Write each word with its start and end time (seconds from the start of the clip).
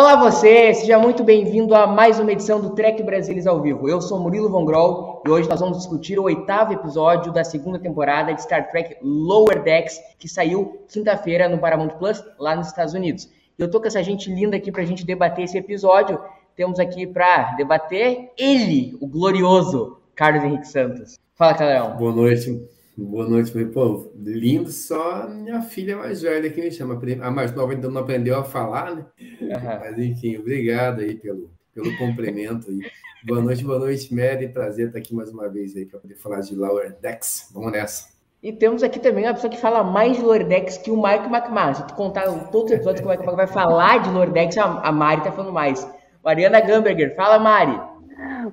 Olá 0.00 0.14
você, 0.14 0.72
seja 0.74 0.96
muito 0.96 1.24
bem-vindo 1.24 1.74
a 1.74 1.84
mais 1.84 2.20
uma 2.20 2.30
edição 2.30 2.60
do 2.60 2.70
Trek 2.70 3.02
Brasilis 3.02 3.48
ao 3.48 3.60
vivo. 3.60 3.88
Eu 3.88 4.00
sou 4.00 4.20
Murilo 4.20 4.48
Von 4.48 4.64
Groll 4.64 5.20
e 5.26 5.28
hoje 5.28 5.48
nós 5.48 5.58
vamos 5.58 5.78
discutir 5.78 6.20
o 6.20 6.22
oitavo 6.22 6.72
episódio 6.72 7.32
da 7.32 7.42
segunda 7.42 7.80
temporada 7.80 8.32
de 8.32 8.40
Star 8.40 8.70
Trek 8.70 8.96
Lower 9.02 9.60
Decks, 9.60 10.00
que 10.16 10.28
saiu 10.28 10.86
quinta-feira 10.88 11.48
no 11.48 11.58
Paramount 11.58 11.98
Plus, 11.98 12.22
lá 12.38 12.54
nos 12.54 12.68
Estados 12.68 12.94
Unidos. 12.94 13.28
Eu 13.58 13.68
tô 13.68 13.80
com 13.80 13.88
essa 13.88 14.00
gente 14.00 14.32
linda 14.32 14.56
aqui 14.56 14.70
pra 14.70 14.84
gente 14.84 15.04
debater 15.04 15.46
esse 15.46 15.58
episódio. 15.58 16.16
Temos 16.54 16.78
aqui 16.78 17.04
para 17.04 17.56
debater 17.56 18.30
ele, 18.38 18.96
o 19.00 19.06
glorioso 19.08 19.98
Carlos 20.14 20.44
Henrique 20.44 20.68
Santos. 20.68 21.18
Fala, 21.34 21.54
Calarão. 21.54 21.96
Boa 21.96 22.12
noite. 22.12 22.77
Boa 23.00 23.28
noite. 23.28 23.52
Pô, 23.66 24.10
lindo 24.16 24.70
só 24.70 25.28
minha 25.28 25.62
filha 25.62 25.96
mais 25.96 26.20
velha 26.20 26.50
que 26.50 26.60
me 26.60 26.68
chama. 26.72 27.00
A 27.22 27.30
mais 27.30 27.54
nova 27.54 27.72
ainda 27.72 27.88
não 27.88 28.00
aprendeu 28.00 28.36
a 28.36 28.42
falar, 28.42 28.92
né? 28.92 29.06
Aham. 29.54 29.78
Mas 29.78 29.98
enfim, 29.98 30.36
obrigado 30.36 31.00
aí 31.00 31.14
pelo, 31.14 31.48
pelo 31.72 31.96
cumprimento 31.96 32.68
aí. 32.68 32.80
Boa 33.24 33.40
noite, 33.40 33.62
boa 33.62 33.78
noite, 33.78 34.12
Mary. 34.12 34.48
Prazer 34.48 34.88
estar 34.88 34.98
aqui 34.98 35.14
mais 35.14 35.30
uma 35.30 35.48
vez 35.48 35.76
aí 35.76 35.86
para 35.86 36.00
poder 36.00 36.16
falar 36.16 36.40
de 36.40 36.56
Lower 36.56 36.92
Decks. 37.00 37.50
Vamos 37.54 37.70
nessa. 37.70 38.08
E 38.42 38.52
temos 38.52 38.82
aqui 38.82 38.98
também 38.98 39.24
uma 39.24 39.34
pessoa 39.34 39.50
que 39.50 39.60
fala 39.60 39.84
mais 39.84 40.16
de 40.16 40.22
Lordex 40.24 40.78
que 40.78 40.90
o 40.90 41.00
Mike 41.00 41.26
McMahon. 41.26 41.74
Se 41.74 41.86
tu 41.86 41.94
contar 41.94 42.24
todos 42.50 42.64
os 42.64 42.72
episódios 42.72 43.00
que 43.00 43.06
o 43.06 43.10
Mike 43.10 43.22
McMahon 43.22 43.36
vai 43.36 43.46
falar 43.46 43.98
de 43.98 44.10
Lordex, 44.10 44.58
a 44.58 44.90
Mari 44.90 45.22
tá 45.22 45.30
falando 45.30 45.52
mais. 45.52 45.88
Mariana 46.24 46.60
Gamberger, 46.60 47.14
fala 47.14 47.38
Mari. 47.38 47.80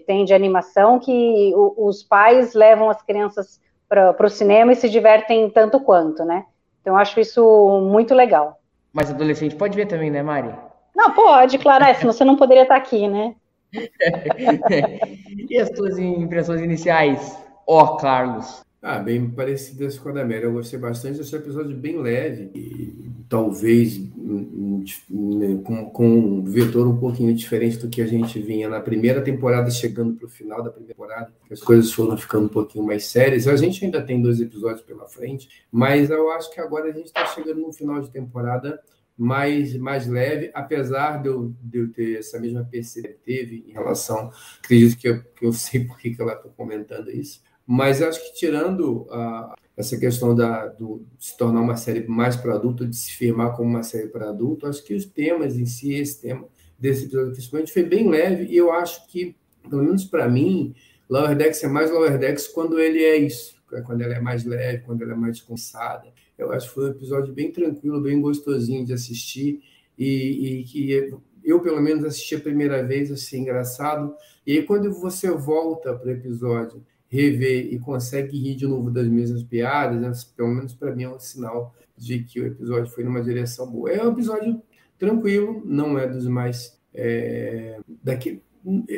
tem 0.06 0.26
de 0.26 0.34
animação 0.34 1.00
que 1.00 1.54
os 1.56 2.04
pais 2.04 2.54
levam 2.54 2.90
as 2.90 3.02
crianças 3.02 3.60
para 3.88 4.16
o 4.20 4.30
cinema 4.30 4.74
e 4.74 4.76
se 4.76 4.90
divertem 4.90 5.50
tanto 5.50 5.80
quanto, 5.80 6.24
né? 6.24 6.46
Então 6.82 6.96
acho 6.96 7.20
isso 7.20 7.42
muito 7.82 8.14
legal. 8.14 8.61
Mas 8.94 9.10
adolescente 9.10 9.56
pode 9.56 9.76
ver 9.76 9.88
também, 9.88 10.12
né, 10.12 10.22
Mari? 10.22 10.54
Não, 10.96 11.12
pode, 11.12 11.58
claro, 11.58 11.84
é, 11.84 11.94
senão 11.94 12.12
você 12.12 12.26
não 12.26 12.36
poderia 12.36 12.64
estar 12.64 12.76
aqui, 12.76 13.08
né? 13.08 13.34
e 15.50 15.58
as 15.58 15.70
tuas 15.70 15.98
impressões 15.98 16.62
iniciais? 16.62 17.38
Ó, 17.66 17.96
Carlos. 17.96 18.64
Ah, 18.82 18.98
bem 18.98 19.30
parecidas 19.30 20.00
com 20.00 20.10
a 20.10 20.12
da 20.12 20.26
Mary. 20.26 20.42
Eu 20.42 20.54
gostei 20.54 20.80
bastante. 20.80 21.22
Esse 21.22 21.36
episódio 21.36 21.78
bem 21.78 22.02
leve 22.02 22.50
e 22.56 23.12
talvez 23.30 23.96
hum, 24.18 24.84
hum, 25.12 25.62
com, 25.64 25.90
com 25.92 26.08
um 26.08 26.44
vetor 26.44 26.88
um 26.88 26.98
pouquinho 26.98 27.32
diferente 27.36 27.78
do 27.78 27.90
que 27.90 28.02
a 28.02 28.08
gente 28.08 28.42
vinha 28.42 28.68
na 28.68 28.80
primeira 28.80 29.22
temporada, 29.22 29.70
chegando 29.70 30.16
para 30.16 30.26
o 30.26 30.30
final 30.30 30.64
da 30.64 30.72
primeira 30.72 30.96
temporada. 30.96 31.32
que 31.46 31.54
As 31.54 31.62
coisas 31.62 31.92
foram 31.92 32.18
ficando 32.18 32.46
um 32.46 32.50
pouquinho 32.50 32.84
mais 32.84 33.06
sérias. 33.06 33.48
A 33.48 33.56
gente 33.56 33.86
ainda 33.86 34.02
tem 34.02 34.20
dois 34.20 34.42
episódios 34.42 34.82
pela 34.82 35.08
frente, 35.08 35.48
mas 35.72 36.10
eu 36.10 36.32
acho 36.32 36.52
que 36.52 36.60
agora 36.60 36.90
a 36.90 36.92
gente 36.92 37.06
está 37.06 37.24
chegando 37.28 37.62
no 37.62 37.72
final 37.72 38.02
de 38.02 38.10
temporada 38.10 38.82
mais, 39.16 39.78
mais 39.78 40.08
leve, 40.08 40.50
apesar 40.56 41.22
de 41.22 41.28
eu, 41.28 41.54
de 41.62 41.78
eu 41.78 41.92
ter 41.92 42.18
essa 42.18 42.40
mesma 42.40 42.66
percepção 42.66 43.12
que 43.12 43.20
teve 43.20 43.64
em 43.68 43.72
relação, 43.74 44.32
acredito 44.58 44.98
que 44.98 45.08
eu, 45.08 45.24
que 45.24 45.46
eu 45.46 45.54
sei 45.54 45.86
por 45.86 46.00
que 46.00 46.16
ela 46.20 46.34
está 46.34 46.50
comentando 46.50 47.12
isso, 47.12 47.44
mas 47.72 48.02
acho 48.02 48.22
que 48.22 48.34
tirando 48.38 49.08
a, 49.10 49.56
essa 49.78 49.98
questão 49.98 50.36
da, 50.36 50.68
do, 50.68 51.06
de 51.18 51.26
se 51.26 51.38
tornar 51.38 51.62
uma 51.62 51.78
série 51.78 52.06
mais 52.06 52.36
para 52.36 52.56
adulto, 52.56 52.86
de 52.86 52.98
se 52.98 53.14
firmar 53.14 53.56
como 53.56 53.70
uma 53.70 53.82
série 53.82 54.10
para 54.10 54.28
adulto, 54.28 54.68
acho 54.68 54.84
que 54.84 54.94
os 54.94 55.06
temas 55.06 55.58
em 55.58 55.66
si, 55.66 55.94
esse 55.94 56.20
tema 56.20 56.50
desse 56.78 57.06
episódio 57.06 57.32
principalmente, 57.32 57.72
foi 57.72 57.84
bem 57.84 58.10
leve 58.10 58.44
e 58.48 58.58
eu 58.58 58.74
acho 58.74 59.08
que, 59.08 59.38
pelo 59.70 59.84
menos 59.84 60.04
para 60.04 60.28
mim, 60.28 60.76
Lower 61.10 61.34
Decks 61.34 61.64
é 61.64 61.70
mais 61.70 61.90
Lower 61.90 62.20
Decks 62.20 62.50
quando 62.50 62.78
ele 62.78 63.06
é 63.06 63.16
isso, 63.16 63.56
é 63.72 63.80
quando 63.80 64.02
ela 64.02 64.16
é 64.16 64.20
mais 64.20 64.44
leve, 64.44 64.84
quando 64.84 65.04
ela 65.04 65.14
é 65.14 65.16
mais 65.16 65.38
descansada. 65.38 66.10
Eu 66.38 66.52
acho 66.52 66.68
que 66.68 66.74
foi 66.74 66.88
um 66.88 66.92
episódio 66.92 67.34
bem 67.34 67.54
tranquilo, 67.54 68.02
bem 68.02 68.20
gostosinho 68.20 68.86
de 68.86 68.92
assistir 68.92 69.62
e, 69.98 70.60
e 70.60 70.64
que 70.66 71.10
eu, 71.42 71.62
pelo 71.62 71.82
menos, 71.82 72.04
assisti 72.04 72.36
a 72.36 72.40
primeira 72.40 72.86
vez, 72.86 73.10
assim, 73.10 73.40
engraçado. 73.40 74.14
E 74.46 74.58
aí, 74.58 74.64
quando 74.64 74.92
você 74.92 75.32
volta 75.32 75.94
para 75.94 76.10
o 76.10 76.12
episódio 76.12 76.84
rever 77.12 77.74
e 77.74 77.78
consegue 77.78 78.40
rir 78.40 78.56
de 78.56 78.66
novo 78.66 78.90
das 78.90 79.06
mesmas 79.08 79.44
piadas, 79.44 80.00
né? 80.00 80.12
pelo 80.36 80.48
menos 80.48 80.74
para 80.74 80.96
mim 80.96 81.04
é 81.04 81.10
um 81.10 81.20
sinal 81.20 81.76
de 81.98 82.24
que 82.24 82.40
o 82.40 82.48
episódio 82.48 82.90
foi 82.90 83.04
numa 83.04 83.22
direção 83.22 83.70
boa. 83.70 83.92
É 83.92 84.02
um 84.02 84.14
episódio 84.14 84.62
tranquilo, 84.98 85.62
não 85.66 86.00
é 86.00 86.08
dos 86.08 86.26
mais. 86.26 86.80
É, 86.94 87.80
daqui, 88.02 88.42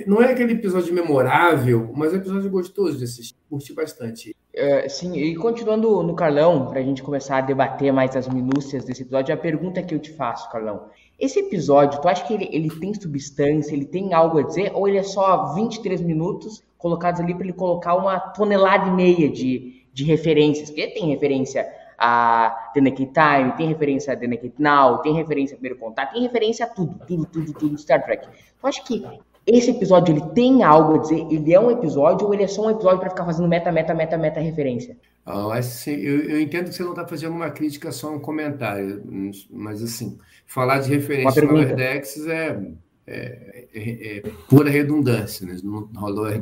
não 0.05 0.21
é 0.21 0.31
aquele 0.31 0.53
episódio 0.53 0.93
memorável, 0.93 1.91
mas 1.95 2.13
é 2.13 2.17
um 2.17 2.19
episódio 2.19 2.51
gostoso 2.51 2.97
de 2.99 3.03
assistir. 3.03 3.35
Curti 3.49 3.73
bastante. 3.73 4.35
É, 4.55 4.87
sim, 4.87 5.17
e 5.17 5.35
continuando 5.35 6.03
no 6.03 6.13
Carlão, 6.13 6.67
para 6.67 6.79
a 6.79 6.83
gente 6.83 7.01
começar 7.01 7.39
a 7.39 7.41
debater 7.41 7.91
mais 7.91 8.15
as 8.15 8.27
minúcias 8.27 8.85
desse 8.85 9.01
episódio, 9.01 9.33
a 9.33 9.37
pergunta 9.37 9.81
que 9.81 9.95
eu 9.95 9.99
te 9.99 10.11
faço, 10.11 10.49
Carlão. 10.51 10.89
Esse 11.19 11.39
episódio, 11.39 11.99
tu 11.99 12.07
acha 12.07 12.23
que 12.23 12.33
ele, 12.33 12.49
ele 12.51 12.69
tem 12.69 12.93
substância, 12.93 13.73
ele 13.73 13.85
tem 13.85 14.13
algo 14.13 14.37
a 14.37 14.43
dizer, 14.43 14.71
ou 14.75 14.87
ele 14.87 14.97
é 14.97 15.03
só 15.03 15.53
23 15.55 16.01
minutos 16.01 16.61
colocados 16.77 17.19
ali 17.19 17.33
para 17.33 17.45
ele 17.45 17.53
colocar 17.53 17.95
uma 17.95 18.19
tonelada 18.19 18.89
e 18.89 18.91
meia 18.91 19.27
de, 19.27 19.83
de 19.91 20.03
referências? 20.03 20.69
Porque 20.69 20.87
tem 20.87 21.09
referência 21.09 21.67
a 21.97 22.71
The 22.75 22.81
Naked 22.81 23.11
Time, 23.11 23.51
tem 23.57 23.67
referência 23.67 24.13
a 24.13 24.15
The 24.15 24.27
Naked 24.27 24.53
Now, 24.59 24.99
tem 24.99 25.13
referência 25.15 25.55
a 25.55 25.57
Primeiro 25.57 25.79
Contato, 25.79 26.13
tem 26.13 26.21
referência 26.21 26.65
a 26.65 26.69
tudo, 26.69 26.99
tudo, 27.07 27.25
tudo, 27.25 27.53
tudo 27.53 27.77
Star 27.77 28.03
Trek. 28.03 28.27
Tu 28.27 28.67
acha 28.67 28.83
que 28.83 29.03
esse 29.45 29.71
episódio 29.71 30.13
ele 30.13 30.25
tem 30.33 30.63
algo 30.63 30.95
a 30.95 30.97
dizer? 30.99 31.27
Ele 31.29 31.53
é 31.53 31.59
um 31.59 31.71
episódio 31.71 32.27
ou 32.27 32.33
ele 32.33 32.43
é 32.43 32.47
só 32.47 32.65
um 32.65 32.71
episódio 32.71 32.99
para 32.99 33.09
ficar 33.09 33.25
fazendo 33.25 33.47
meta, 33.47 33.71
meta, 33.71 33.93
meta, 33.93 34.17
meta 34.17 34.39
referência? 34.39 34.97
Oh, 35.25 35.51
assim, 35.51 35.91
eu, 35.91 36.21
eu, 36.29 36.41
entendo 36.41 36.69
que 36.69 36.75
você 36.75 36.83
não 36.83 36.91
está 36.91 37.07
fazendo 37.07 37.33
uma 37.33 37.49
crítica, 37.49 37.91
só 37.91 38.13
um 38.13 38.19
comentário, 38.19 39.01
mas 39.49 39.81
assim, 39.81 40.17
falar 40.45 40.79
de 40.79 40.89
referência 40.89 41.41
no 41.41 41.53
Lowerdex 41.53 42.27
é 42.27 42.59
é, 43.05 43.67
é, 43.73 44.17
é, 44.17 44.21
pura 44.47 44.69
redundância. 44.69 45.45
Né? 45.45 45.55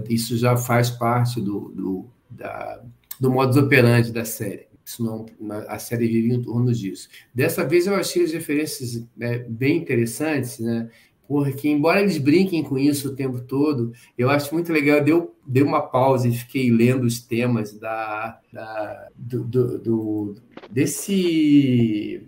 Isso 0.09 0.38
já 0.38 0.56
faz 0.56 0.89
parte 0.89 1.42
do, 1.42 1.69
do, 1.69 2.06
da, 2.30 2.81
do 3.19 3.31
modus 3.31 3.57
operandi 3.57 4.12
da 4.12 4.25
série. 4.25 4.68
Isso 4.83 5.03
não, 5.03 5.25
a 5.68 5.80
série 5.80 6.07
vive 6.07 6.33
em 6.33 6.42
torno 6.42 6.71
disso. 6.74 7.07
Dessa 7.33 7.65
vez 7.65 7.88
eu 7.88 7.95
achei 7.95 8.24
as 8.24 8.31
referências 8.31 9.03
né, 9.15 9.39
bem 9.48 9.77
interessantes, 9.77 10.59
né? 10.59 10.89
Porque 11.31 11.69
embora 11.69 12.01
eles 12.01 12.17
brinquem 12.17 12.61
com 12.61 12.77
isso 12.77 13.07
o 13.07 13.15
tempo 13.15 13.39
todo, 13.39 13.93
eu 14.17 14.29
acho 14.29 14.53
muito 14.53 14.73
legal. 14.73 14.97
Eu 14.97 15.03
dei, 15.03 15.27
dei 15.47 15.63
uma 15.63 15.81
pausa 15.81 16.27
e 16.27 16.33
fiquei 16.33 16.69
lendo 16.69 17.03
os 17.03 17.21
temas 17.21 17.71
da, 17.79 18.37
da 18.51 19.07
do, 19.15 19.45
do, 19.45 19.79
do, 19.79 20.35
desse. 20.69 22.27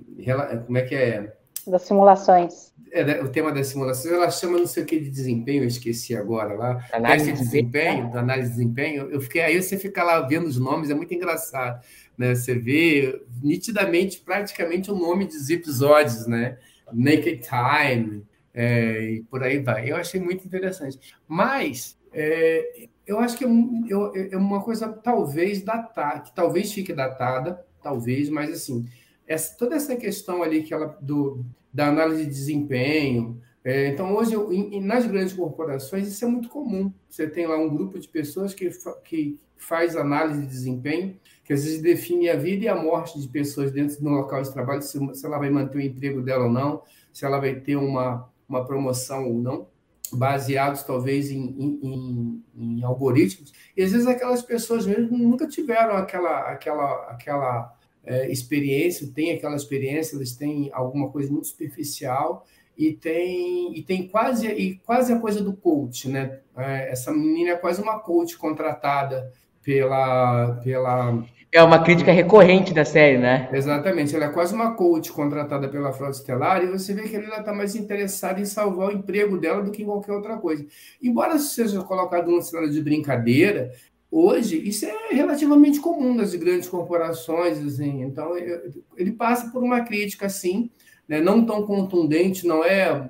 Como 0.66 0.78
é 0.78 0.82
que 0.84 0.96
é? 0.96 1.36
Das 1.68 1.82
simulações 1.82 2.74
é, 2.94 3.22
o 3.24 3.28
tema 3.28 3.52
das 3.52 3.68
simulações, 3.68 4.14
ela 4.14 4.30
chama 4.30 4.60
não 4.60 4.68
sei 4.68 4.84
o 4.84 4.86
que 4.86 5.00
de 5.00 5.10
desempenho, 5.10 5.64
eu 5.64 5.68
esqueci 5.68 6.16
agora 6.16 6.54
lá. 6.54 6.86
Análise 6.94 7.32
de 7.32 7.40
desempenho, 7.40 8.12
da 8.12 8.20
análise 8.20 8.50
de 8.50 8.56
desempenho. 8.56 9.10
Eu 9.10 9.20
fiquei, 9.20 9.42
aí 9.42 9.62
você 9.62 9.78
fica 9.78 10.04
lá 10.04 10.22
vendo 10.22 10.46
os 10.46 10.60
nomes, 10.60 10.92
é 10.92 10.94
muito 10.94 11.14
engraçado. 11.14 11.84
Né? 12.16 12.36
Você 12.36 12.54
vê 12.54 13.20
nitidamente, 13.42 14.20
praticamente, 14.20 14.92
o 14.92 14.96
nome 14.96 15.26
dos 15.26 15.50
episódios, 15.50 16.28
né? 16.28 16.58
Naked 16.94 17.42
Time, 17.42 18.24
é, 18.54 19.12
e 19.12 19.24
por 19.24 19.44
aí 19.44 19.60
vai. 19.60 19.90
Eu 19.90 19.96
achei 19.96 20.20
muito 20.20 20.46
interessante. 20.46 21.00
Mas 21.28 21.98
é, 22.12 22.88
eu 23.06 23.20
acho 23.20 23.38
que 23.38 23.46
é, 23.46 24.34
é, 24.34 24.38
uma 24.38 24.62
coisa 24.62 24.88
talvez 24.90 25.62
datada, 25.64 26.22
que 26.22 26.36
talvez 26.36 26.72
fique 26.72 26.94
datada, 26.94 27.66
talvez, 27.82 28.30
mas 28.30 28.52
assim, 28.52 28.86
essa, 29.28 29.58
toda 29.58 29.76
essa 29.76 29.96
questão 29.96 30.44
ali 30.44 30.64
que 30.64 30.74
ela 30.74 30.98
do 31.02 31.44
da 31.74 31.88
análise 31.88 32.26
de 32.26 32.30
desempenho. 32.30 33.42
É, 33.64 33.88
então, 33.88 34.14
hoje, 34.14 34.36
em, 34.36 34.80
nas 34.80 35.08
grandes 35.08 35.34
corporações, 35.34 36.08
isso 36.08 36.24
é 36.24 36.28
muito 36.28 36.50
comum. 36.50 36.94
Você 37.10 37.28
tem 37.28 37.48
lá 37.48 37.58
um 37.58 37.70
grupo 37.70 37.98
de 37.98 38.08
pessoas 38.08 38.54
que, 38.54 38.70
que 39.04 39.40
faz 39.58 39.96
análise 39.96 40.42
de 40.42 40.48
desempenho, 40.48 41.18
que 41.44 41.52
às 41.52 41.64
vezes 41.64 41.82
define 41.82 42.30
a 42.30 42.36
vida 42.36 42.66
e 42.66 42.68
a 42.68 42.76
morte 42.76 43.20
de 43.20 43.28
pessoas 43.28 43.72
dentro 43.72 44.00
do 44.02 44.10
local 44.10 44.44
de 44.44 44.54
trabalho, 44.54 44.84
se, 44.84 45.00
se 45.16 45.26
ela 45.26 45.40
vai 45.40 45.50
manter 45.50 45.78
o 45.78 45.82
emprego 45.82 46.22
dela 46.22 46.46
ou 46.46 46.52
não, 46.52 46.84
se 47.12 47.26
ela 47.26 47.40
vai 47.40 47.56
ter 47.56 47.76
uma, 47.76 48.30
uma 48.48 48.66
promoção 48.66 49.26
ou 49.28 49.40
não, 49.40 49.68
baseados 50.12 50.84
talvez 50.84 51.32
em, 51.32 51.42
em, 51.42 52.44
em, 52.56 52.84
algoritmos. 52.84 53.52
E 53.76 53.84
às 53.84 53.92
vezes 53.92 54.08
aquelas 54.08 54.42
pessoas 54.42 54.86
mesmo 54.86 55.18
nunca 55.18 55.48
tiveram 55.48 55.96
aquela, 55.96 56.52
aquela, 56.52 56.94
aquela 57.10 57.76
é, 58.04 58.32
experiência, 58.32 59.12
tem 59.14 59.32
aquela 59.32 59.56
experiência, 59.56 60.16
eles 60.16 60.36
têm 60.36 60.70
alguma 60.74 61.10
coisa 61.10 61.32
muito 61.32 61.48
superficial 61.48 62.46
e 62.78 62.94
tem, 62.94 63.78
e 63.78 63.84
tem 63.84 64.08
quase, 64.08 64.48
e 64.48 64.76
quase 64.80 65.14
a 65.14 65.20
coisa 65.20 65.42
do 65.42 65.54
coach, 65.54 66.10
né? 66.10 66.40
É, 66.58 66.92
essa 66.92 67.12
menina 67.12 67.52
é 67.52 67.56
quase 67.56 67.82
uma 67.82 68.00
coach 68.00 68.38
contratada 68.38 69.32
pela, 69.64 70.60
pela. 70.64 71.24
É 71.54 71.62
uma 71.62 71.84
crítica 71.84 72.12
recorrente 72.12 72.74
da 72.74 72.84
série, 72.84 73.20
né? 73.20 73.48
Exatamente, 73.54 74.16
ela 74.16 74.26
é 74.26 74.30
quase 74.30 74.56
uma 74.56 74.74
coach 74.74 75.12
contratada 75.12 75.70
pela 75.70 75.94
Frota 75.94 76.18
Estelar 76.18 76.64
e 76.64 76.68
você 76.68 76.96
vê 76.96 77.04
que 77.04 77.16
ela 77.16 77.38
está 77.38 77.54
mais 77.54 77.76
interessada 77.76 78.42
em 78.42 78.46
salvar 78.46 78.90
o 78.90 78.92
emprego 78.92 79.38
dela 79.38 79.62
do 79.62 79.70
que 79.70 79.84
em 79.84 79.86
qualquer 79.86 80.14
outra 80.14 80.36
coisa. 80.38 80.66
Embora 81.00 81.38
seja 81.38 81.80
colocado 81.84 82.28
numa 82.28 82.42
cena 82.42 82.68
de 82.68 82.82
brincadeira, 82.82 83.72
Hoje, 84.16 84.62
isso 84.70 84.86
é 84.86 84.94
relativamente 85.10 85.80
comum 85.80 86.14
nas 86.14 86.36
grandes 86.36 86.70
corporações, 86.70 87.58
assim. 87.58 88.04
então 88.04 88.38
ele 88.96 89.12
passa 89.12 89.50
por 89.50 89.64
uma 89.64 89.82
crítica, 89.82 90.28
assim, 90.28 90.70
né? 91.08 91.20
não 91.20 91.44
tão 91.44 91.66
contundente, 91.66 92.46
não 92.46 92.64
é 92.64 93.10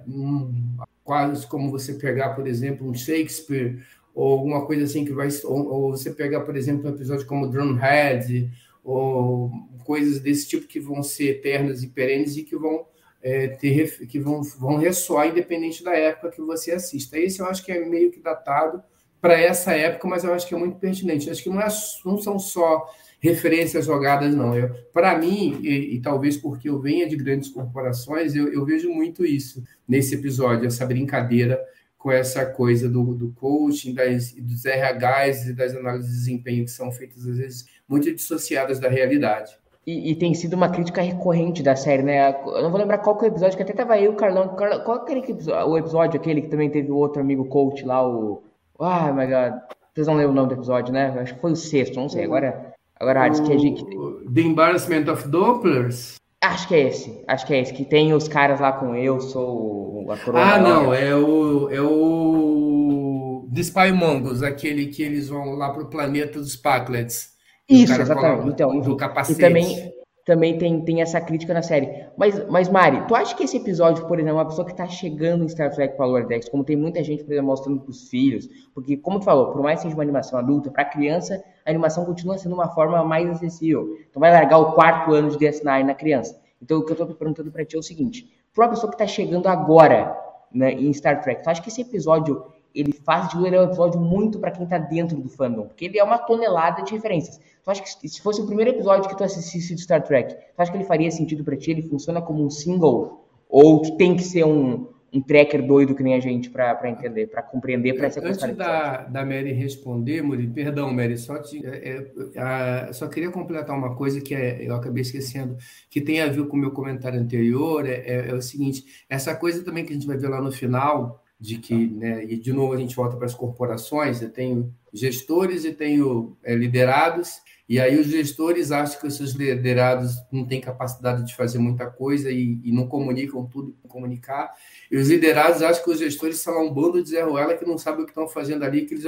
quase 1.04 1.46
como 1.46 1.70
você 1.70 1.96
pegar, 1.96 2.30
por 2.30 2.48
exemplo, 2.48 2.90
um 2.90 2.94
Shakespeare, 2.94 3.84
ou 4.14 4.34
alguma 4.34 4.66
coisa 4.66 4.84
assim 4.84 5.06
que 5.06 5.14
vai. 5.14 5.30
Ou, 5.44 5.68
ou 5.68 5.92
você 5.92 6.12
pegar, 6.12 6.42
por 6.42 6.56
exemplo, 6.56 6.90
um 6.90 6.94
episódio 6.94 7.26
como 7.26 7.48
Drumhead, 7.48 8.50
ou 8.84 9.52
coisas 9.86 10.20
desse 10.20 10.48
tipo 10.48 10.68
que 10.68 10.80
vão 10.80 11.04
ser 11.04 11.30
eternas 11.30 11.84
e 11.84 11.88
perenes 11.88 12.38
e 12.38 12.44
que 12.44 12.56
vão 12.56 12.86
é, 13.22 13.48
ter, 13.48 14.06
que 14.08 14.20
vão, 14.20 14.44
vão 14.44 14.78
ressoar 14.78 15.28
independente 15.28 15.84
da 15.84 15.94
época 15.94 16.32
que 16.32 16.42
você 16.42 16.72
assista. 16.72 17.18
Esse 17.18 17.40
eu 17.40 17.46
acho 17.46 17.64
que 17.64 17.72
é 17.72 17.84
meio 17.86 18.12
que 18.12 18.20
datado 18.20 18.84
para 19.22 19.40
essa 19.40 19.72
época, 19.72 20.08
mas 20.08 20.26
eu 20.26 20.34
acho 20.34 20.46
que 20.46 20.54
é 20.54 20.58
muito 20.58 20.78
pertinente. 20.78 21.30
Acho 21.30 21.42
que 21.42 21.50
não, 21.50 21.62
é, 21.62 21.68
não 22.06 22.18
são 22.18 22.38
só 22.38 22.86
referências 23.22 23.86
jogadas, 23.86 24.36
não. 24.36 24.52
Para 24.92 25.18
mim, 25.18 25.58
e, 25.64 25.96
e, 25.96 26.02
talvez 26.02 26.36
porque 26.36 26.68
eu 26.68 26.82
venha 26.82 27.08
de 27.08 27.16
grandes 27.16 27.48
corporações, 27.48 28.36
eu, 28.36 28.52
eu, 28.52 28.66
vejo 28.66 28.90
muito 28.90 29.26
isso 29.26 29.64
nesse 29.88 30.16
episódio, 30.16 30.68
essa 30.68 30.86
brincadeira 30.86 31.58
com 32.04 32.12
essa 32.12 32.46
coisa 32.46 32.90
do, 32.90 33.16
do 33.16 33.32
coaching, 33.40 33.94
das, 33.94 34.34
dos 34.34 34.66
RHs 34.66 35.48
e 35.48 35.54
das 35.54 35.74
análises 35.74 36.12
de 36.12 36.18
desempenho 36.18 36.66
que 36.66 36.72
são 36.72 36.92
feitas, 36.92 37.26
às 37.26 37.38
vezes, 37.38 37.66
muito 37.88 38.14
dissociadas 38.14 38.78
da 38.78 38.90
realidade. 38.90 39.58
E, 39.88 40.12
e, 40.12 40.16
tem 40.16 40.34
sido 40.34 40.54
uma 40.54 40.70
crítica 40.70 41.02
recorrente 41.02 41.64
da 41.64 41.78
série, 41.78 42.04
né? 42.04 42.30
Eu 42.30 42.62
não 42.62 42.70
vou 42.70 42.80
lembrar 42.80 42.98
qual 42.98 43.18
que 43.18 43.26
é 43.26 43.30
o 43.30 43.32
episódio, 43.32 43.56
que 43.56 43.64
até 43.64 43.72
tava 43.72 43.98
eu 43.98 44.12
o 44.12 44.16
Carlão. 44.16 44.50
Qual 44.50 44.98
aquele 44.98 45.22
episódio, 45.22 45.70
o 45.70 45.78
episódio 45.78 46.20
aquele 46.20 46.42
que 46.42 46.50
também 46.50 46.70
teve 46.70 46.92
o 46.92 46.96
outro 46.98 47.22
amigo 47.22 47.46
coach 47.46 47.86
lá, 47.86 48.06
o 48.06 48.44
ah, 48.80 49.14
my 49.14 49.26
God. 49.26 49.62
Vocês 49.94 50.08
não 50.08 50.16
lembram 50.16 50.32
o 50.32 50.36
nome 50.36 50.50
do 50.50 50.56
episódio, 50.56 50.94
né? 50.94 51.18
Acho 51.20 51.36
que 51.36 51.42
foi 51.42 51.52
o 51.52 51.56
sexto, 51.56 51.96
não 51.96 52.10
sei. 52.10 52.26
Agora, 52.26 52.74
agora 53.00 53.32
o, 53.32 53.46
que 53.46 53.54
a 53.54 53.58
gente. 53.58 53.86
The 54.34 54.42
Embarrassment 54.42 55.10
of 55.10 55.28
Dopplers? 55.30 56.18
Acho 56.44 56.68
que 56.68 56.76
é 56.76 56.88
esse. 56.88 57.24
Acho 57.28 57.48
que 57.48 57.54
é 57.54 57.62
esse. 57.62 57.74
Que 57.74 57.86
tem 57.86 58.14
os 58.14 58.28
caras 58.28 58.60
lá 58.60 58.74
com 58.74 58.96
eu, 58.96 59.20
sou 59.22 60.06
a 60.10 60.56
Ah, 60.56 60.60
não. 60.60 60.94
É 60.94 61.16
o. 61.16 61.70
É 61.70 61.82
o. 61.82 63.50
The 63.54 63.62
Spy 63.62 63.92
Mongols, 63.92 64.42
aquele 64.42 64.88
que 64.88 65.04
eles 65.04 65.30
vão 65.30 65.54
lá 65.56 65.72
pro 65.72 65.90
planeta 65.90 66.40
dos 66.40 66.56
Packlets. 66.56 67.34
Isso, 67.70 67.94
exatamente. 67.94 68.50
Então, 68.50 68.80
do 68.80 68.98
capacete. 68.98 69.40
E 69.40 69.42
também 69.42 69.94
também 70.26 70.58
tem, 70.58 70.80
tem 70.82 71.02
essa 71.02 71.20
crítica 71.20 71.54
na 71.54 71.62
série. 71.62 72.06
Mas, 72.18 72.48
mas, 72.50 72.70
Mari, 72.70 73.06
tu 73.08 73.16
acha 73.16 73.36
que 73.36 73.44
esse 73.44 73.58
episódio, 73.58 74.08
por 74.08 74.20
exemplo, 74.20 74.38
uma 74.38 74.46
pessoa 74.46 74.66
que 74.66 74.72
está 74.72 74.88
chegando 74.88 75.44
em 75.44 75.50
Star 75.50 75.74
Trek 75.74 75.98
para 75.98 76.06
Lower 76.06 76.26
Decks, 76.26 76.48
como 76.48 76.64
tem 76.64 76.78
muita 76.78 77.04
gente, 77.04 77.24
por 77.24 77.34
exemplo, 77.34 77.50
mostrando 77.50 77.82
para 77.82 77.92
os 77.92 78.10
filhos, 78.10 78.48
porque, 78.74 78.96
como 78.96 79.20
tu 79.20 79.26
falou, 79.26 79.52
por 79.52 79.62
mais 79.62 79.80
que 79.80 79.84
seja 79.84 79.96
uma 79.96 80.04
animação 80.04 80.40
adulta, 80.40 80.72
para 80.72 80.86
criança, 80.86 81.44
a 81.66 81.70
animação 81.70 82.06
continua 82.06 82.38
sendo 82.38 82.56
uma 82.56 82.70
forma 82.70 83.04
mais 83.04 83.30
acessível. 83.30 83.98
Então 84.10 84.20
vai 84.20 84.32
largar 84.32 84.58
o 84.60 84.72
quarto 84.74 85.14
ano 85.14 85.30
de 85.30 85.38
DS9 85.38 85.84
na 85.84 85.94
criança. 85.94 86.42
Então, 86.62 86.80
o 86.80 86.86
que 86.86 86.92
eu 86.92 86.94
estou 86.94 87.08
perguntando 87.16 87.52
para 87.52 87.66
ti 87.66 87.76
é 87.76 87.80
o 87.80 87.84
seguinte: 87.84 88.32
para 88.54 88.64
uma 88.64 88.70
pessoa 88.70 88.90
que 88.90 88.96
está 88.96 89.06
chegando 89.06 89.48
agora 89.48 90.18
né, 90.54 90.72
em 90.72 90.94
Star 90.94 91.22
Trek, 91.22 91.44
tu 91.44 91.50
acha 91.50 91.62
que 91.62 91.68
esse 91.68 91.82
episódio 91.82 92.53
ele 92.74 92.92
faz 92.92 93.30
de 93.30 93.38
é 93.38 93.60
um 93.60 93.64
episódio 93.64 94.00
muito 94.00 94.40
para 94.40 94.52
quem 94.52 94.64
está 94.64 94.78
dentro 94.78 95.18
do 95.18 95.30
fandom, 95.30 95.68
porque 95.68 95.86
ele 95.86 96.00
é 96.00 96.04
uma 96.04 96.18
tonelada 96.18 96.82
de 96.84 96.94
referências. 96.94 97.40
Tu 97.64 97.72
acha 97.72 97.82
que 97.82 98.10
se 98.10 98.22
fosse 98.22 98.42
o 98.42 98.46
primeiro 98.46 98.72
episódio 98.72 99.10
que 99.10 99.18
tu 99.18 99.24
assistisse 99.24 99.76
de 99.76 99.82
Star 99.82 100.04
Trek, 100.04 100.34
tu 100.34 100.60
acha 100.60 100.72
que 100.72 100.78
ele 100.78 100.86
faria 100.86 101.12
sentido 101.12 101.44
para 101.44 101.56
ti? 101.56 101.72
Ele 101.72 101.84
funciona 101.84 102.22
como 102.22 102.44
um 102.44 102.50
single 102.50 103.26
ou 103.48 103.96
tem 103.98 104.16
que 104.16 104.24
ser 104.24 104.44
um, 104.44 104.88
um 105.14 105.22
tracker 105.22 105.66
doido 105.66 105.94
que 105.94 106.02
nem 106.02 106.16
a 106.16 106.20
gente 106.20 106.50
para 106.50 106.90
entender, 106.90 107.28
para 107.28 107.44
compreender, 107.44 107.94
para 107.94 108.10
se 108.10 108.20
Antes 108.20 108.56
da, 108.56 109.04
da 109.04 109.24
Mary 109.24 109.54
responder, 109.54 110.24
Muri, 110.24 110.48
perdão, 110.48 110.92
Mary, 110.92 111.18
só, 111.18 111.38
te, 111.38 111.64
é, 111.64 112.12
é, 112.36 112.92
só 112.92 113.08
queria 113.08 113.30
completar 113.30 113.78
uma 113.78 113.96
coisa 113.96 114.20
que 114.20 114.34
é, 114.34 114.68
eu 114.68 114.76
acabei 114.76 115.04
esquecendo, 115.04 115.56
que 115.90 116.02
tem 116.02 116.20
a 116.20 116.28
ver 116.28 116.48
com 116.48 116.58
o 116.58 116.60
meu 116.60 116.72
comentário 116.72 117.20
anterior, 117.20 117.88
é, 117.88 117.94
é, 117.94 118.30
é 118.30 118.34
o 118.34 118.42
seguinte, 118.42 119.06
essa 119.08 119.36
coisa 119.36 119.64
também 119.64 119.86
que 119.86 119.92
a 119.92 119.96
gente 119.96 120.08
vai 120.08 120.18
ver 120.18 120.30
lá 120.30 120.42
no 120.42 120.52
final, 120.52 121.23
de 121.44 121.58
que, 121.58 121.76
né, 121.76 122.24
e 122.24 122.38
de 122.38 122.54
novo 122.54 122.72
a 122.72 122.78
gente 122.78 122.96
volta 122.96 123.18
para 123.18 123.26
as 123.26 123.36
corporações, 123.36 124.22
eu 124.22 124.30
tenho 124.30 124.74
gestores 124.94 125.66
e 125.66 125.74
tenho 125.74 126.38
é, 126.42 126.56
liderados, 126.56 127.42
e 127.68 127.82
aí 127.82 128.00
os 128.00 128.08
gestores 128.08 128.72
acham 128.72 128.98
que 128.98 129.08
os 129.08 129.18
seus 129.18 129.32
liderados 129.32 130.16
não 130.32 130.46
têm 130.46 130.62
capacidade 130.62 131.26
de 131.26 131.36
fazer 131.36 131.60
muita 131.60 131.88
coisa 131.88 132.32
e, 132.32 132.62
e 132.64 132.72
não 132.72 132.88
comunicam 132.88 133.46
tudo 133.46 133.74
que 133.74 133.90
comunicar, 133.90 134.54
e 134.90 134.96
os 134.96 135.10
liderados 135.10 135.62
acham 135.62 135.84
que 135.84 135.90
os 135.90 136.00
gestores 136.00 136.40
são 136.40 136.66
um 136.66 136.74
bando 136.74 137.04
de 137.04 137.10
Zé 137.10 137.22
Ruela 137.24 137.58
que 137.58 137.66
não 137.66 137.78
sabe 137.78 138.02
o 138.02 138.06
que 138.06 138.12
estão 138.12 138.26
fazendo 138.26 138.64
ali, 138.64 138.86
que 138.86 138.94
eles... 138.94 139.04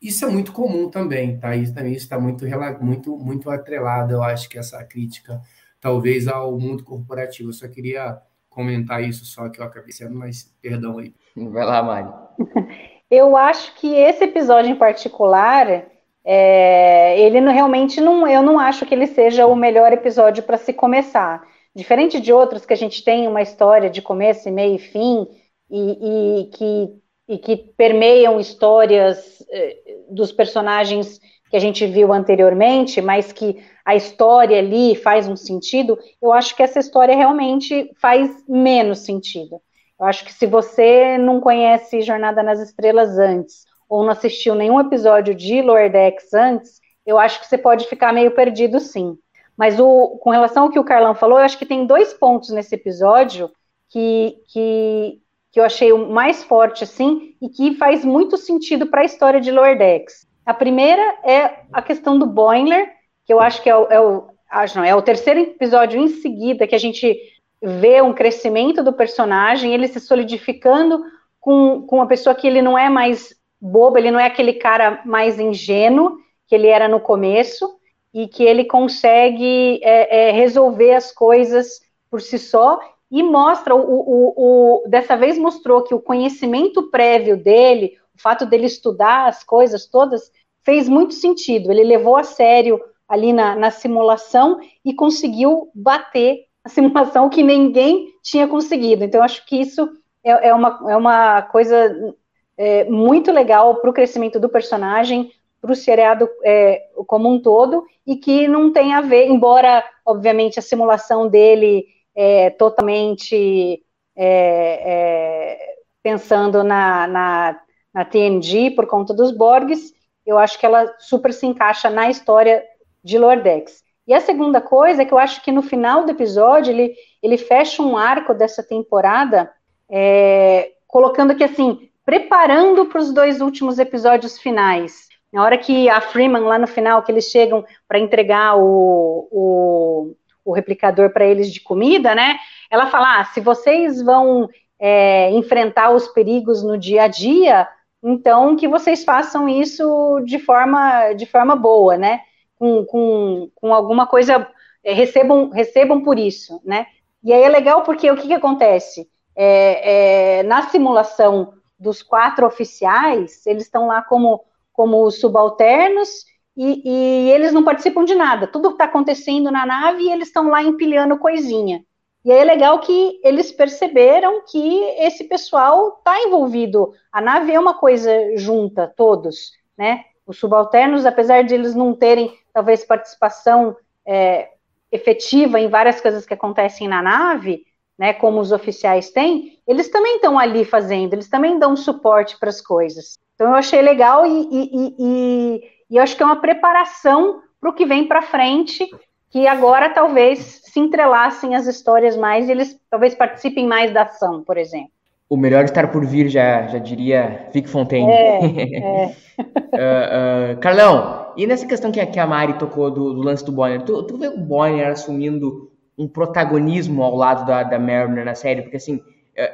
Isso 0.00 0.24
é 0.24 0.28
muito 0.28 0.52
comum 0.52 0.88
também, 0.88 1.38
tá? 1.38 1.54
Isso 1.54 1.74
também 1.74 1.92
está 1.92 2.18
muito, 2.18 2.46
muito, 2.80 3.18
muito 3.18 3.50
atrelado, 3.50 4.14
eu 4.14 4.22
acho 4.22 4.48
que 4.48 4.58
essa 4.58 4.82
crítica, 4.84 5.38
talvez, 5.78 6.28
ao 6.28 6.58
mundo 6.58 6.82
corporativo. 6.82 7.50
Eu 7.50 7.54
só 7.54 7.68
queria 7.68 8.18
comentar 8.48 9.02
isso 9.02 9.26
só 9.26 9.50
que 9.50 9.60
eu 9.60 9.64
acabei 9.64 9.92
sendo, 9.92 10.14
mas 10.14 10.50
perdão 10.62 10.98
aí. 10.98 11.14
Vai 11.36 11.64
lá, 11.64 11.82
Mari. 11.82 12.08
Eu 13.10 13.36
acho 13.36 13.74
que 13.76 13.94
esse 13.94 14.24
episódio 14.24 14.70
em 14.70 14.76
particular, 14.76 15.86
é, 16.24 17.20
ele 17.20 17.40
não, 17.40 17.52
realmente 17.52 18.00
não, 18.00 18.26
eu 18.26 18.42
não 18.42 18.58
acho 18.58 18.86
que 18.86 18.94
ele 18.94 19.06
seja 19.06 19.46
o 19.46 19.54
melhor 19.54 19.92
episódio 19.92 20.42
para 20.42 20.56
se 20.56 20.72
começar. 20.72 21.46
Diferente 21.76 22.18
de 22.20 22.32
outros 22.32 22.64
que 22.64 22.72
a 22.72 22.76
gente 22.76 23.04
tem 23.04 23.28
uma 23.28 23.42
história 23.42 23.90
de 23.90 24.00
começo, 24.02 24.50
meio 24.50 24.76
e 24.76 24.78
fim, 24.78 25.28
e, 25.70 26.40
e 26.40 26.44
que, 26.46 26.88
e 27.28 27.38
que 27.38 27.56
permeiam 27.76 28.40
histórias 28.40 29.44
eh, 29.50 29.76
dos 30.10 30.32
personagens 30.32 31.20
que 31.50 31.56
a 31.56 31.60
gente 31.60 31.86
viu 31.86 32.12
anteriormente, 32.12 33.00
mas 33.00 33.32
que 33.32 33.62
a 33.84 33.94
história 33.94 34.58
ali 34.58 34.96
faz 34.96 35.28
um 35.28 35.36
sentido, 35.36 35.98
eu 36.20 36.32
acho 36.32 36.56
que 36.56 36.62
essa 36.62 36.80
história 36.80 37.14
realmente 37.14 37.90
faz 38.00 38.44
menos 38.48 39.00
sentido. 39.00 39.60
Eu 39.98 40.06
acho 40.06 40.24
que 40.24 40.32
se 40.32 40.46
você 40.46 41.16
não 41.18 41.40
conhece 41.40 42.02
Jornada 42.02 42.42
nas 42.42 42.60
Estrelas 42.60 43.18
antes, 43.18 43.64
ou 43.88 44.02
não 44.02 44.10
assistiu 44.10 44.54
nenhum 44.54 44.80
episódio 44.80 45.34
de 45.34 45.62
Lower 45.62 45.90
Decks 45.90 46.32
antes, 46.34 46.80
eu 47.06 47.18
acho 47.18 47.40
que 47.40 47.46
você 47.46 47.58
pode 47.58 47.86
ficar 47.86 48.12
meio 48.12 48.32
perdido 48.32 48.80
sim. 48.80 49.16
Mas 49.56 49.78
o, 49.78 50.18
com 50.20 50.30
relação 50.30 50.64
ao 50.64 50.70
que 50.70 50.78
o 50.78 50.84
Carlão 50.84 51.14
falou, 51.14 51.38
eu 51.38 51.44
acho 51.44 51.58
que 51.58 51.66
tem 51.66 51.86
dois 51.86 52.12
pontos 52.12 52.50
nesse 52.50 52.74
episódio 52.74 53.50
que, 53.88 54.36
que, 54.52 55.20
que 55.52 55.60
eu 55.60 55.64
achei 55.64 55.92
o 55.92 56.10
mais 56.10 56.42
forte, 56.42 56.82
assim, 56.82 57.36
e 57.40 57.48
que 57.48 57.76
faz 57.76 58.04
muito 58.04 58.36
sentido 58.36 58.86
para 58.86 59.02
a 59.02 59.04
história 59.04 59.40
de 59.40 59.52
Lower 59.52 59.78
Decks. 59.78 60.26
A 60.44 60.52
primeira 60.52 61.02
é 61.24 61.60
a 61.72 61.80
questão 61.80 62.18
do 62.18 62.26
Boiler, 62.26 62.90
que 63.24 63.32
eu 63.32 63.40
acho 63.40 63.62
que 63.62 63.70
é 63.70 63.76
o, 63.76 63.86
é 63.86 64.00
o, 64.00 64.26
acho 64.50 64.76
não, 64.76 64.84
é 64.84 64.94
o 64.94 65.02
terceiro 65.02 65.40
episódio 65.40 66.00
em 66.00 66.08
seguida 66.08 66.66
que 66.66 66.74
a 66.74 66.78
gente 66.78 67.16
vê 67.64 68.02
um 68.02 68.12
crescimento 68.12 68.82
do 68.82 68.92
personagem, 68.92 69.72
ele 69.72 69.88
se 69.88 69.98
solidificando 69.98 71.02
com, 71.40 71.82
com 71.86 71.96
uma 71.96 72.06
pessoa 72.06 72.34
que 72.34 72.46
ele 72.46 72.60
não 72.60 72.76
é 72.76 72.88
mais 72.90 73.34
bobo, 73.60 73.96
ele 73.96 74.10
não 74.10 74.20
é 74.20 74.26
aquele 74.26 74.54
cara 74.54 75.00
mais 75.04 75.38
ingênuo 75.40 76.18
que 76.46 76.54
ele 76.54 76.66
era 76.66 76.86
no 76.86 77.00
começo, 77.00 77.78
e 78.14 78.28
que 78.28 78.44
ele 78.44 78.64
consegue 78.64 79.80
é, 79.82 80.28
é, 80.28 80.30
resolver 80.30 80.94
as 80.94 81.10
coisas 81.10 81.80
por 82.08 82.20
si 82.20 82.38
só, 82.38 82.78
e 83.10 83.22
mostra, 83.22 83.74
o, 83.74 83.80
o, 83.80 84.34
o, 84.36 84.88
dessa 84.88 85.16
vez 85.16 85.36
mostrou 85.36 85.82
que 85.82 85.94
o 85.94 86.00
conhecimento 86.00 86.90
prévio 86.90 87.36
dele, 87.36 87.96
o 88.14 88.22
fato 88.22 88.46
dele 88.46 88.66
estudar 88.66 89.26
as 89.26 89.42
coisas 89.42 89.86
todas, 89.86 90.30
fez 90.62 90.88
muito 90.88 91.12
sentido, 91.12 91.72
ele 91.72 91.82
levou 91.82 92.16
a 92.16 92.22
sério 92.22 92.80
ali 93.08 93.32
na, 93.32 93.56
na 93.56 93.70
simulação 93.70 94.60
e 94.84 94.94
conseguiu 94.94 95.70
bater 95.74 96.43
a 96.64 96.68
simulação 96.68 97.28
que 97.28 97.42
ninguém 97.42 98.08
tinha 98.22 98.48
conseguido. 98.48 99.04
Então, 99.04 99.22
acho 99.22 99.44
que 99.46 99.56
isso 99.60 99.88
é, 100.24 100.48
é 100.48 100.54
uma, 100.54 100.80
é 100.88 100.96
uma 100.96 101.42
coisa 101.42 102.14
é, 102.56 102.84
muito 102.84 103.30
legal 103.30 103.76
para 103.76 103.90
o 103.90 103.92
crescimento 103.92 104.40
do 104.40 104.48
personagem, 104.48 105.30
para 105.60 105.72
o 105.72 105.76
seriado 105.76 106.28
é, 106.42 106.88
como 107.06 107.30
um 107.30 107.40
todo, 107.40 107.84
e 108.06 108.16
que 108.16 108.48
não 108.48 108.72
tem 108.72 108.94
a 108.94 109.00
ver, 109.00 109.26
embora, 109.28 109.84
obviamente, 110.04 110.58
a 110.58 110.62
simulação 110.62 111.28
dele 111.28 111.86
é 112.14 112.50
totalmente 112.50 113.82
é, 114.16 114.26
é, 114.26 115.74
pensando 116.02 116.62
na, 116.62 117.06
na, 117.06 117.60
na 117.92 118.04
TNG 118.04 118.70
por 118.70 118.86
conta 118.86 119.12
dos 119.12 119.32
Borgs, 119.32 119.92
eu 120.24 120.38
acho 120.38 120.58
que 120.58 120.64
ela 120.64 120.86
super 120.98 121.32
se 121.32 121.46
encaixa 121.46 121.90
na 121.90 122.08
história 122.08 122.64
de 123.02 123.18
Lordex. 123.18 123.83
E 124.06 124.12
a 124.12 124.20
segunda 124.20 124.60
coisa 124.60 125.02
é 125.02 125.04
que 125.04 125.12
eu 125.12 125.18
acho 125.18 125.42
que 125.42 125.50
no 125.50 125.62
final 125.62 126.04
do 126.04 126.10
episódio 126.10 126.72
ele, 126.72 126.94
ele 127.22 127.38
fecha 127.38 127.82
um 127.82 127.96
arco 127.96 128.34
dessa 128.34 128.62
temporada, 128.62 129.50
é, 129.90 130.72
colocando 130.86 131.34
que 131.34 131.44
assim, 131.44 131.88
preparando 132.04 132.86
para 132.86 133.00
os 133.00 133.12
dois 133.12 133.40
últimos 133.40 133.78
episódios 133.78 134.38
finais. 134.38 135.08
Na 135.32 135.42
hora 135.42 135.58
que 135.58 135.88
a 135.88 136.00
Freeman, 136.00 136.42
lá 136.42 136.58
no 136.58 136.66
final, 136.66 137.02
que 137.02 137.10
eles 137.10 137.24
chegam 137.24 137.64
para 137.88 137.98
entregar 137.98 138.56
o, 138.56 139.28
o, 139.32 140.14
o 140.44 140.52
replicador 140.52 141.10
para 141.10 141.24
eles 141.24 141.52
de 141.52 141.60
comida, 141.60 142.14
né? 142.14 142.36
Ela 142.70 142.86
fala: 142.86 143.20
ah, 143.20 143.24
se 143.24 143.40
vocês 143.40 144.00
vão 144.00 144.48
é, 144.78 145.30
enfrentar 145.30 145.90
os 145.90 146.06
perigos 146.08 146.62
no 146.62 146.78
dia 146.78 147.04
a 147.04 147.08
dia, 147.08 147.66
então 148.02 148.54
que 148.54 148.68
vocês 148.68 149.02
façam 149.02 149.48
isso 149.48 150.20
de 150.24 150.38
forma, 150.38 151.14
de 151.14 151.26
forma 151.26 151.56
boa, 151.56 151.96
né? 151.96 152.20
Com, 152.58 152.84
com, 152.84 153.50
com 153.54 153.74
alguma 153.74 154.06
coisa, 154.06 154.48
é, 154.82 154.92
recebam, 154.92 155.50
recebam 155.50 156.02
por 156.02 156.18
isso, 156.18 156.60
né? 156.64 156.86
E 157.22 157.32
aí 157.32 157.42
é 157.42 157.48
legal 157.48 157.82
porque 157.82 158.10
o 158.10 158.16
que, 158.16 158.28
que 158.28 158.34
acontece? 158.34 159.08
É, 159.34 160.38
é, 160.38 160.42
na 160.42 160.68
simulação 160.68 161.54
dos 161.78 162.02
quatro 162.02 162.46
oficiais, 162.46 163.46
eles 163.46 163.64
estão 163.64 163.86
lá 163.86 164.02
como, 164.02 164.44
como 164.72 165.10
subalternos 165.10 166.24
e, 166.56 166.82
e 166.84 167.30
eles 167.30 167.52
não 167.52 167.64
participam 167.64 168.04
de 168.04 168.14
nada. 168.14 168.46
Tudo 168.46 168.70
está 168.70 168.84
acontecendo 168.84 169.50
na 169.50 169.66
nave 169.66 170.10
eles 170.10 170.28
estão 170.28 170.48
lá 170.48 170.62
empilhando 170.62 171.18
coisinha. 171.18 171.84
E 172.24 172.32
aí 172.32 172.38
é 172.38 172.44
legal 172.44 172.78
que 172.80 173.20
eles 173.22 173.52
perceberam 173.52 174.42
que 174.46 174.82
esse 174.98 175.24
pessoal 175.24 175.96
está 175.98 176.18
envolvido. 176.22 176.92
A 177.12 177.20
nave 177.20 177.52
é 177.52 177.60
uma 177.60 177.74
coisa 177.74 178.10
junta, 178.36 178.92
todos, 178.96 179.52
né? 179.76 180.04
Os 180.26 180.38
subalternos, 180.38 181.04
apesar 181.04 181.44
de 181.44 181.54
eles 181.54 181.74
não 181.74 181.94
terem 181.94 182.32
talvez 182.54 182.84
participação 182.84 183.76
é, 184.06 184.48
efetiva 184.90 185.58
em 185.58 185.68
várias 185.68 186.00
coisas 186.00 186.24
que 186.24 186.32
acontecem 186.32 186.86
na 186.86 187.02
nave, 187.02 187.66
né, 187.98 188.12
como 188.12 188.40
os 188.40 188.52
oficiais 188.52 189.10
têm, 189.10 189.58
eles 189.66 189.88
também 189.88 190.16
estão 190.16 190.38
ali 190.38 190.64
fazendo, 190.64 191.14
eles 191.14 191.28
também 191.28 191.58
dão 191.58 191.76
suporte 191.76 192.38
para 192.38 192.48
as 192.48 192.60
coisas. 192.60 193.18
Então 193.34 193.48
eu 193.48 193.54
achei 193.54 193.82
legal 193.82 194.24
e, 194.24 194.48
e, 194.50 194.94
e, 194.98 195.70
e 195.90 195.96
eu 195.96 196.02
acho 196.02 196.16
que 196.16 196.22
é 196.22 196.26
uma 196.26 196.40
preparação 196.40 197.42
para 197.60 197.70
o 197.70 197.72
que 197.72 197.84
vem 197.84 198.06
para 198.06 198.22
frente, 198.22 198.88
que 199.30 199.48
agora 199.48 199.90
talvez 199.90 200.60
se 200.64 200.78
entrelacem 200.78 201.56
as 201.56 201.66
histórias 201.66 202.16
mais 202.16 202.48
e 202.48 202.52
eles 202.52 202.78
talvez 202.88 203.14
participem 203.14 203.66
mais 203.66 203.92
da 203.92 204.02
ação, 204.02 204.44
por 204.44 204.56
exemplo. 204.56 204.93
O 205.34 205.36
melhor 205.36 205.64
estar 205.64 205.90
por 205.90 206.06
vir, 206.06 206.28
já, 206.28 206.68
já 206.68 206.78
diria 206.78 207.48
Vic 207.52 207.68
Fontaine. 207.68 208.08
É, 208.08 208.38
é. 208.78 209.06
uh, 209.36 210.54
uh, 210.54 210.60
Carlão, 210.60 211.32
e 211.36 211.44
nessa 211.44 211.66
questão 211.66 211.90
que 211.90 211.98
a, 211.98 212.06
que 212.06 212.20
a 212.20 212.26
Mari 212.26 212.52
tocou 212.52 212.88
do, 212.88 213.12
do 213.12 213.20
lance 213.20 213.44
do 213.44 213.50
Bonner, 213.50 213.82
tu, 213.82 214.04
tu 214.04 214.16
vê 214.16 214.28
o 214.28 214.38
Bonner 214.38 214.92
assumindo 214.92 215.72
um 215.98 216.06
protagonismo 216.06 217.02
ao 217.02 217.16
lado 217.16 217.44
da, 217.44 217.64
da 217.64 217.80
Mariner 217.80 218.24
na 218.24 218.36
série? 218.36 218.62
Porque 218.62 218.76
assim, 218.76 218.94
uh, 218.94 219.02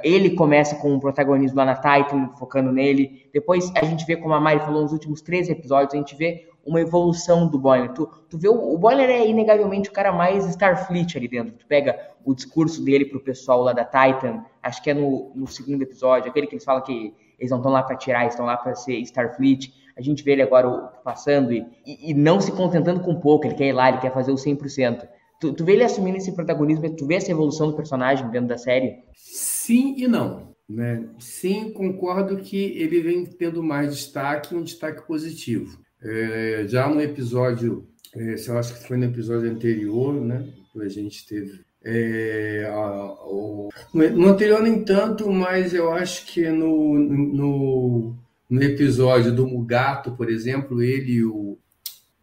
ele 0.04 0.37
começa 0.37 0.76
com 0.76 0.92
um 0.92 1.00
protagonismo 1.00 1.56
lá 1.56 1.64
na 1.64 1.76
Titan, 1.76 2.28
focando 2.38 2.70
nele. 2.70 3.30
Depois 3.32 3.72
a 3.75 3.82
gente 3.82 4.04
vê, 4.04 4.16
como 4.16 4.34
a 4.34 4.40
Mari 4.40 4.60
falou, 4.60 4.82
nos 4.82 4.92
últimos 4.92 5.22
três 5.22 5.49
episódios, 5.49 5.94
a 5.94 5.96
gente 5.96 6.14
vê 6.14 6.44
uma 6.64 6.81
evolução 6.81 7.49
do 7.49 7.59
Bonner. 7.59 7.93
Tu, 7.93 8.07
tu 8.29 8.38
vê, 8.38 8.49
o, 8.49 8.79
o 8.79 8.90
é 8.90 9.29
inegavelmente 9.29 9.88
o 9.88 9.93
cara 9.93 10.12
mais 10.12 10.47
Starfleet 10.47 11.17
ali 11.17 11.29
dentro. 11.29 11.55
Tu 11.55 11.67
pega 11.67 11.99
o 12.25 12.35
discurso 12.35 12.85
dele 12.85 13.05
pro 13.05 13.21
pessoal 13.21 13.62
lá 13.62 13.73
da 13.73 13.85
Titan, 13.85 14.45
acho 14.62 14.83
que 14.83 14.90
é 14.90 14.95
no, 14.95 15.33
no 15.35 15.47
segundo 15.47 15.83
episódio, 15.83 16.31
aquele 16.31 16.47
que 16.47 16.55
eles 16.55 16.64
falam 16.64 16.83
que 16.83 17.14
eles 17.38 17.50
não 17.50 17.59
estão 17.59 17.73
lá 17.73 17.83
para 17.83 17.97
tirar, 17.97 18.26
estão 18.26 18.45
lá 18.45 18.57
para 18.57 18.75
ser 18.75 18.97
Starfleet. 19.00 19.73
A 19.97 20.02
gente 20.02 20.23
vê 20.23 20.33
ele 20.33 20.43
agora 20.43 20.69
passando 21.02 21.52
e, 21.52 21.67
e, 21.87 22.11
e, 22.11 22.14
não 22.14 22.40
se 22.40 22.52
contentando 22.52 23.00
com 23.00 23.19
pouco, 23.19 23.47
ele 23.47 23.55
quer 23.55 23.69
ir 23.69 23.73
lá, 23.73 23.88
ele 23.88 23.99
quer 23.99 24.12
fazer 24.12 24.31
o 24.31 24.37
100%. 24.37 25.09
Tu, 25.40 25.52
tu 25.55 25.64
vê 25.64 25.73
ele 25.73 25.85
assumindo 25.85 26.19
esse 26.19 26.33
protagonismo, 26.33 26.95
tu 26.95 27.07
vê 27.07 27.14
essa 27.14 27.31
evolução 27.31 27.69
do 27.71 27.76
personagem 27.76 28.29
dentro 28.29 28.49
da 28.49 28.59
série? 28.59 29.02
Sim 29.14 29.95
e 29.97 30.07
não. 30.07 30.50
Né? 30.69 31.09
Sim, 31.19 31.73
concordo 31.73 32.37
que 32.37 32.57
ele 32.79 33.00
vem 33.00 33.25
tendo 33.25 33.62
mais 33.62 33.95
destaque, 33.95 34.55
um 34.55 34.62
destaque 34.62 35.05
positivo. 35.07 35.81
É, 36.02 36.64
já 36.66 36.88
no 36.88 37.00
episódio, 37.00 37.87
é, 38.14 38.35
eu 38.47 38.59
acho 38.59 38.75
que 38.75 38.88
foi 38.88 38.97
no 38.97 39.04
episódio 39.04 39.50
anterior, 39.50 40.14
né? 40.14 40.47
Que 40.73 40.80
a 40.83 40.88
gente 40.88 41.26
teve. 41.26 41.61
É, 41.83 42.71
a, 42.73 43.12
o, 43.25 43.71
no 43.95 44.28
anterior, 44.28 44.62
nem 44.62 44.85
tanto, 44.85 45.30
mas 45.30 45.73
eu 45.73 45.92
acho 45.92 46.26
que 46.26 46.49
no, 46.49 46.99
no, 46.99 48.16
no 48.49 48.62
episódio 48.62 49.35
do 49.35 49.47
Mugato, 49.47 50.12
por 50.12 50.30
exemplo, 50.30 50.83
ele 50.83 51.12
e 51.12 51.25
o, 51.25 51.59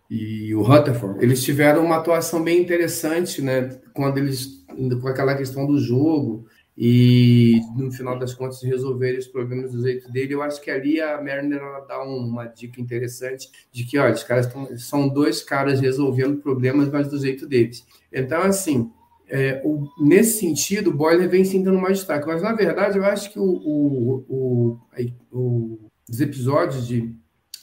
e 0.10 0.56
o 0.56 0.62
Rutherford, 0.62 1.24
eles 1.24 1.44
tiveram 1.44 1.86
uma 1.86 1.98
atuação 1.98 2.44
bem 2.44 2.62
interessante, 2.62 3.42
né? 3.42 3.80
Quando 3.94 4.18
eles, 4.18 4.64
com 5.02 5.08
aquela 5.08 5.36
questão 5.36 5.66
do 5.66 5.80
jogo, 5.80 6.46
e 6.78 7.60
no 7.76 7.92
final 7.92 8.20
das 8.20 8.34
contas 8.34 8.62
resolver 8.62 9.18
os 9.18 9.28
problemas 9.28 9.72
do 9.72 9.82
jeito 9.82 10.12
dele. 10.12 10.36
Eu 10.36 10.44
acho 10.44 10.62
que 10.62 10.70
ali 10.70 11.02
a 11.02 11.22
Mariner 11.22 11.60
dá 11.88 12.04
uma 12.04 12.46
dica 12.46 12.80
interessante 12.80 13.50
de 13.72 13.84
que, 13.84 13.98
olha, 13.98 14.14
os 14.14 14.24
caras 14.24 14.46
tão, 14.46 14.78
são 14.78 15.10
dois 15.10 15.42
caras 15.42 15.80
resolvendo 15.80 16.38
problemas, 16.38 16.90
mas 16.90 17.10
do 17.10 17.20
jeito 17.20 17.48
deles. 17.48 17.86
Então, 18.14 18.44
assim, 18.44 18.92
é, 19.28 19.62
o, 19.66 19.88
nesse 20.00 20.40
sentido, 20.40 20.92
o 20.92 20.94
Boiler 20.94 21.28
vem 21.28 21.44
sim 21.44 21.64
dando 21.64 21.80
mais 21.80 21.98
destaque. 21.98 22.28
Mas, 22.28 22.44
na 22.44 22.54
verdade, 22.54 22.98
eu 22.98 23.06
acho 23.06 23.34
que 23.34 23.40
o, 23.40 23.44
o, 23.44 24.80
o 25.32 25.80
os 26.10 26.22
episódios 26.22 26.88
de 26.88 27.14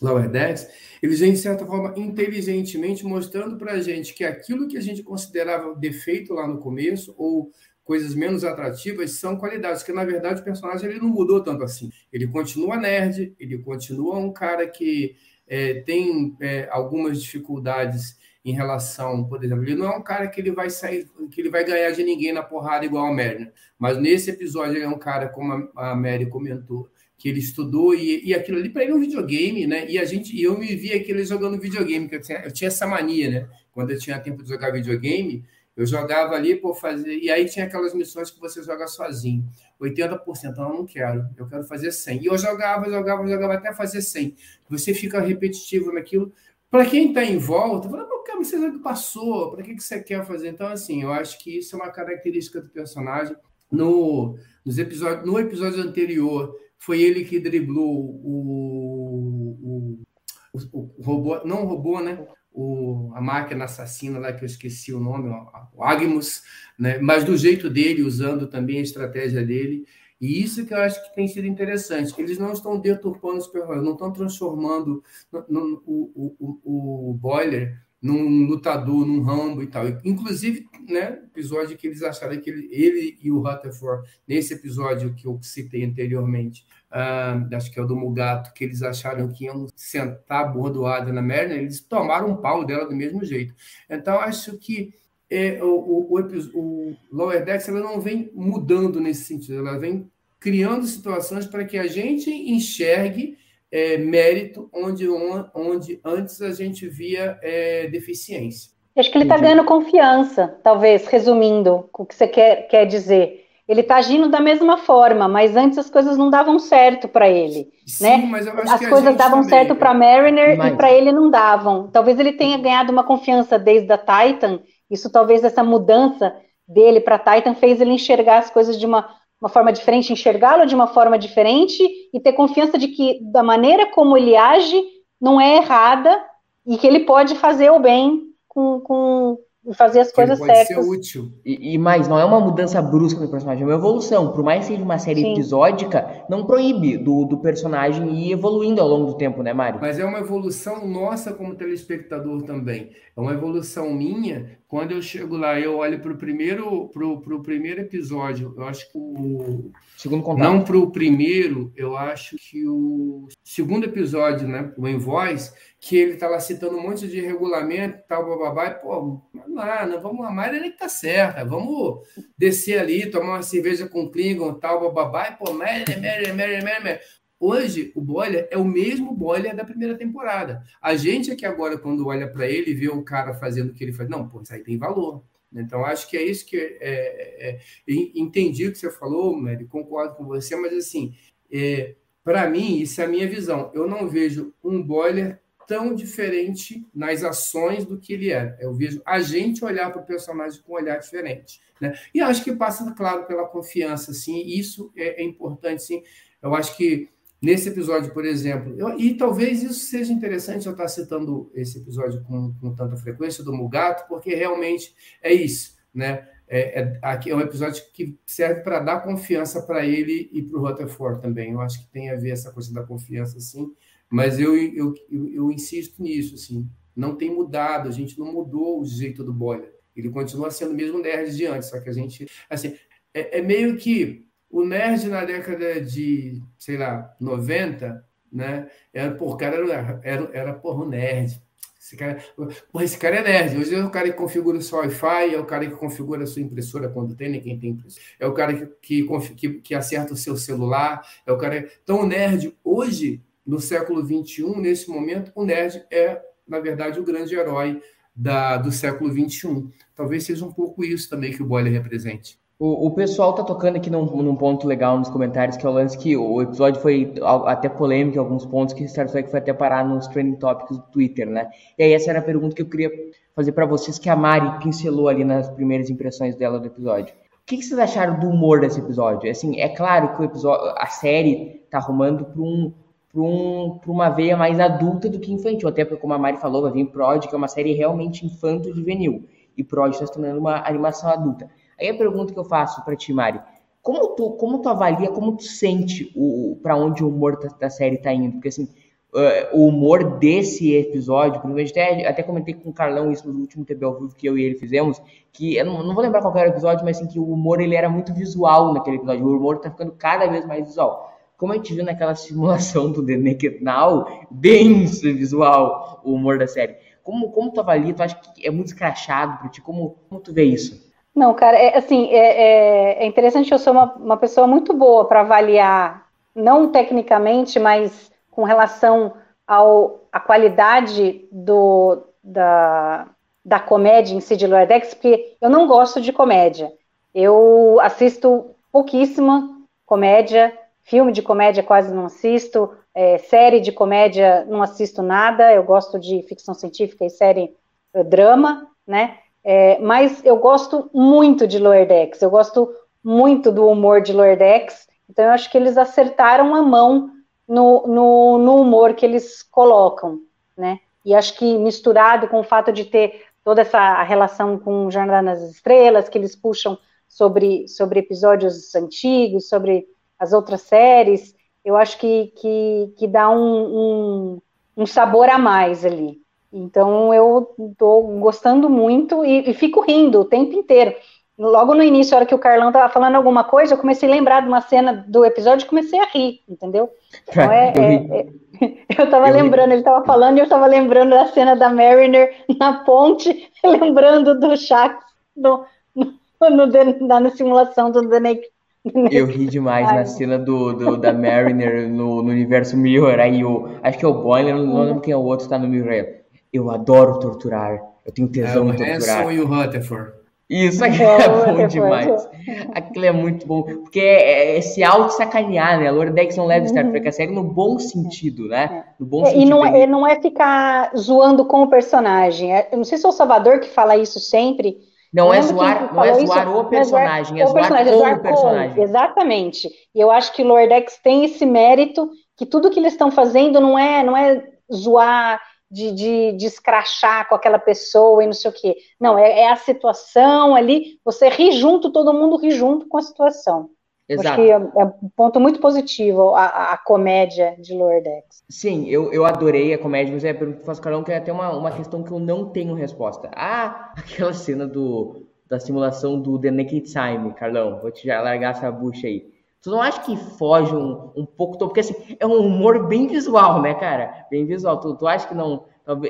Lower 0.02 0.28
Decks, 0.28 0.68
eles 1.02 1.20
vêm, 1.20 1.32
de 1.32 1.38
certa 1.38 1.64
forma, 1.64 1.94
inteligentemente 1.96 3.04
mostrando 3.04 3.56
para 3.56 3.72
a 3.72 3.80
gente 3.80 4.12
que 4.12 4.24
aquilo 4.24 4.68
que 4.68 4.76
a 4.76 4.80
gente 4.80 5.02
considerava 5.02 5.74
defeito 5.74 6.34
lá 6.34 6.46
no 6.46 6.58
começo, 6.58 7.14
ou 7.16 7.50
coisas 7.84 8.14
menos 8.14 8.44
atrativas 8.44 9.12
são 9.12 9.36
qualidades, 9.36 9.82
que 9.82 9.92
na 9.92 10.04
verdade 10.04 10.40
o 10.40 10.44
personagem 10.44 10.88
ele 10.88 11.00
não 11.00 11.08
mudou 11.08 11.42
tanto 11.42 11.62
assim. 11.62 11.90
Ele 12.12 12.26
continua 12.26 12.76
nerd, 12.76 13.34
ele 13.38 13.58
continua 13.58 14.18
um 14.18 14.32
cara 14.32 14.66
que 14.66 15.14
é, 15.46 15.74
tem 15.82 16.34
é, 16.40 16.66
algumas 16.70 17.22
dificuldades 17.22 18.16
em 18.44 18.52
relação, 18.52 19.24
por 19.24 19.42
exemplo, 19.42 19.64
ele 19.64 19.74
não 19.74 19.86
é 19.86 19.96
um 19.96 20.02
cara 20.02 20.28
que 20.28 20.38
ele 20.38 20.50
vai 20.50 20.68
sair, 20.68 21.06
que 21.30 21.40
ele 21.40 21.48
vai 21.48 21.64
ganhar 21.64 21.90
de 21.92 22.02
ninguém 22.02 22.32
na 22.32 22.42
porrada 22.42 22.84
igual 22.84 23.06
a 23.06 23.12
Mary, 23.12 23.50
mas 23.78 23.98
nesse 23.98 24.30
episódio 24.30 24.76
ele 24.76 24.84
é 24.84 24.88
um 24.88 24.98
cara, 24.98 25.28
como 25.28 25.70
a 25.74 25.94
Mary 25.94 26.28
comentou, 26.28 26.90
que 27.16 27.28
ele 27.28 27.38
estudou 27.38 27.94
e, 27.94 28.22
e 28.22 28.34
aquilo 28.34 28.58
ali 28.58 28.68
para 28.68 28.82
ele 28.82 28.92
é 28.92 28.94
um 28.94 29.00
videogame, 29.00 29.66
né? 29.66 29.88
E 29.88 29.98
a 29.98 30.04
gente, 30.04 30.36
e 30.36 30.42
eu 30.42 30.58
me 30.58 30.74
vi 30.76 30.92
aquele 30.92 31.24
jogando 31.24 31.58
videogame, 31.58 32.06
que 32.06 32.16
eu 32.16 32.20
tinha, 32.20 32.38
eu 32.40 32.52
tinha 32.52 32.68
essa 32.68 32.86
mania, 32.86 33.30
né? 33.30 33.48
Quando 33.72 33.92
eu 33.92 33.98
tinha 33.98 34.18
tempo 34.18 34.42
de 34.42 34.50
jogar 34.50 34.72
videogame, 34.72 35.42
eu 35.76 35.84
jogava 35.86 36.34
ali 36.34 36.56
por 36.56 36.76
fazer. 36.76 37.18
E 37.18 37.30
aí 37.30 37.46
tinha 37.46 37.64
aquelas 37.64 37.94
missões 37.94 38.30
que 38.30 38.40
você 38.40 38.62
joga 38.62 38.86
sozinho. 38.86 39.44
80%, 39.80 40.56
eu 40.56 40.68
não 40.68 40.86
quero, 40.86 41.28
eu 41.36 41.46
quero 41.48 41.64
fazer 41.64 41.90
100. 41.90 42.22
E 42.22 42.26
eu 42.26 42.38
jogava, 42.38 42.88
jogava, 42.88 43.26
jogava 43.26 43.54
até 43.54 43.72
fazer 43.72 44.00
100. 44.00 44.36
Você 44.70 44.94
fica 44.94 45.20
repetitivo 45.20 45.92
naquilo. 45.92 46.32
Para 46.70 46.86
quem 46.86 47.08
está 47.08 47.24
em 47.24 47.38
volta, 47.38 47.88
fala, 47.88 48.04
pô, 48.04 48.22
cara, 48.22 48.42
você 48.42 48.60
já 48.60 48.78
passou, 48.80 49.52
para 49.52 49.62
que, 49.62 49.74
que 49.74 49.82
você 49.82 50.00
quer 50.00 50.24
fazer? 50.24 50.48
Então, 50.48 50.66
assim, 50.68 51.02
eu 51.02 51.12
acho 51.12 51.38
que 51.38 51.58
isso 51.58 51.74
é 51.74 51.78
uma 51.78 51.90
característica 51.90 52.60
do 52.60 52.68
personagem. 52.68 53.36
No, 53.70 54.38
nos 54.64 54.78
episódios, 54.78 55.26
no 55.26 55.38
episódio 55.38 55.82
anterior, 55.82 56.56
foi 56.78 57.02
ele 57.02 57.24
que 57.24 57.40
driblou 57.40 58.20
o, 58.22 59.58
o, 59.62 60.60
o, 60.72 60.78
o 60.78 61.02
robô, 61.02 61.44
não 61.44 61.64
o 61.64 61.66
robô, 61.66 62.00
né? 62.00 62.26
O, 62.54 63.10
a 63.14 63.20
máquina 63.20 63.64
assassina 63.64 64.18
lá, 64.20 64.32
que 64.32 64.44
eu 64.44 64.46
esqueci 64.46 64.92
o 64.92 65.00
nome, 65.00 65.28
o 65.74 65.82
Agmus, 65.82 66.42
né? 66.78 66.98
mas 66.98 67.24
do 67.24 67.36
jeito 67.36 67.68
dele, 67.68 68.02
usando 68.02 68.46
também 68.46 68.78
a 68.78 68.82
estratégia 68.82 69.44
dele. 69.44 69.84
E 70.20 70.40
isso 70.40 70.64
que 70.64 70.72
eu 70.72 70.78
acho 70.78 71.02
que 71.04 71.14
tem 71.16 71.26
sido 71.26 71.48
interessante. 71.48 72.14
Eles 72.16 72.38
não 72.38 72.52
estão 72.52 72.78
deturpando 72.78 73.38
os 73.38 73.48
personagens, 73.48 73.84
não 73.84 73.94
estão 73.94 74.12
transformando 74.12 75.02
no, 75.32 75.44
no, 75.48 75.82
o, 75.84 76.36
o, 76.38 77.10
o 77.10 77.14
Boiler 77.14 77.84
num 78.00 78.46
lutador, 78.46 79.04
num 79.04 79.22
Rambo 79.22 79.62
e 79.62 79.66
tal. 79.66 79.88
Inclusive, 80.04 80.68
né, 80.86 81.22
episódio 81.24 81.76
que 81.76 81.86
eles 81.86 82.02
acharam 82.02 82.38
que 82.38 82.50
ele, 82.50 82.68
ele 82.70 83.18
e 83.20 83.32
o 83.32 83.40
Rutherford, 83.40 84.08
nesse 84.28 84.54
episódio 84.54 85.14
que 85.14 85.26
eu 85.26 85.40
citei 85.42 85.84
anteriormente, 85.84 86.66
uh, 86.94 87.54
acho 87.56 87.70
que 87.70 87.78
é 87.78 87.82
o 87.82 87.86
do 87.86 87.96
Mugato, 87.96 88.52
que 88.54 88.64
eles 88.64 88.82
acharam 88.82 89.28
que 89.28 89.44
iam 89.44 89.66
sentar 89.74 90.52
bordoada 90.52 91.12
na 91.12 91.20
merda, 91.20 91.54
eles 91.54 91.80
tomaram 91.80 92.30
um 92.30 92.36
pau 92.36 92.64
dela 92.64 92.86
do 92.86 92.94
mesmo 92.94 93.24
jeito. 93.24 93.54
Então, 93.90 94.18
acho 94.20 94.56
que 94.58 94.94
é, 95.28 95.62
o, 95.62 95.66
o, 95.66 96.18
o, 96.18 96.58
o 96.58 96.96
Lower 97.10 97.44
Decks 97.44 97.68
ela 97.68 97.80
não 97.80 98.00
vem 98.00 98.30
mudando 98.34 99.00
nesse 99.00 99.24
sentido, 99.24 99.58
ela 99.58 99.78
vem 99.78 100.08
criando 100.38 100.86
situações 100.86 101.46
para 101.46 101.64
que 101.64 101.78
a 101.78 101.86
gente 101.86 102.30
enxergue 102.30 103.36
é, 103.72 103.96
mérito 103.96 104.68
onde, 104.72 105.08
onde 105.54 106.00
antes 106.04 106.40
a 106.40 106.52
gente 106.52 106.86
via 106.86 107.38
é, 107.42 107.88
deficiência. 107.88 108.72
Acho 108.96 109.10
que 109.10 109.18
ele 109.18 109.24
está 109.24 109.36
ganhando 109.36 109.64
confiança, 109.64 110.56
talvez, 110.62 111.04
resumindo 111.08 111.88
o 111.92 112.06
que 112.06 112.14
você 112.14 112.28
quer, 112.28 112.68
quer 112.68 112.84
dizer. 112.84 113.43
Ele 113.66 113.80
está 113.80 113.96
agindo 113.96 114.28
da 114.28 114.40
mesma 114.40 114.76
forma, 114.76 115.26
mas 115.26 115.56
antes 115.56 115.78
as 115.78 115.88
coisas 115.88 116.18
não 116.18 116.28
davam 116.28 116.58
certo 116.58 117.08
para 117.08 117.28
ele. 117.28 117.68
Sim, 117.86 118.04
né? 118.04 118.16
mas 118.28 118.46
eu 118.46 118.52
acho 118.52 118.74
as 118.74 118.80
que 118.80 118.88
coisas 118.88 119.16
davam 119.16 119.42
também, 119.42 119.48
certo 119.48 119.74
para 119.74 119.94
Mariner 119.94 120.58
mas... 120.58 120.72
e 120.72 120.76
para 120.76 120.92
ele 120.92 121.12
não 121.12 121.30
davam. 121.30 121.88
Talvez 121.90 122.18
ele 122.18 122.32
tenha 122.32 122.58
ganhado 122.58 122.92
uma 122.92 123.04
confiança 123.04 123.58
desde 123.58 123.90
a 123.90 123.98
Titan. 123.98 124.60
Isso 124.90 125.10
talvez 125.10 125.42
essa 125.42 125.64
mudança 125.64 126.34
dele 126.68 127.00
para 127.00 127.18
Titan 127.18 127.54
fez 127.54 127.80
ele 127.80 127.92
enxergar 127.92 128.38
as 128.38 128.50
coisas 128.50 128.78
de 128.78 128.84
uma 128.84 129.08
uma 129.44 129.50
forma 129.50 129.70
diferente, 129.70 130.10
enxergá-lo 130.10 130.64
de 130.64 130.74
uma 130.74 130.86
forma 130.86 131.18
diferente 131.18 131.82
e 132.14 132.18
ter 132.18 132.32
confiança 132.32 132.78
de 132.78 132.88
que 132.88 133.20
da 133.30 133.42
maneira 133.42 133.90
como 133.90 134.16
ele 134.16 134.34
age 134.34 134.82
não 135.20 135.38
é 135.38 135.56
errada 135.56 136.18
e 136.66 136.78
que 136.78 136.86
ele 136.86 137.00
pode 137.00 137.34
fazer 137.34 137.70
o 137.70 137.78
bem 137.78 138.22
com, 138.48 138.80
com 138.80 139.36
fazer 139.72 140.00
as 140.00 140.12
coisas 140.12 140.38
pode 140.38 140.52
certas. 140.52 140.84
Ser 140.84 140.90
útil. 140.90 141.32
E, 141.44 141.74
e, 141.74 141.78
mais, 141.78 142.06
não 142.06 142.18
é 142.18 142.24
uma 142.24 142.40
mudança 142.40 142.82
brusca 142.82 143.20
do 143.20 143.30
personagem, 143.30 143.62
é 143.62 143.66
uma 143.66 143.74
evolução. 143.74 144.32
Por 144.32 144.44
mais 144.44 144.60
que 144.66 144.72
seja 144.72 144.82
uma 144.82 144.98
série 144.98 145.22
Sim. 145.22 145.32
episódica, 145.32 146.24
não 146.28 146.44
proíbe 146.44 146.98
do, 146.98 147.24
do 147.24 147.38
personagem 147.38 148.14
ir 148.14 148.32
evoluindo 148.32 148.80
ao 148.80 148.88
longo 148.88 149.06
do 149.06 149.16
tempo, 149.16 149.42
né, 149.42 149.52
Mário? 149.54 149.80
Mas 149.80 149.98
é 149.98 150.04
uma 150.04 150.18
evolução 150.18 150.86
nossa 150.86 151.32
como 151.32 151.54
telespectador 151.54 152.42
também. 152.42 152.90
É 153.16 153.20
uma 153.20 153.32
evolução 153.32 153.92
minha. 153.94 154.58
Quando 154.66 154.90
eu 154.90 155.00
chego 155.00 155.36
lá, 155.36 155.58
eu 155.58 155.76
olho 155.76 156.00
para 156.00 156.12
o 156.12 156.16
primeiro, 156.16 156.88
pro, 156.88 157.20
pro 157.20 157.42
primeiro 157.42 157.80
episódio. 157.80 158.52
Eu 158.56 158.64
acho 158.64 158.90
que 158.90 158.98
o. 158.98 159.70
Segundo 159.96 160.22
contato. 160.22 160.42
Não 160.42 160.64
para 160.64 160.76
o 160.76 160.90
primeiro, 160.90 161.72
eu 161.76 161.96
acho 161.96 162.36
que 162.36 162.66
o 162.66 163.28
segundo 163.44 163.84
episódio, 163.84 164.48
né? 164.48 164.72
O 164.76 164.88
Envoys, 164.88 165.54
que 165.86 165.98
ele 165.98 166.14
está 166.14 166.28
lá 166.28 166.40
citando 166.40 166.78
um 166.78 166.82
monte 166.82 167.06
de 167.06 167.20
regulamento, 167.20 168.02
tal, 168.08 168.26
bababá, 168.26 168.68
e, 168.68 168.74
pô, 168.76 169.20
vamos 169.34 169.54
lá, 169.54 169.84
não 169.86 170.00
vamos 170.00 170.24
amar 170.24 170.54
ele 170.54 170.70
que 170.70 170.78
tá 170.78 170.88
certa, 170.88 171.44
vamos 171.44 172.08
descer 172.38 172.78
ali, 172.78 173.10
tomar 173.10 173.34
uma 173.34 173.42
cerveja 173.42 173.86
com 173.86 174.10
Klingon, 174.10 174.54
tal, 174.54 174.80
bababá, 174.80 175.28
e, 175.28 175.36
pô, 175.36 175.52
Mary, 175.52 175.84
Mary, 176.00 176.32
Mary, 176.32 176.64
Mary. 176.64 177.00
Hoje, 177.38 177.92
o 177.94 178.00
Boiler 178.00 178.48
é 178.50 178.56
o 178.56 178.64
mesmo 178.64 179.14
Boiler 179.14 179.54
da 179.54 179.62
primeira 179.62 179.94
temporada. 179.94 180.64
A 180.80 180.96
gente 180.96 181.30
aqui 181.30 181.44
agora, 181.44 181.76
quando 181.76 182.06
olha 182.06 182.26
para 182.28 182.48
ele 182.48 182.70
e 182.70 182.74
vê 182.74 182.88
o 182.88 183.02
cara 183.02 183.34
fazendo 183.34 183.68
o 183.68 183.74
que 183.74 183.84
ele 183.84 183.92
faz, 183.92 184.08
não, 184.08 184.26
pô, 184.26 184.40
isso 184.40 184.54
aí 184.54 184.60
tem 184.60 184.78
valor. 184.78 185.22
Então, 185.52 185.84
acho 185.84 186.08
que 186.08 186.16
é 186.16 186.22
isso 186.22 186.46
que. 186.46 186.56
É, 186.56 186.78
é, 186.80 187.58
é 187.58 187.60
entendi 187.86 188.66
o 188.66 188.72
que 188.72 188.78
você 188.78 188.90
falou, 188.90 189.36
Mary, 189.36 189.66
concordo 189.66 190.14
com 190.14 190.24
você, 190.24 190.56
mas 190.56 190.72
assim, 190.72 191.14
é, 191.52 191.94
para 192.24 192.48
mim, 192.48 192.78
isso 192.78 193.02
é 193.02 193.04
a 193.04 193.08
minha 193.08 193.28
visão. 193.28 193.70
Eu 193.74 193.86
não 193.86 194.08
vejo 194.08 194.54
um 194.64 194.82
boiler 194.82 195.43
tão 195.66 195.94
diferente 195.94 196.86
nas 196.94 197.22
ações 197.22 197.84
do 197.84 197.98
que 197.98 198.12
ele 198.12 198.30
era. 198.30 198.56
Eu 198.60 198.74
vejo 198.74 199.02
a 199.04 199.20
gente 199.20 199.64
olhar 199.64 199.90
para 199.90 200.02
o 200.02 200.06
personagem 200.06 200.60
com 200.62 200.72
um 200.72 200.76
olhar 200.76 200.98
diferente. 200.98 201.60
Né? 201.80 201.94
E 202.14 202.20
acho 202.20 202.42
que 202.42 202.52
passa, 202.52 202.90
claro, 202.92 203.26
pela 203.26 203.46
confiança, 203.46 204.12
sim. 204.12 204.42
Isso 204.46 204.92
é, 204.96 205.22
é 205.22 205.24
importante, 205.24 205.82
sim. 205.82 206.02
Eu 206.42 206.54
acho 206.54 206.76
que 206.76 207.08
nesse 207.40 207.68
episódio, 207.68 208.12
por 208.12 208.24
exemplo, 208.24 208.74
eu, 208.78 208.98
e 208.98 209.14
talvez 209.14 209.62
isso 209.62 209.80
seja 209.86 210.12
interessante 210.12 210.66
eu 210.66 210.72
estar 210.72 210.88
citando 210.88 211.50
esse 211.54 211.78
episódio 211.78 212.22
com, 212.24 212.54
com 212.54 212.74
tanta 212.74 212.96
frequência 212.96 213.44
do 213.44 213.52
Mugato, 213.52 214.06
porque 214.08 214.34
realmente 214.34 214.94
é 215.22 215.32
isso, 215.32 215.76
né? 215.92 216.28
É, 216.46 216.80
é, 216.82 216.98
aqui 217.02 217.30
é 217.30 217.34
um 217.34 217.40
episódio 217.40 217.82
que 217.92 218.18
serve 218.26 218.60
para 218.60 218.78
dar 218.78 219.00
confiança 219.00 219.62
para 219.62 219.84
ele 219.84 220.28
e 220.30 220.42
para 220.42 220.58
o 220.58 220.60
Rutherford 220.60 221.20
também. 221.20 221.52
Eu 221.52 221.60
acho 221.60 221.80
que 221.80 221.90
tem 221.90 222.10
a 222.10 222.16
ver 222.16 222.30
essa 222.30 222.52
coisa 222.52 222.72
da 222.72 222.82
confiança, 222.82 223.40
sim. 223.40 223.72
Mas 224.14 224.38
eu, 224.38 224.56
eu, 224.56 224.94
eu, 225.10 225.50
insisto 225.50 226.00
nisso, 226.00 226.36
assim, 226.36 226.70
não 226.94 227.16
tem 227.16 227.34
mudado, 227.34 227.88
a 227.88 227.90
gente 227.90 228.16
não 228.16 228.32
mudou 228.32 228.80
o 228.80 228.84
jeito 228.84 229.24
do 229.24 229.32
Boiler. 229.32 229.74
Ele 229.96 230.08
continua 230.08 230.52
sendo 230.52 230.70
o 230.70 230.74
mesmo 230.74 231.00
nerd 231.00 231.34
de 231.34 231.44
antes, 231.46 231.68
só 231.68 231.80
que 231.80 231.90
a 231.90 231.92
gente, 231.92 232.24
assim, 232.48 232.76
é, 233.12 233.38
é 233.38 233.42
meio 233.42 233.76
que 233.76 234.24
o 234.48 234.64
nerd 234.64 235.08
na 235.08 235.24
década 235.24 235.80
de, 235.80 236.40
sei 236.56 236.76
lá, 236.76 237.12
90, 237.20 238.06
né, 238.30 238.68
era, 238.92 239.12
por 239.16 239.36
cara, 239.36 239.56
era, 239.56 240.00
era, 240.04 240.30
era 240.32 240.54
porra, 240.54 240.84
um 240.84 240.88
nerd, 240.88 241.42
Esse 241.76 241.96
cara, 241.96 242.22
porra, 242.70 242.84
esse 242.84 242.96
cara 242.96 243.16
é 243.16 243.22
nerd. 243.24 243.58
Hoje 243.58 243.74
é 243.74 243.84
o 243.84 243.90
cara 243.90 244.08
que 244.12 244.16
configura 244.16 244.58
o 244.58 244.62
seu 244.62 244.78
Wi-Fi, 244.78 245.34
é 245.34 245.40
o 245.40 245.44
cara 245.44 245.66
que 245.66 245.74
configura 245.74 246.22
a 246.22 246.26
sua 246.28 246.40
impressora 246.40 246.88
quando 246.88 247.16
tem, 247.16 247.40
quem 247.40 247.58
tem 247.58 247.70
impressora. 247.70 248.06
É 248.20 248.26
o 248.28 248.32
cara 248.32 248.54
que, 248.80 249.04
que, 249.34 249.54
que, 249.54 249.74
acerta 249.74 250.14
o 250.14 250.16
seu 250.16 250.36
celular, 250.36 251.04
é 251.26 251.32
o 251.32 251.36
cara. 251.36 251.68
Então, 251.82 252.02
o 252.02 252.06
nerd, 252.06 252.56
hoje, 252.62 253.20
no 253.46 253.60
século 253.60 254.02
XXI, 254.04 254.60
nesse 254.60 254.88
momento, 254.90 255.30
o 255.34 255.44
nerd 255.44 255.84
é, 255.90 256.20
na 256.46 256.60
verdade, 256.60 256.98
o 256.98 257.04
grande 257.04 257.34
herói 257.34 257.80
da, 258.14 258.56
do 258.56 258.70
século 258.70 259.10
XXI. 259.10 259.66
Talvez 259.94 260.24
seja 260.24 260.44
um 260.44 260.52
pouco 260.52 260.84
isso 260.84 261.08
também 261.10 261.32
que 261.32 261.42
o 261.42 261.46
Boiler 261.46 261.72
represente. 261.72 262.38
O, 262.58 262.86
o 262.86 262.90
pessoal 262.92 263.34
tá 263.34 263.42
tocando 263.42 263.76
aqui 263.76 263.90
num, 263.90 264.04
num, 264.04 264.36
ponto 264.36 264.66
legal 264.66 264.96
nos 264.96 265.10
comentários, 265.10 265.56
que 265.56 265.66
é 265.66 265.68
o 265.68 265.72
lance 265.72 265.98
que 265.98 266.16
o 266.16 266.40
episódio 266.40 266.80
foi 266.80 267.12
até 267.46 267.68
polêmico 267.68 268.16
em 268.16 268.20
alguns 268.20 268.46
pontos, 268.46 268.72
que 268.72 268.86
Star 268.86 269.10
Trek 269.10 269.28
foi 269.28 269.40
até 269.40 269.52
parar 269.52 269.84
nos 269.84 270.06
trending 270.06 270.36
topics 270.36 270.76
do 270.76 270.82
Twitter, 270.84 271.28
né? 271.28 271.50
E 271.76 271.82
aí 271.82 271.92
essa 271.92 272.10
era 272.10 272.20
a 272.20 272.22
pergunta 272.22 272.54
que 272.54 272.62
eu 272.62 272.68
queria 272.68 272.92
fazer 273.34 273.50
para 273.52 273.66
vocês, 273.66 273.98
que 273.98 274.08
a 274.08 274.14
Mari 274.14 274.60
pincelou 274.60 275.08
ali 275.08 275.24
nas 275.24 275.50
primeiras 275.50 275.90
impressões 275.90 276.36
dela 276.36 276.60
do 276.60 276.68
episódio. 276.68 277.12
O 277.12 277.46
que, 277.46 277.56
que 277.56 277.64
vocês 277.64 277.78
acharam 277.78 278.20
do 278.20 278.28
humor 278.28 278.60
desse 278.60 278.78
episódio? 278.78 279.28
Assim, 279.28 279.60
é 279.60 279.68
claro 279.68 280.14
que 280.14 280.22
o 280.22 280.24
episódio, 280.24 280.72
a 280.78 280.86
série 280.86 281.66
tá 281.68 281.78
arrumando 281.78 282.24
para 282.24 282.40
um, 282.40 282.72
para 283.14 283.22
um, 283.22 283.78
uma 283.86 284.10
veia 284.10 284.36
mais 284.36 284.58
adulta 284.58 285.08
do 285.08 285.20
que 285.20 285.32
infantil, 285.32 285.68
até 285.68 285.84
porque, 285.84 286.00
como 286.00 286.12
a 286.12 286.18
Mari 286.18 286.36
falou, 286.36 286.62
vai 286.62 286.72
vir 286.72 286.86
Prod, 286.86 287.24
que 287.24 287.32
é 287.32 287.38
uma 287.38 287.46
série 287.46 287.72
realmente 287.72 288.26
infanto-juvenil, 288.26 289.24
e 289.56 289.62
Prod 289.62 289.92
está 289.92 290.04
se 290.04 290.12
tornando 290.12 290.40
uma 290.40 290.66
animação 290.66 291.08
adulta. 291.08 291.48
Aí 291.80 291.88
a 291.88 291.96
pergunta 291.96 292.32
que 292.32 292.38
eu 292.38 292.44
faço 292.44 292.84
para 292.84 292.96
ti, 292.96 293.12
Mari, 293.12 293.40
como 293.80 294.16
tu, 294.16 294.32
como 294.32 294.60
tu 294.60 294.68
avalia, 294.68 295.12
como 295.12 295.36
tu 295.36 295.44
sente 295.44 296.12
o, 296.16 296.58
para 296.60 296.76
onde 296.76 297.04
o 297.04 297.08
humor 297.08 297.38
da, 297.38 297.48
da 297.56 297.70
série 297.70 297.94
está 297.94 298.12
indo? 298.12 298.32
Porque 298.32 298.48
assim, 298.48 298.64
uh, 298.64 299.56
o 299.56 299.68
humor 299.68 300.18
desse 300.18 300.74
episódio, 300.74 301.40
primeiro 301.40 301.70
até, 301.70 302.06
até 302.08 302.22
comentei 302.24 302.54
com 302.54 302.70
o 302.70 302.74
Carlão 302.74 303.12
isso 303.12 303.32
no 303.32 303.38
último 303.38 303.64
TV 303.64 303.84
ao 303.84 303.94
vivo 303.94 304.14
que 304.16 304.26
eu 304.26 304.36
e 304.36 304.42
ele 304.42 304.56
fizemos, 304.56 305.00
que 305.32 305.54
eu 305.54 305.64
não, 305.64 305.84
não 305.84 305.94
vou 305.94 306.02
lembrar 306.02 306.20
qual 306.20 306.36
era 306.36 306.48
o 306.50 306.52
episódio, 306.52 306.84
mas 306.84 306.96
assim, 306.96 307.06
que 307.06 307.20
o 307.20 307.30
humor 307.30 307.60
ele 307.60 307.76
era 307.76 307.88
muito 307.88 308.12
visual 308.12 308.74
naquele 308.74 308.96
episódio, 308.96 309.24
o 309.24 309.36
humor 309.36 309.56
está 309.56 309.70
ficando 309.70 309.92
cada 309.92 310.26
vez 310.26 310.44
mais 310.44 310.66
visual. 310.66 311.13
Como 311.44 311.52
a 311.52 311.56
gente 311.56 311.74
viu 311.74 311.84
naquela 311.84 312.14
simulação 312.16 312.90
do 312.90 313.04
The 313.04 313.18
Naked 313.18 313.62
Now, 313.62 314.06
visual 314.30 316.00
o 316.02 316.14
humor 316.14 316.38
da 316.38 316.46
série. 316.46 316.76
Como, 317.02 317.30
como 317.32 317.52
tu 317.52 317.60
avalia? 317.60 317.92
Tu 317.92 318.02
acha 318.02 318.16
que 318.16 318.46
é 318.46 318.50
muito 318.50 318.68
escrachado 318.68 319.36
para 319.36 319.50
ti? 319.50 319.60
Como, 319.60 319.98
como 320.08 320.22
tu 320.22 320.32
vê 320.32 320.44
isso? 320.44 320.90
Não, 321.14 321.34
cara, 321.34 321.58
é, 321.58 321.76
assim, 321.76 322.08
é, 322.08 322.16
é, 322.16 323.04
é 323.04 323.06
interessante, 323.06 323.52
eu 323.52 323.58
sou 323.58 323.74
uma, 323.74 323.92
uma 323.96 324.16
pessoa 324.16 324.46
muito 324.46 324.72
boa 324.72 325.04
para 325.04 325.20
avaliar, 325.20 326.06
não 326.34 326.72
tecnicamente, 326.72 327.58
mas 327.58 328.10
com 328.30 328.44
relação 328.44 329.12
ao, 329.46 330.00
à 330.10 330.18
qualidade 330.20 331.28
do, 331.30 332.04
da, 332.22 333.06
da 333.44 333.60
comédia 333.60 334.14
em 334.14 334.20
si 334.20 334.34
de 334.34 334.46
Lordex, 334.46 334.94
porque 334.94 335.36
eu 335.42 335.50
não 335.50 335.66
gosto 335.66 336.00
de 336.00 336.10
comédia. 336.10 336.72
Eu 337.14 337.78
assisto 337.82 338.46
pouquíssima 338.72 339.60
comédia, 339.84 340.58
filme 340.84 341.12
de 341.12 341.22
comédia 341.22 341.62
quase 341.62 341.92
não 341.92 342.06
assisto, 342.06 342.70
é, 342.94 343.18
série 343.18 343.60
de 343.60 343.72
comédia 343.72 344.44
não 344.44 344.62
assisto 344.62 345.02
nada, 345.02 345.52
eu 345.52 345.64
gosto 345.64 345.98
de 345.98 346.22
ficção 346.22 346.54
científica 346.54 347.04
e 347.04 347.10
série 347.10 347.56
uh, 347.94 348.04
drama, 348.04 348.68
né? 348.86 349.18
É, 349.42 349.78
mas 349.80 350.24
eu 350.24 350.36
gosto 350.36 350.88
muito 350.94 351.46
de 351.46 351.58
Lower 351.58 351.86
Decks, 351.86 352.22
eu 352.22 352.30
gosto 352.30 352.72
muito 353.02 353.50
do 353.50 353.66
humor 353.66 354.00
de 354.00 354.12
Lower 354.12 354.38
Decks, 354.38 354.86
então 355.08 355.24
eu 355.24 355.30
acho 355.32 355.50
que 355.50 355.58
eles 355.58 355.76
acertaram 355.76 356.54
a 356.54 356.62
mão 356.62 357.10
no, 357.46 357.86
no, 357.86 358.38
no 358.38 358.56
humor 358.60 358.94
que 358.94 359.04
eles 359.04 359.42
colocam, 359.42 360.20
né? 360.56 360.80
E 361.04 361.14
acho 361.14 361.36
que 361.36 361.58
misturado 361.58 362.28
com 362.28 362.40
o 362.40 362.44
fato 362.44 362.72
de 362.72 362.86
ter 362.86 363.24
toda 363.42 363.60
essa 363.60 364.02
relação 364.02 364.58
com 364.58 364.90
Jornada 364.90 365.20
nas 365.20 365.42
Estrelas, 365.42 366.08
que 366.08 366.16
eles 366.16 366.34
puxam 366.34 366.78
sobre, 367.06 367.68
sobre 367.68 368.00
episódios 368.00 368.74
antigos, 368.74 369.48
sobre 369.48 369.86
as 370.18 370.32
outras 370.32 370.62
séries, 370.62 371.34
eu 371.64 371.76
acho 371.76 371.98
que, 371.98 372.32
que, 372.36 372.94
que 372.98 373.06
dá 373.06 373.30
um, 373.30 373.36
um, 373.36 374.42
um 374.76 374.86
sabor 374.86 375.28
a 375.28 375.38
mais 375.38 375.84
ali. 375.84 376.22
Então 376.52 377.12
eu 377.12 377.54
estou 377.58 378.02
gostando 378.20 378.70
muito 378.70 379.24
e, 379.24 379.50
e, 379.50 379.54
fico 379.54 379.80
rindo 379.80 380.20
o 380.20 380.24
tempo 380.24 380.54
inteiro. 380.54 380.94
Logo 381.36 381.74
no 381.74 381.82
início, 381.82 382.14
a 382.14 382.18
hora 382.18 382.26
que 382.26 382.34
o 382.34 382.38
Carlão 382.38 382.68
estava 382.68 382.92
falando 382.92 383.16
alguma 383.16 383.42
coisa, 383.42 383.74
eu 383.74 383.78
comecei 383.78 384.08
a 384.08 384.12
lembrar 384.12 384.40
de 384.40 384.46
uma 384.46 384.60
cena 384.60 385.04
do 385.08 385.24
episódio 385.24 385.64
e 385.64 385.68
comecei 385.68 385.98
a 385.98 386.06
rir, 386.06 386.42
entendeu? 386.48 386.88
Então 387.28 387.50
é, 387.50 387.72
é, 387.76 388.20
é 388.20 388.26
eu 388.98 389.04
estava 389.06 389.28
lembrando, 389.30 389.72
ele 389.72 389.80
estava 389.80 390.04
falando 390.04 390.36
e 390.36 390.40
eu 390.40 390.44
estava 390.44 390.66
lembrando 390.66 391.10
da 391.10 391.26
cena 391.26 391.56
da 391.56 391.70
Mariner 391.70 392.44
na 392.58 392.84
ponte, 392.84 393.50
lembrando 393.64 394.38
do 394.38 394.56
Shax 394.56 395.04
no, 395.36 395.64
no, 395.94 396.14
no, 396.40 397.06
na 397.08 397.30
simulação 397.30 397.90
do 397.90 398.08
The 398.08 398.20
Naked 398.20 398.53
eu 399.10 399.26
ri 399.26 399.46
demais 399.46 399.88
Ai. 399.88 399.96
na 399.96 400.04
cena 400.04 400.38
do, 400.38 400.72
do 400.72 400.96
da 400.96 401.12
Mariner 401.12 401.88
no, 401.88 402.22
no, 402.22 402.30
universo 402.30 402.76
Mirror. 402.76 403.18
Aí 403.18 403.44
o, 403.44 403.68
acho 403.82 403.98
que 403.98 404.04
é 404.04 404.08
o 404.08 404.22
Boiler, 404.22 404.54
não 404.54 404.84
lembro 404.84 405.00
quem 405.00 405.12
é 405.12 405.16
o 405.16 405.22
outro, 405.22 405.46
está 405.46 405.58
no 405.58 405.68
Mirror. 405.68 406.06
Eu 406.52 406.70
adoro 406.70 407.18
torturar. 407.18 407.82
Eu 408.04 408.12
tenho 408.12 408.28
tesão 408.28 408.70
é, 408.70 408.74
em 408.74 408.76
torturar. 408.76 409.28
É 409.28 409.34
e 409.34 409.40
o 409.40 409.46
Rutherford. 409.46 410.12
Isso 410.48 410.84
aqui 410.84 411.00
é, 411.02 411.22
é 411.22 411.28
bom 411.28 411.66
demais. 411.66 412.28
Aquilo 412.74 413.04
é 413.06 413.12
muito 413.12 413.46
bom. 413.46 413.62
Porque 413.62 414.00
é, 414.00 414.52
é 414.52 414.58
esse 414.58 414.82
auto-sacanear, 414.82 415.80
né? 415.80 415.88
A 415.88 415.92
Lordex 415.92 416.36
não 416.36 416.46
leva 416.46 416.68
Star 416.68 416.88
Trek 416.90 417.08
a 417.08 417.12
série 417.12 417.32
no 417.32 417.42
bom 417.42 417.78
sentido, 417.78 418.48
né? 418.48 418.84
No 419.00 419.06
bom 419.06 419.22
é, 419.22 419.30
sentido. 419.30 419.42
E 419.42 419.44
não 419.46 419.64
é, 419.64 419.86
não 419.86 420.06
é 420.06 420.20
ficar 420.20 420.92
zoando 420.96 421.46
com 421.46 421.62
o 421.62 421.68
personagem. 421.68 422.50
Eu 422.70 422.76
não 422.76 422.84
sei 422.84 422.98
se 422.98 423.06
é 423.06 423.08
o 423.08 423.12
Salvador 423.12 423.60
que 423.60 423.68
fala 423.68 423.96
isso 423.96 424.20
sempre. 424.20 424.76
Não 425.14 425.32
é 425.32 425.40
zoar, 425.40 425.94
não 425.94 426.04
é 426.04 426.12
zoar 426.12 426.48
isso, 426.48 426.58
o 426.58 426.64
personagem, 426.64 427.40
é 427.40 427.46
zoar, 427.46 427.68
personagem, 427.68 428.00
com 428.00 428.18
o 428.18 428.22
personagem. 428.22 428.82
exatamente. 428.82 429.70
E 429.94 430.00
eu 430.00 430.10
acho 430.10 430.32
que 430.32 430.42
o 430.42 430.46
Lordex 430.46 430.98
tem 431.04 431.24
esse 431.24 431.46
mérito 431.46 432.10
que 432.36 432.44
tudo 432.44 432.68
que 432.68 432.80
eles 432.80 432.94
estão 432.94 433.12
fazendo 433.12 433.60
não 433.60 433.78
é, 433.78 434.02
não 434.02 434.16
é 434.16 434.44
zoar 434.72 435.40
de, 435.70 435.92
de, 435.92 436.32
de 436.32 436.46
escrachar 436.46 437.28
com 437.28 437.34
aquela 437.36 437.60
pessoa 437.60 438.24
e 438.24 438.26
não 438.26 438.32
sei 438.32 438.50
o 438.50 438.54
quê. 438.54 438.76
Não, 439.00 439.16
é, 439.16 439.42
é, 439.42 439.50
a 439.52 439.56
situação 439.56 440.54
ali, 440.54 440.98
você 441.04 441.28
ri 441.28 441.52
junto, 441.52 441.92
todo 441.92 442.12
mundo 442.12 442.36
ri 442.36 442.50
junto 442.50 442.88
com 442.88 442.98
a 442.98 443.02
situação. 443.02 443.70
Exato. 444.08 444.28
Acho 444.28 444.36
que 444.42 444.50
é, 444.50 444.82
é 444.82 444.84
um 444.84 445.08
ponto 445.16 445.40
muito 445.40 445.60
positivo 445.60 446.34
a, 446.34 446.72
a 446.72 446.78
comédia 446.78 447.56
de 447.58 447.74
Lordex. 447.74 448.44
Sim, 448.48 448.86
eu, 448.88 449.12
eu 449.12 449.24
adorei 449.24 449.72
a 449.72 449.78
comédia, 449.78 450.12
mas 450.12 450.24
é 450.24 450.30
a 450.30 450.34
pergunta 450.34 450.58
que 450.58 450.62
eu 450.62 450.66
faço, 450.66 450.82
Carlão, 450.82 451.02
que 451.02 451.10
é 451.10 451.16
até 451.16 451.32
uma, 451.32 451.50
uma 451.56 451.70
questão 451.70 452.02
que 452.02 452.12
eu 452.12 452.18
não 452.18 452.50
tenho 452.50 452.74
resposta. 452.74 453.30
Ah, 453.34 453.92
aquela 453.96 454.34
cena 454.34 454.66
do, 454.66 455.26
da 455.48 455.58
simulação 455.58 456.20
do 456.20 456.38
The 456.38 456.50
Naked 456.50 456.92
Time, 456.92 457.32
Carlão, 457.32 457.80
vou 457.80 457.90
te 457.90 458.06
já 458.06 458.20
largar 458.20 458.52
essa 458.52 458.70
bucha 458.70 459.06
aí. 459.06 459.32
Tu 459.62 459.70
não 459.70 459.80
acha 459.80 460.02
que 460.02 460.14
foge 460.14 460.76
um, 460.76 461.10
um 461.16 461.24
pouco, 461.24 461.56
porque 461.56 461.80
assim, 461.80 461.94
é 462.20 462.26
um 462.26 462.36
humor 462.36 462.86
bem 462.86 463.06
visual, 463.06 463.62
né, 463.62 463.72
cara? 463.72 464.26
Bem 464.30 464.44
visual. 464.44 464.78
Tu, 464.78 464.94
tu 464.94 465.06
acha 465.06 465.26
que 465.26 465.34
não. 465.34 465.64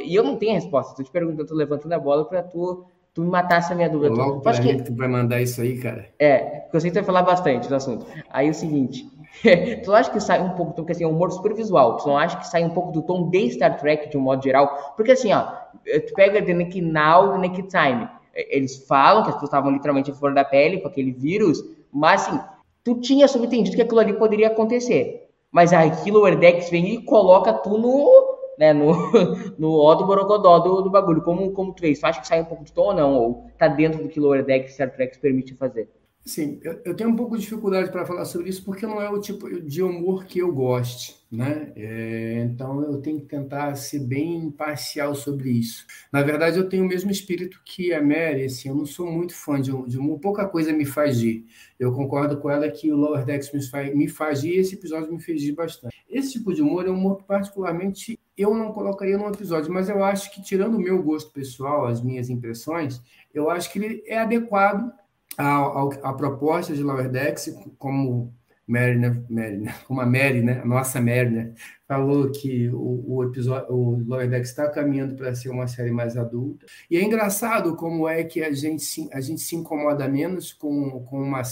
E 0.04 0.12
eu 0.12 0.24
não 0.24 0.36
tenho 0.36 0.54
resposta. 0.54 0.96
Tô 0.96 1.04
te 1.04 1.10
perguntando, 1.12 1.46
tô 1.46 1.54
levantando 1.54 1.92
a 1.92 1.98
bola 2.00 2.24
pra 2.24 2.42
tu, 2.42 2.84
tu 3.14 3.22
me 3.22 3.30
matar 3.30 3.58
essa 3.58 3.74
minha 3.74 3.88
dúvida. 3.88 4.12
Logo 4.12 4.40
tu, 4.40 4.48
acha 4.48 4.60
que 4.60 4.82
tu 4.82 4.94
vai 4.94 5.08
mandar 5.08 5.40
isso 5.40 5.60
aí, 5.60 5.78
cara. 5.78 6.08
É, 6.18 6.38
porque 6.38 6.76
eu 6.76 6.80
sei 6.80 6.90
que 6.90 6.94
tu 6.94 7.00
vai 7.00 7.04
falar 7.04 7.22
bastante 7.22 7.68
do 7.68 7.74
assunto. 7.74 8.06
Aí 8.28 8.48
é 8.48 8.50
o 8.50 8.54
seguinte. 8.54 9.08
tu 9.84 9.92
acha 9.94 10.10
que 10.10 10.20
sai 10.20 10.42
um 10.42 10.50
pouco, 10.50 10.72
porque 10.74 10.92
assim, 10.92 11.04
é 11.04 11.06
um 11.06 11.10
humor 11.10 11.30
super 11.30 11.54
visual, 11.54 11.96
tu 11.96 12.08
não 12.08 12.18
acha 12.18 12.36
que 12.36 12.46
sai 12.46 12.64
um 12.64 12.70
pouco 12.70 12.92
do 12.92 13.02
tom 13.02 13.30
de 13.30 13.50
Star 13.50 13.78
Trek 13.78 14.10
de 14.10 14.16
um 14.16 14.20
modo 14.20 14.42
geral? 14.42 14.94
Porque 14.96 15.12
assim, 15.12 15.32
ó, 15.32 15.42
tu 15.84 16.14
pega 16.14 16.42
The 16.42 16.52
Nick 16.52 16.80
Now, 16.80 17.32
The 17.32 17.38
Nick 17.38 17.62
Time, 17.64 18.08
eles 18.34 18.86
falam 18.86 19.22
que 19.22 19.28
as 19.28 19.34
pessoas 19.34 19.50
estavam 19.50 19.72
literalmente 19.72 20.12
fora 20.12 20.34
da 20.34 20.44
pele 20.44 20.80
com 20.80 20.88
aquele 20.88 21.12
vírus, 21.12 21.64
mas 21.92 22.26
assim, 22.26 22.40
tu 22.82 22.96
tinha 22.96 23.26
subentendido 23.28 23.76
que 23.76 23.82
aquilo 23.82 24.00
ali 24.00 24.12
poderia 24.12 24.48
acontecer. 24.48 25.28
Mas 25.50 25.70
o 25.72 26.10
Lower 26.12 26.36
Decks 26.36 26.68
vem 26.68 26.94
e 26.94 27.02
coloca 27.02 27.52
tu 27.52 27.78
no, 27.78 28.33
né, 28.58 28.72
no, 28.72 28.94
no 29.58 29.72
ó 29.78 29.94
do 29.94 30.06
borogodó 30.06 30.58
do, 30.58 30.82
do 30.82 30.90
bagulho. 30.90 31.22
Como, 31.22 31.52
como 31.52 31.72
tu 31.72 31.82
vês? 31.82 32.00
Tu 32.00 32.06
acha 32.06 32.20
que 32.20 32.26
sai 32.26 32.40
um 32.40 32.46
pouco 32.46 32.64
de 32.64 32.72
tom 32.72 32.86
ou 32.88 32.94
não? 32.94 33.14
Ou 33.14 33.50
tá 33.58 33.68
dentro 33.68 34.02
do 34.02 34.08
que 34.08 34.20
Lower 34.20 34.44
Decks 34.44 34.74
Star 34.74 34.90
Trek 34.94 35.18
permite 35.18 35.54
fazer? 35.54 35.88
Sim, 36.26 36.58
eu, 36.62 36.80
eu, 36.86 36.96
tenho 36.96 37.10
um 37.10 37.16
pouco 37.16 37.36
de 37.36 37.42
dificuldade 37.42 37.92
para 37.92 38.06
falar 38.06 38.24
sobre 38.24 38.48
isso 38.48 38.64
porque 38.64 38.86
não 38.86 39.00
é 39.00 39.10
o 39.10 39.20
tipo 39.20 39.60
de 39.60 39.82
humor 39.82 40.24
que 40.24 40.38
eu 40.38 40.50
goste, 40.50 41.16
né? 41.30 41.70
É, 41.76 42.42
então 42.46 42.82
eu 42.82 42.98
tenho 43.02 43.20
que 43.20 43.26
tentar 43.26 43.74
ser 43.74 43.98
bem 43.98 44.36
imparcial 44.36 45.14
sobre 45.14 45.50
isso. 45.50 45.84
Na 46.10 46.22
verdade, 46.22 46.56
eu 46.56 46.66
tenho 46.66 46.82
o 46.82 46.88
mesmo 46.88 47.10
espírito 47.10 47.60
que 47.62 47.92
a 47.92 48.00
Mary, 48.02 48.44
assim, 48.46 48.70
eu 48.70 48.74
não 48.74 48.86
sou 48.86 49.12
muito 49.12 49.34
fã 49.34 49.60
de, 49.60 49.70
de 49.86 49.98
humor, 49.98 50.18
pouca 50.18 50.48
coisa 50.48 50.72
me 50.72 50.86
faz 50.86 51.20
rir. 51.20 51.44
Eu 51.78 51.92
concordo 51.92 52.38
com 52.38 52.48
ela 52.48 52.70
que 52.70 52.90
o 52.90 52.96
Lower 52.96 53.26
Decks 53.26 53.52
me 53.52 53.62
faz, 53.62 53.94
me 53.94 54.08
faz 54.08 54.44
e 54.44 54.52
esse 54.54 54.76
episódio 54.76 55.12
me 55.12 55.20
fez 55.20 55.42
rir 55.42 55.52
bastante. 55.52 55.94
Esse 56.08 56.32
tipo 56.32 56.54
de 56.54 56.62
humor 56.62 56.86
é 56.86 56.90
um 56.90 56.94
humor 56.94 57.22
particularmente 57.24 58.18
eu 58.36 58.54
não 58.54 58.72
colocaria 58.72 59.16
num 59.16 59.28
episódio, 59.28 59.72
mas 59.72 59.88
eu 59.88 60.02
acho 60.04 60.32
que 60.32 60.42
tirando 60.42 60.76
o 60.76 60.80
meu 60.80 61.02
gosto 61.02 61.32
pessoal, 61.32 61.86
as 61.86 62.02
minhas 62.02 62.28
impressões, 62.28 63.00
eu 63.32 63.48
acho 63.50 63.72
que 63.72 63.78
ele 63.78 64.02
é 64.06 64.18
adequado 64.18 64.92
a, 65.38 65.82
a 66.02 66.12
proposta 66.12 66.74
de 66.74 66.82
Lower 66.82 67.08
Decks, 67.08 67.54
como 67.78 68.32
Mariner, 68.66 69.22
Mariner, 69.28 69.74
como 69.86 70.00
a 70.00 70.06
Mary, 70.06 70.42
né? 70.42 70.60
A 70.60 70.64
nossa 70.64 71.00
Mariner, 71.00 71.52
falou 71.86 72.30
que 72.30 72.68
o, 72.70 73.04
o 73.06 73.24
episódio, 73.24 73.66
o 73.70 74.20
está 74.20 74.68
caminhando 74.70 75.16
para 75.16 75.34
ser 75.34 75.50
uma 75.50 75.66
série 75.66 75.90
mais 75.90 76.16
adulta. 76.16 76.66
E 76.90 76.96
é 76.96 77.02
engraçado 77.02 77.76
como 77.76 78.08
é 78.08 78.24
que 78.24 78.42
a 78.42 78.52
gente 78.52 78.82
se, 78.82 79.08
a 79.12 79.20
gente 79.20 79.42
se 79.42 79.54
incomoda 79.54 80.08
menos 80.08 80.52
com, 80.52 81.00
com, 81.04 81.22
uma, 81.22 81.42